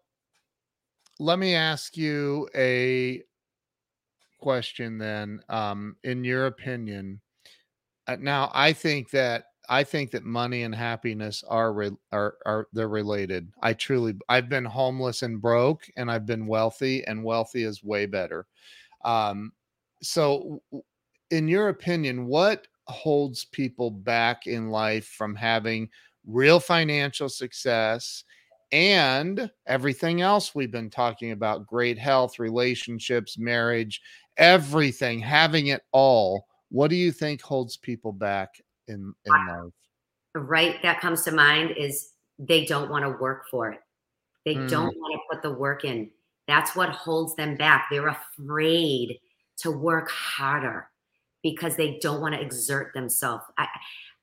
let 1.19 1.39
me 1.39 1.55
ask 1.55 1.95
you 1.97 2.47
a 2.55 3.23
question 4.39 4.97
then. 4.97 5.41
Um, 5.49 5.95
in 6.03 6.23
your 6.23 6.47
opinion, 6.47 7.21
uh, 8.07 8.17
now 8.19 8.51
I 8.53 8.73
think 8.73 9.11
that 9.11 9.45
I 9.69 9.83
think 9.83 10.11
that 10.11 10.25
money 10.25 10.63
and 10.63 10.75
happiness 10.75 11.43
are 11.47 11.73
re- 11.73 11.97
are 12.11 12.35
are 12.45 12.67
they're 12.73 12.89
related. 12.89 13.49
I 13.63 13.73
truly 13.73 14.15
I've 14.29 14.49
been 14.49 14.65
homeless 14.65 15.23
and 15.23 15.41
broke, 15.41 15.85
and 15.97 16.11
I've 16.11 16.27
been 16.27 16.47
wealthy, 16.47 17.05
and 17.05 17.23
wealthy 17.23 17.63
is 17.63 17.83
way 17.83 18.05
better. 18.07 18.47
Um, 19.05 19.53
so, 20.01 20.61
in 21.31 21.47
your 21.47 21.69
opinion, 21.69 22.25
what 22.27 22.67
holds 22.87 23.45
people 23.45 23.91
back 23.91 24.47
in 24.47 24.69
life 24.69 25.07
from 25.07 25.35
having 25.35 25.89
real 26.27 26.59
financial 26.59 27.29
success 27.29 28.23
and 28.73 29.49
everything 29.67 30.21
else 30.21 30.55
we've 30.55 30.71
been 30.71 30.89
talking 30.89 31.31
about 31.31 31.67
great 31.67 31.97
health, 31.97 32.39
relationships, 32.39 33.37
marriage, 33.37 34.01
everything, 34.37 35.19
having 35.19 35.67
it 35.67 35.83
all? 35.91 36.47
What 36.69 36.89
do 36.89 36.95
you 36.95 37.11
think 37.11 37.41
holds 37.41 37.77
people 37.77 38.11
back 38.11 38.59
in, 38.87 39.13
in 39.25 39.47
life? 39.47 39.71
right 40.35 40.81
that 40.81 40.99
comes 40.99 41.21
to 41.21 41.31
mind 41.31 41.69
is 41.77 42.13
they 42.39 42.65
don't 42.65 42.89
want 42.89 43.03
to 43.03 43.09
work 43.21 43.47
for 43.51 43.71
it. 43.71 43.79
They 44.45 44.55
Mm. 44.55 44.67
don't 44.67 44.97
want 44.97 45.13
to 45.13 45.19
put 45.31 45.43
the 45.43 45.53
work 45.53 45.85
in. 45.85 46.09
That's 46.47 46.75
what 46.75 46.89
holds 46.89 47.35
them 47.35 47.55
back. 47.55 47.87
They're 47.91 48.07
afraid 48.07 49.19
to 49.57 49.69
work 49.69 50.09
harder 50.09 50.89
because 51.43 51.75
they 51.75 51.99
don't 51.99 52.19
want 52.19 52.33
to 52.33 52.41
exert 52.41 52.93
themselves. 52.95 53.43
I 53.59 53.67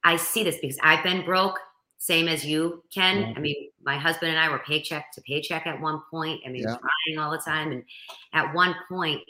I 0.02 0.16
see 0.16 0.42
this 0.42 0.58
because 0.60 0.78
I've 0.82 1.04
been 1.04 1.24
broke, 1.24 1.60
same 1.98 2.26
as 2.26 2.44
you, 2.44 2.82
Ken. 2.92 3.20
Yeah. 3.20 3.32
I 3.36 3.38
mean, 3.38 3.69
my 3.82 3.96
husband 3.96 4.30
and 4.30 4.38
I 4.40 4.48
were 4.50 4.58
paycheck 4.60 5.12
to 5.12 5.20
paycheck 5.22 5.66
at 5.66 5.80
one 5.80 6.02
point. 6.10 6.42
I 6.46 6.50
mean, 6.50 6.62
Yeah. 6.62 6.76
crying 6.76 7.18
all 7.18 7.30
the 7.30 7.38
time. 7.38 7.72
And 7.72 7.84
at 8.32 8.54
one 8.54 8.74
point, 8.88 9.22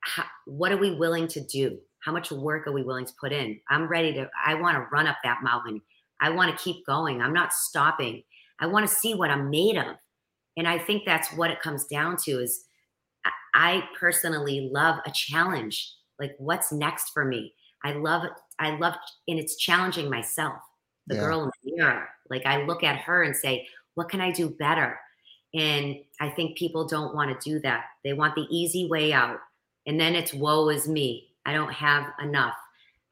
how, 0.00 0.24
what 0.46 0.72
are 0.72 0.76
we 0.78 0.92
willing 0.94 1.28
to 1.28 1.40
do? 1.40 1.78
How 2.00 2.12
much 2.12 2.30
work 2.30 2.66
are 2.66 2.72
we 2.72 2.82
willing 2.82 3.06
to 3.06 3.12
put 3.20 3.32
in? 3.32 3.60
I'm 3.68 3.88
ready 3.88 4.12
to, 4.14 4.30
I 4.44 4.54
want 4.54 4.76
to 4.76 4.86
run 4.92 5.06
up 5.06 5.16
that 5.24 5.42
mountain. 5.42 5.82
I 6.20 6.30
want 6.30 6.56
to 6.56 6.62
keep 6.64 6.86
going. 6.86 7.20
I'm 7.20 7.32
not 7.32 7.52
stopping. 7.52 8.22
I 8.60 8.66
want 8.66 8.88
to 8.88 8.94
see 8.94 9.14
what 9.14 9.30
I'm 9.30 9.50
made 9.50 9.76
of. 9.76 9.96
And 10.56 10.66
I 10.66 10.78
think 10.78 11.04
that's 11.04 11.32
what 11.34 11.50
it 11.50 11.60
comes 11.60 11.84
down 11.86 12.16
to 12.24 12.40
is 12.40 12.64
I- 13.54 13.88
personally 13.98 14.70
love 14.72 15.00
a 15.06 15.10
challenge. 15.10 15.92
Like 16.18 16.34
what's 16.38 16.72
next 16.72 17.10
for 17.10 17.24
me? 17.24 17.54
I 17.84 17.92
love. 17.92 18.22
I 18.58 18.76
love, 18.76 18.94
and 19.28 19.38
it's 19.38 19.56
challenging 19.56 20.08
myself, 20.08 20.60
the 21.06 21.14
Yeah. 21.16 21.20
girl 21.20 21.42
in 21.44 21.50
the 21.64 21.72
mirror. 21.76 22.08
Like 22.30 22.46
I 22.46 22.64
look 22.64 22.82
at 22.82 22.98
her 23.00 23.22
and 23.22 23.34
say, 23.34 23.66
what 23.94 24.08
can 24.08 24.20
I 24.20 24.30
do 24.30 24.50
better? 24.50 24.98
And 25.54 25.96
I 26.20 26.28
think 26.28 26.58
people 26.58 26.86
don't 26.86 27.14
want 27.14 27.40
to 27.40 27.50
do 27.50 27.60
that. 27.60 27.84
They 28.04 28.12
want 28.12 28.34
the 28.34 28.46
easy 28.50 28.86
way 28.86 29.12
out. 29.12 29.38
And 29.86 29.98
then 29.98 30.14
it's 30.14 30.34
woe 30.34 30.68
is 30.68 30.88
me. 30.88 31.28
I 31.46 31.52
don't 31.52 31.72
have 31.72 32.12
enough. 32.22 32.54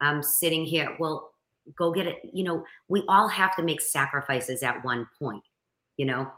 I'm 0.01 0.23
sitting 0.23 0.65
here. 0.65 0.97
Well, 0.99 1.33
go 1.77 1.93
get 1.93 2.07
it. 2.07 2.19
You 2.33 2.45
know, 2.45 2.65
we 2.89 3.05
all 3.09 3.29
have 3.29 3.57
to 3.57 3.63
make 3.63 3.81
sacrifices 3.81 4.63
at 4.63 4.85
one 4.85 5.09
point. 5.19 5.43
You 5.97 6.07
know, 6.07 6.33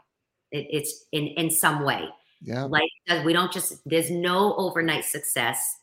it, 0.51 0.67
it's 0.69 1.05
in 1.11 1.27
in 1.27 1.49
some 1.49 1.83
way. 1.83 2.07
Yeah. 2.41 2.63
Like 2.63 2.91
uh, 3.09 3.23
we 3.25 3.33
don't 3.33 3.51
just. 3.51 3.81
There's 3.85 4.11
no 4.11 4.55
overnight 4.55 5.05
success. 5.05 5.77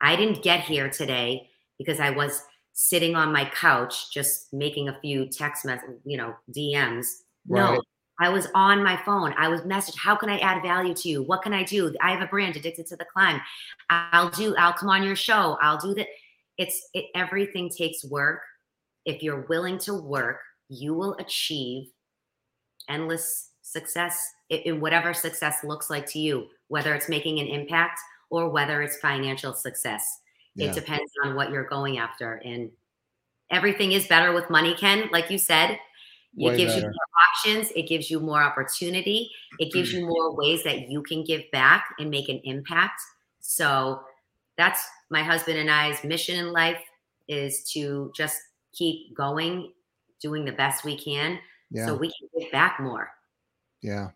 I 0.00 0.16
didn't 0.16 0.42
get 0.42 0.60
here 0.60 0.88
today 0.88 1.50
because 1.76 2.00
I 2.00 2.10
was 2.10 2.42
sitting 2.80 3.16
on 3.16 3.32
my 3.32 3.44
couch 3.44 4.08
just 4.12 4.52
making 4.52 4.88
a 4.88 4.96
few 5.00 5.26
text 5.26 5.64
mess, 5.64 5.80
you 6.04 6.16
know, 6.16 6.32
DMs. 6.56 7.06
No, 7.44 7.82
I 8.20 8.28
was 8.28 8.46
on 8.54 8.84
my 8.84 8.96
phone. 9.04 9.34
I 9.36 9.48
was 9.48 9.62
messaged. 9.62 9.98
How 9.98 10.14
can 10.14 10.28
I 10.28 10.38
add 10.38 10.62
value 10.62 10.94
to 10.94 11.08
you? 11.08 11.24
What 11.24 11.42
can 11.42 11.52
I 11.52 11.64
do? 11.64 11.92
I 12.00 12.12
have 12.12 12.22
a 12.22 12.26
brand 12.26 12.54
addicted 12.54 12.86
to 12.86 12.96
the 12.96 13.04
climb. 13.04 13.40
I'll 13.90 14.30
do. 14.30 14.54
I'll 14.56 14.72
come 14.72 14.90
on 14.90 15.02
your 15.02 15.16
show. 15.16 15.58
I'll 15.60 15.76
do 15.76 15.92
that. 15.94 16.06
It's 16.56 16.88
it. 16.94 17.06
Everything 17.16 17.68
takes 17.68 18.04
work. 18.04 18.42
If 19.04 19.24
you're 19.24 19.44
willing 19.48 19.78
to 19.78 19.94
work, 19.94 20.38
you 20.68 20.94
will 20.94 21.16
achieve 21.18 21.88
endless 22.88 23.50
success 23.62 24.22
in 24.50 24.80
whatever 24.80 25.12
success 25.12 25.64
looks 25.64 25.90
like 25.90 26.06
to 26.10 26.20
you. 26.20 26.46
Whether 26.68 26.94
it's 26.94 27.08
making 27.08 27.40
an 27.40 27.48
impact 27.48 27.98
or 28.30 28.50
whether 28.50 28.82
it's 28.82 28.98
financial 28.98 29.52
success. 29.52 30.20
Yeah. 30.58 30.70
It 30.70 30.74
depends 30.74 31.10
on 31.24 31.36
what 31.36 31.50
you're 31.50 31.68
going 31.68 31.98
after. 31.98 32.34
And 32.44 32.70
everything 33.50 33.92
is 33.92 34.06
better 34.06 34.32
with 34.32 34.50
money, 34.50 34.74
Ken. 34.74 35.08
Like 35.12 35.30
you 35.30 35.38
said, 35.38 35.78
Way 36.36 36.54
it 36.54 36.56
gives 36.58 36.76
you 36.76 36.82
more 36.82 36.92
options, 37.30 37.72
it 37.74 37.88
gives 37.88 38.10
you 38.10 38.20
more 38.20 38.42
opportunity, 38.42 39.30
it 39.58 39.72
gives 39.72 39.92
you 39.92 40.04
mm. 40.04 40.08
more 40.08 40.34
ways 40.36 40.62
that 40.64 40.90
you 40.90 41.02
can 41.02 41.24
give 41.24 41.42
back 41.52 41.94
and 41.98 42.10
make 42.10 42.28
an 42.28 42.40
impact. 42.44 43.00
So 43.40 44.00
that's 44.56 44.86
my 45.10 45.22
husband 45.22 45.58
and 45.58 45.70
I's 45.70 46.04
mission 46.04 46.36
in 46.36 46.52
life 46.52 46.82
is 47.28 47.62
to 47.72 48.12
just 48.14 48.36
keep 48.72 49.16
going, 49.16 49.72
doing 50.20 50.44
the 50.44 50.52
best 50.52 50.84
we 50.84 50.98
can 50.98 51.38
Yeah. 51.70 51.86
so 51.86 51.94
we 51.94 52.08
can 52.08 52.28
give 52.38 52.52
back 52.52 52.80
more. 52.80 53.10
Yeah. 53.80 54.10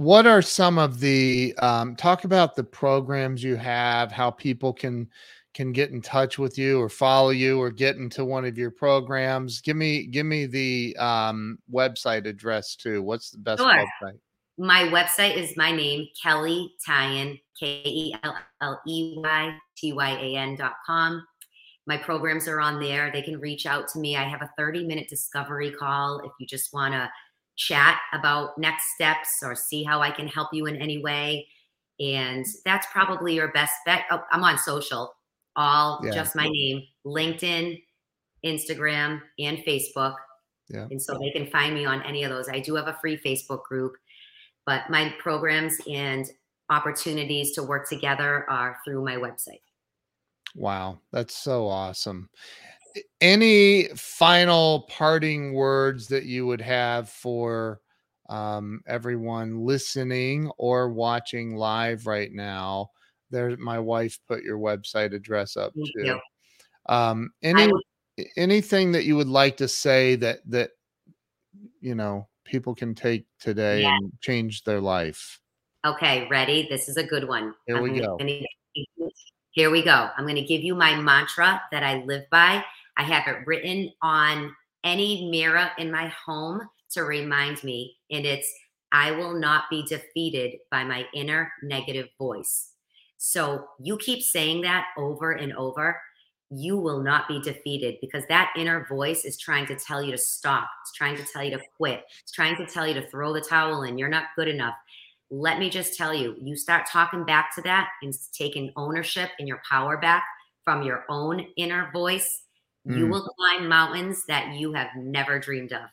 What 0.00 0.26
are 0.26 0.40
some 0.40 0.78
of 0.78 0.98
the 0.98 1.54
um, 1.58 1.94
talk 1.94 2.24
about 2.24 2.56
the 2.56 2.64
programs 2.64 3.44
you 3.44 3.56
have, 3.56 4.10
how 4.10 4.30
people 4.30 4.72
can 4.72 5.10
can 5.52 5.72
get 5.72 5.90
in 5.90 6.00
touch 6.00 6.38
with 6.38 6.56
you 6.56 6.80
or 6.80 6.88
follow 6.88 7.28
you 7.28 7.60
or 7.60 7.70
get 7.70 7.96
into 7.96 8.24
one 8.24 8.46
of 8.46 8.56
your 8.56 8.70
programs? 8.70 9.60
Give 9.60 9.76
me 9.76 10.06
give 10.06 10.24
me 10.24 10.46
the 10.46 10.96
um, 10.98 11.58
website 11.70 12.24
address 12.24 12.76
too. 12.76 13.02
What's 13.02 13.28
the 13.28 13.40
best 13.40 13.60
Sure. 13.60 13.68
website? 13.68 14.18
My 14.56 14.84
website 14.84 15.36
is 15.36 15.54
my 15.58 15.70
name, 15.70 16.08
Kelley 16.22 16.72
Tyan, 16.86 17.38
K 17.58 17.82
E 17.84 18.16
L 18.22 18.38
L 18.62 18.80
E 18.88 19.16
Y 19.18 19.54
T 19.76 19.92
Y 19.92 20.10
A 20.12 20.34
N 20.34 20.56
dot 20.56 20.76
com. 20.86 21.22
My 21.86 21.98
programs 21.98 22.48
are 22.48 22.62
on 22.62 22.80
there. 22.80 23.12
They 23.12 23.20
can 23.20 23.38
reach 23.38 23.66
out 23.66 23.86
to 23.88 23.98
me. 23.98 24.16
I 24.16 24.24
have 24.24 24.40
a 24.40 24.48
30 24.56 24.86
minute 24.86 25.10
discovery 25.10 25.70
call 25.72 26.20
if 26.20 26.32
you 26.40 26.46
just 26.46 26.72
want 26.72 26.94
to 26.94 27.10
chat 27.60 28.00
about 28.14 28.56
next 28.56 28.94
steps 28.94 29.40
or 29.42 29.54
see 29.54 29.84
how 29.84 30.00
I 30.00 30.10
can 30.10 30.26
help 30.26 30.48
you 30.52 30.64
in 30.64 30.76
any 30.76 31.02
way. 31.02 31.46
And 32.00 32.46
that's 32.64 32.86
probably 32.90 33.34
your 33.34 33.52
best 33.52 33.74
bet. 33.84 34.04
Oh, 34.10 34.22
I'm 34.32 34.42
on 34.42 34.56
social, 34.56 35.14
all 35.56 36.00
Yeah. 36.02 36.12
just 36.12 36.34
my 36.34 36.48
name, 36.48 36.86
LinkedIn, 37.04 37.82
Instagram, 38.44 39.20
and 39.38 39.58
Facebook. 39.58 40.16
Yeah. 40.70 40.86
And 40.90 41.02
so 41.02 41.18
they 41.18 41.30
can 41.32 41.50
find 41.50 41.74
me 41.74 41.84
on 41.84 42.02
any 42.02 42.24
of 42.24 42.30
those. 42.30 42.48
I 42.48 42.60
do 42.60 42.74
have 42.76 42.88
a 42.88 42.96
free 43.02 43.18
Facebook 43.18 43.64
group, 43.64 43.92
but 44.64 44.88
my 44.88 45.14
programs 45.18 45.76
and 45.86 46.26
opportunities 46.70 47.52
to 47.56 47.62
work 47.62 47.86
together 47.88 48.48
are 48.48 48.78
through 48.86 49.04
my 49.04 49.16
website. 49.16 49.60
Wow, 50.54 51.00
that's 51.12 51.36
so 51.36 51.66
awesome. 51.68 52.30
Any 53.20 53.84
final 53.96 54.82
parting 54.88 55.52
words 55.52 56.08
that 56.08 56.24
you 56.24 56.46
would 56.46 56.60
have 56.60 57.08
for 57.08 57.80
um, 58.28 58.80
everyone 58.86 59.60
listening 59.64 60.50
or 60.58 60.88
watching 60.90 61.56
live 61.56 62.06
right 62.06 62.32
now? 62.32 62.90
There, 63.30 63.56
my 63.58 63.78
wife 63.78 64.18
put 64.26 64.42
your 64.42 64.58
website 64.58 65.14
address 65.14 65.56
up 65.56 65.72
Thank 65.74 65.88
too. 65.96 66.04
you. 66.06 66.20
Um, 66.88 67.30
any 67.42 67.70
anything 68.36 68.92
that 68.92 69.04
you 69.04 69.16
would 69.16 69.28
like 69.28 69.56
to 69.58 69.68
say 69.68 70.16
that 70.16 70.38
that 70.50 70.70
you 71.80 71.94
know 71.94 72.28
people 72.44 72.74
can 72.74 72.94
take 72.94 73.26
today 73.38 73.82
Yeah. 73.82 73.96
and 73.96 74.12
change 74.20 74.64
their 74.64 74.80
life? 74.80 75.38
Okay, 75.86 76.26
ready? 76.28 76.66
This 76.68 76.88
is 76.88 76.96
a 76.96 77.04
good 77.04 77.28
one. 77.28 77.54
Here 77.66 77.80
we 77.80 78.00
go. 78.00 78.16
gonna- 78.18 78.40
here 79.52 79.70
we 79.70 79.82
go. 79.82 80.08
I'm 80.16 80.24
going 80.24 80.36
to 80.36 80.44
give 80.44 80.62
you 80.62 80.74
my 80.76 80.94
mantra 81.00 81.60
that 81.72 81.82
I 81.82 82.04
live 82.04 82.24
by. 82.30 82.64
I 82.96 83.04
have 83.04 83.26
it 83.26 83.46
written 83.46 83.90
on 84.02 84.54
any 84.84 85.30
mirror 85.30 85.70
in 85.78 85.90
my 85.90 86.08
home 86.08 86.62
to 86.92 87.04
remind 87.04 87.62
me, 87.62 87.96
and 88.10 88.24
it's 88.24 88.52
I 88.92 89.12
will 89.12 89.34
not 89.34 89.64
be 89.70 89.84
defeated 89.84 90.58
by 90.70 90.84
my 90.84 91.06
inner 91.14 91.52
negative 91.62 92.08
voice. 92.18 92.72
So 93.18 93.66
you 93.80 93.96
keep 93.98 94.22
saying 94.22 94.62
that 94.62 94.86
over 94.98 95.32
and 95.32 95.52
over. 95.52 96.00
You 96.50 96.76
will 96.76 97.00
not 97.00 97.28
be 97.28 97.40
defeated 97.40 97.96
because 98.00 98.24
that 98.28 98.52
inner 98.56 98.86
voice 98.88 99.24
is 99.24 99.38
trying 99.38 99.66
to 99.66 99.76
tell 99.76 100.02
you 100.02 100.10
to 100.10 100.18
stop. 100.18 100.68
It's 100.82 100.92
trying 100.92 101.16
to 101.16 101.24
tell 101.24 101.44
you 101.44 101.52
to 101.52 101.62
quit. 101.76 102.02
It's 102.22 102.32
trying 102.32 102.56
to 102.56 102.66
tell 102.66 102.88
you 102.88 102.94
to 102.94 103.08
throw 103.08 103.32
the 103.32 103.40
towel 103.40 103.82
in. 103.84 103.98
You're 103.98 104.08
not 104.08 104.24
good 104.36 104.48
enough 104.48 104.74
let 105.30 105.58
me 105.58 105.70
just 105.70 105.96
tell 105.96 106.12
you, 106.12 106.36
you 106.40 106.56
start 106.56 106.86
talking 106.86 107.24
back 107.24 107.54
to 107.54 107.62
that 107.62 107.88
and 108.02 108.12
taking 108.32 108.72
ownership 108.76 109.30
and 109.38 109.46
your 109.46 109.62
power 109.68 109.96
back 109.96 110.24
from 110.64 110.82
your 110.82 111.04
own 111.08 111.46
inner 111.56 111.90
voice, 111.92 112.42
you 112.84 113.06
Mm. 113.06 113.10
will 113.10 113.28
climb 113.38 113.68
mountains 113.68 114.24
that 114.26 114.54
you 114.54 114.72
have 114.72 114.88
never 114.96 115.38
dreamed 115.38 115.72
of. 115.72 115.88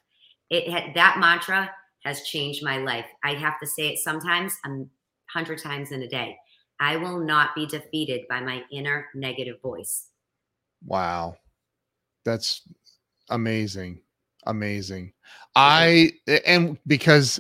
It 0.50 0.70
had, 0.70 0.94
that 0.96 1.20
mantra 1.20 1.70
has 2.04 2.24
changed 2.24 2.64
my 2.64 2.78
life. 2.78 3.06
I 3.24 3.34
have 3.34 3.60
to 3.60 3.68
say 3.68 3.90
it 3.90 4.00
sometimes, 4.00 4.54
a 4.66 4.70
hundred 5.30 5.62
times 5.62 5.92
in 5.92 6.02
a 6.04 6.08
day. 6.08 6.38
I 6.80 6.96
will 6.96 7.20
not 7.20 7.56
be 7.56 7.66
defeated 7.66 8.22
by 8.30 8.40
my 8.40 8.64
inner 8.72 9.08
negative 9.16 9.62
voice. 9.62 10.10
Wow. 10.86 11.38
That's 12.24 12.62
amazing. 13.30 14.02
Amazing. 14.46 15.14
I 15.56 16.12
and 16.46 16.78
because 16.88 17.40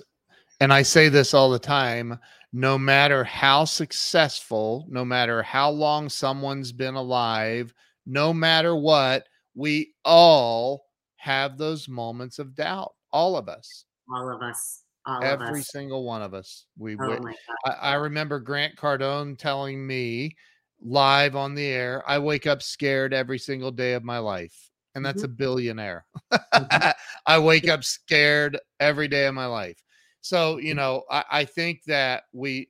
and 0.59 0.73
I 0.73 0.81
say 0.81 1.07
this 1.07 1.33
all 1.33 1.49
the 1.49 1.59
time, 1.59 2.19
no 2.51 2.77
matter 2.77 3.23
how 3.23 3.63
successful, 3.63 4.85
no 4.89 5.05
matter 5.05 5.43
how 5.43 5.69
long 5.69 6.09
someone's 6.09 6.71
been 6.71 6.95
alive, 6.95 7.73
no 8.05 8.33
matter 8.33 8.75
what, 8.75 9.27
we 9.57 9.93
all 10.05 10.85
have 11.15 11.57
those 11.57 11.89
moments 11.89 12.37
of 12.37 12.53
doubt. 12.55 12.93
All 13.11 13.35
of 13.35 13.49
us. 13.49 13.85
All 14.13 14.29
of 14.29 14.41
us. 14.41 14.83
All 15.05 15.17
of 15.17 15.23
Every 15.23 15.59
us. 15.59 15.67
single 15.69 16.03
one 16.03 16.21
of 16.21 16.33
us. 16.35 16.65
We 16.77 16.95
Oh 17.01 17.17
I, 17.65 17.71
I 17.71 17.93
remember 17.95 18.39
Grant 18.39 18.75
Cardone 18.75 19.35
telling 19.37 19.85
me 19.85 20.35
live 20.79 21.35
on 21.35 21.55
the 21.55 21.65
air, 21.65 22.03
I 22.07 22.19
wake 22.19 22.45
up 22.45 22.61
scared 22.61 23.13
every 23.13 23.39
single 23.39 23.71
day 23.71 23.93
of 23.93 24.03
my 24.03 24.19
life. 24.19 24.69
And 24.93 25.03
that's 25.03 25.23
a 25.23 25.27
billionaire. 25.27 26.05
Mhm. 26.31 26.93
I 27.25 27.39
wake 27.39 27.67
up 27.67 27.83
scared 27.83 28.59
every 28.79 29.07
day 29.07 29.25
of 29.25 29.33
my 29.33 29.45
life. 29.47 29.83
So, 30.21 30.57
you 30.57 30.75
know, 30.75 31.03
I, 31.09 31.23
I 31.31 31.45
think 31.45 31.83
that 31.85 32.23
we, 32.31 32.69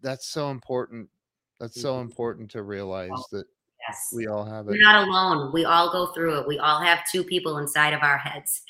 that's 0.00 0.26
so 0.28 0.50
important. 0.50 1.08
That's 1.60 1.80
so 1.80 1.96
Mhm. 1.96 2.02
important 2.02 2.50
to 2.52 2.62
realize 2.62 3.26
that 3.32 3.46
Yes. 3.86 4.12
we 4.14 4.26
all 4.26 4.44
have 4.44 4.66
it. 4.66 4.70
We're 4.70 4.82
not 4.82 5.06
alone. 5.06 5.52
We 5.52 5.64
all 5.64 5.92
go 5.92 6.12
through 6.12 6.40
it. 6.40 6.48
We 6.48 6.58
all 6.58 6.80
have 6.80 7.00
two 7.10 7.24
people 7.24 7.58
inside 7.58 7.92
of 7.92 8.02
our 8.02 8.18
heads. 8.18 8.62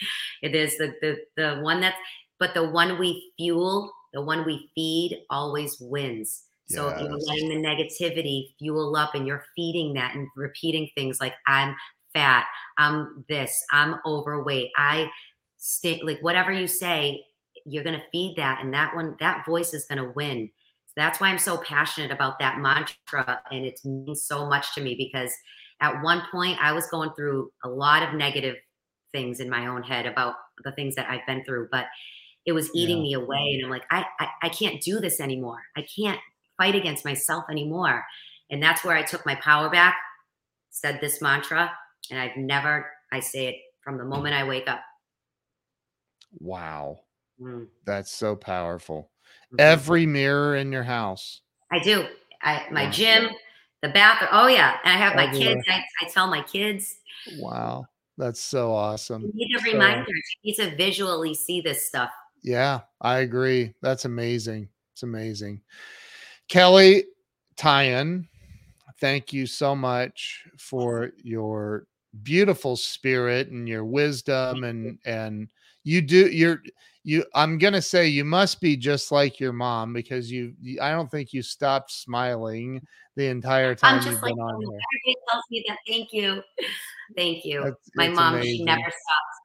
It 0.43 0.55
is 0.55 0.77
the 0.79 0.95
the 1.01 1.19
the 1.37 1.61
one 1.61 1.81
that's 1.81 1.97
but 2.41 2.55
the 2.55 2.69
one 2.69 2.99
we 2.99 3.33
fuel, 3.37 3.93
the 4.13 4.23
one 4.23 4.45
we 4.45 4.71
feed 4.75 5.23
always 5.31 5.77
wins. 5.81 6.43
So 6.67 6.89
if 6.89 6.99
you're 6.99 7.19
letting 7.19 7.51
the 7.51 7.57
negativity 7.57 8.55
fuel 8.59 8.97
up 8.97 9.15
and 9.15 9.27
you're 9.27 9.45
feeding 9.55 9.93
that 9.95 10.15
and 10.15 10.27
repeating 10.35 10.89
things 10.95 11.21
like 11.21 11.35
I'm 11.47 11.77
fat, 12.15 12.47
I'm 12.79 13.25
this, 13.29 13.63
I'm 13.71 13.97
overweight, 14.07 14.71
I 14.77 15.11
stink 15.59 16.03
like 16.05 16.21
whatever 16.21 16.53
you 16.53 16.67
say, 16.67 17.23
you're 17.67 17.85
gonna 17.85 18.03
feed 18.11 18.37
that 18.37 18.63
and 18.63 18.73
that 18.73 18.95
one 18.95 19.15
that 19.21 19.45
voice 19.45 19.75
is 19.75 19.85
gonna 19.87 20.11
win. 20.17 20.51
That's 20.97 21.21
why 21.21 21.29
I'm 21.29 21.39
so 21.39 21.59
passionate 21.59 22.11
about 22.11 22.39
that 22.39 22.59
mantra 22.59 23.43
and 23.51 23.65
it 23.67 23.81
means 23.85 24.25
so 24.27 24.47
much 24.47 24.75
to 24.75 24.81
me 24.81 24.95
because 24.97 25.33
at 25.81 26.03
one 26.03 26.23
point 26.31 26.59
I 26.63 26.73
was 26.73 26.87
going 26.89 27.11
through 27.15 27.51
a 27.65 27.69
lot 27.69 28.03
of 28.03 28.15
negative 28.15 28.57
things 29.13 29.41
in 29.41 29.51
my 29.51 29.67
own 29.67 29.83
head 29.83 30.07
about 30.07 30.35
the 30.65 30.73
things 30.73 30.95
that 30.97 31.11
I've 31.11 31.27
been 31.27 31.45
through, 31.45 31.69
but 31.71 31.87
it 32.47 32.53
was 32.53 32.71
eating 32.75 32.99
Yeah. 32.99 33.03
me 33.03 33.15
away. 33.15 33.55
And 33.55 33.65
I'm 33.65 33.71
like, 33.71 33.85
I, 33.91 34.07
I, 34.21 34.29
I 34.45 34.49
can't 34.51 34.83
do 34.83 35.01
this 35.01 35.21
anymore. 35.21 35.63
I 35.77 35.87
can't 35.97 36.21
fight 36.59 36.75
against 36.75 37.05
myself 37.05 37.45
anymore. 37.51 38.05
And 38.51 38.63
that's 38.63 38.85
where 38.85 38.97
I 38.97 39.03
took 39.03 39.27
my 39.27 39.35
power 39.37 39.71
back, 39.71 39.97
said 40.71 41.01
this 41.01 41.23
mantra, 41.23 41.73
and 42.11 42.21
I've 42.21 42.37
never, 42.37 42.91
I 43.13 43.21
say 43.21 43.49
it 43.49 43.57
from 43.83 43.99
the 43.99 44.05
moment 44.05 44.35
I 44.37 44.45
wake 44.45 44.69
up. 44.69 44.83
Wow. 46.39 47.01
Mm, 47.41 47.69
That's 47.85 48.13
so 48.13 48.37
powerful. 48.37 49.13
Every 49.59 50.07
mirror 50.07 50.57
in 50.57 50.73
your 50.73 50.83
house. 50.83 51.41
I 51.73 51.79
do. 51.79 52.07
I 52.43 52.67
my 52.71 52.89
gym, 52.91 53.29
the 53.83 53.89
bathroom. 53.89 54.31
Oh 54.33 54.47
yeah, 54.49 54.77
and 54.85 54.93
I 54.93 54.97
have 54.97 55.15
my 55.17 55.27
Everywhere. 55.27 55.55
kids. 55.57 55.65
I, 55.69 55.83
I 56.03 56.09
tell 56.09 56.27
my 56.27 56.43
kids, 56.43 56.97
Wow. 57.39 57.87
That's 58.17 58.39
so 58.41 58.73
awesome. 58.73 59.23
you 59.23 59.33
need 59.35 59.57
a 59.57 59.61
So- 59.61 59.73
reminder. 59.73 60.07
You 60.43 60.53
need 60.53 60.55
to 60.71 60.77
visually 60.77 61.35
see 61.35 61.61
this 61.61 61.87
stuff. 61.87 62.11
Yeah, 62.43 62.81
I 63.01 63.21
agree. 63.21 63.75
That's 63.81 64.05
amazing. 64.05 64.69
It's 64.93 65.03
amazing. 65.03 65.63
Kelley 66.49 67.05
Tyan, 67.57 68.29
thank 69.01 69.33
you 69.33 69.47
so 69.47 69.75
much 69.75 70.45
for 70.59 71.11
your 71.23 71.87
beautiful 72.23 72.77
spirit 72.77 73.49
and 73.49 73.69
your 73.69 73.85
wisdom 73.85 74.63
and 74.65 74.99
and 75.05 75.49
you 75.83 76.01
do 76.01 76.29
you're 76.29 76.63
you 77.05 77.25
I'm 77.35 77.59
going 77.59 77.75
to 77.75 77.83
say 77.83 78.09
you 78.09 78.25
must 78.25 78.61
be 78.61 78.77
just 78.77 79.13
like 79.13 79.39
your 79.39 79.53
mom 79.53 79.93
because 79.93 80.31
you, 80.31 80.55
you 80.61 80.81
I 80.81 80.91
don't 80.91 81.11
think 81.11 81.33
you 81.33 81.43
stopped 81.43 81.93
smiling 81.93 82.81
the 83.15 83.27
entire 83.27 83.75
time 83.75 83.97
I'm 83.97 84.01
you've 84.01 84.11
just 84.13 84.23
like 84.23 84.35
been 84.35 84.41
on 84.43 84.61
you. 84.61 84.69
here. 84.71 84.81
everybody 85.05 85.17
tells 85.31 85.45
me 85.51 85.65
that. 85.69 85.79
Thank 85.87 86.13
you, 86.13 86.43
thank 87.17 87.45
you. 87.45 87.61
That's- 87.61 87.91
my 87.95 88.09
mom, 88.09 88.43
she 88.43 88.65
never 88.65 88.81
stops. 88.81 89.37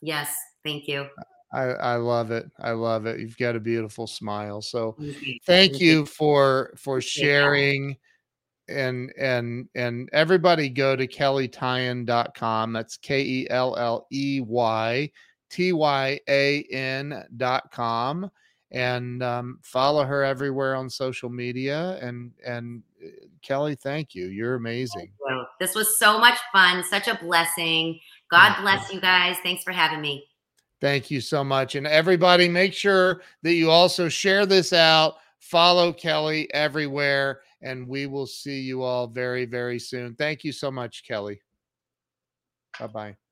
Yes, 0.00 0.34
thank 0.64 0.88
you. 0.88 1.06
I 1.52 1.62
I 1.62 1.96
love 1.96 2.30
it. 2.32 2.50
I 2.58 2.72
love 2.72 3.06
it. 3.06 3.20
You've 3.20 3.36
got 3.36 3.54
a 3.54 3.60
beautiful 3.60 4.06
smile. 4.06 4.60
So 4.60 4.96
Thank 4.98 5.22
you. 5.22 5.38
thank 5.46 5.70
Thank 5.72 5.80
you 5.80 6.06
for 6.06 6.74
for 6.76 7.00
sharing 7.00 7.96
and 8.68 9.12
and 9.18 9.68
and 9.74 10.08
everybody 10.12 10.70
go 10.70 10.96
to 10.96 11.06
kelleytyan.com 11.06 12.72
that's 12.72 12.96
k-e-l-l-e-y 15.50 16.20
t-y-a-n 16.28 17.24
dot 17.36 17.70
com 17.70 18.30
and 18.70 19.22
um, 19.22 19.58
follow 19.62 20.04
her 20.04 20.24
everywhere 20.24 20.74
on 20.74 20.90
social 20.90 21.30
media. 21.30 21.98
And 22.02 22.32
and 22.44 22.82
uh, 23.04 23.08
Kelley, 23.42 23.76
thank 23.76 24.14
you. 24.14 24.26
You're 24.26 24.56
amazing. 24.56 25.12
You. 25.28 25.44
This 25.60 25.74
was 25.74 25.98
so 25.98 26.18
much 26.18 26.38
fun, 26.52 26.82
such 26.82 27.08
a 27.08 27.18
blessing. 27.22 28.00
God 28.30 28.60
bless 28.60 28.92
you 28.92 29.00
guys. 29.00 29.36
Thanks 29.42 29.62
for 29.62 29.72
having 29.72 30.00
me. 30.00 30.26
Thank 30.80 31.10
you 31.10 31.20
so 31.20 31.44
much. 31.44 31.76
And 31.76 31.86
everybody, 31.86 32.48
make 32.48 32.74
sure 32.74 33.22
that 33.42 33.54
you 33.54 33.70
also 33.70 34.08
share 34.08 34.44
this 34.44 34.72
out. 34.72 35.16
Follow 35.38 35.92
Kelley 35.92 36.52
everywhere, 36.52 37.42
and 37.62 37.86
we 37.86 38.06
will 38.06 38.26
see 38.26 38.60
you 38.60 38.82
all 38.82 39.06
very, 39.06 39.44
very 39.44 39.78
soon. 39.78 40.14
Thank 40.14 40.42
you 40.42 40.52
so 40.52 40.70
much, 40.70 41.04
Kelley. 41.04 41.40
Bye 42.80 42.86
bye. 42.88 43.23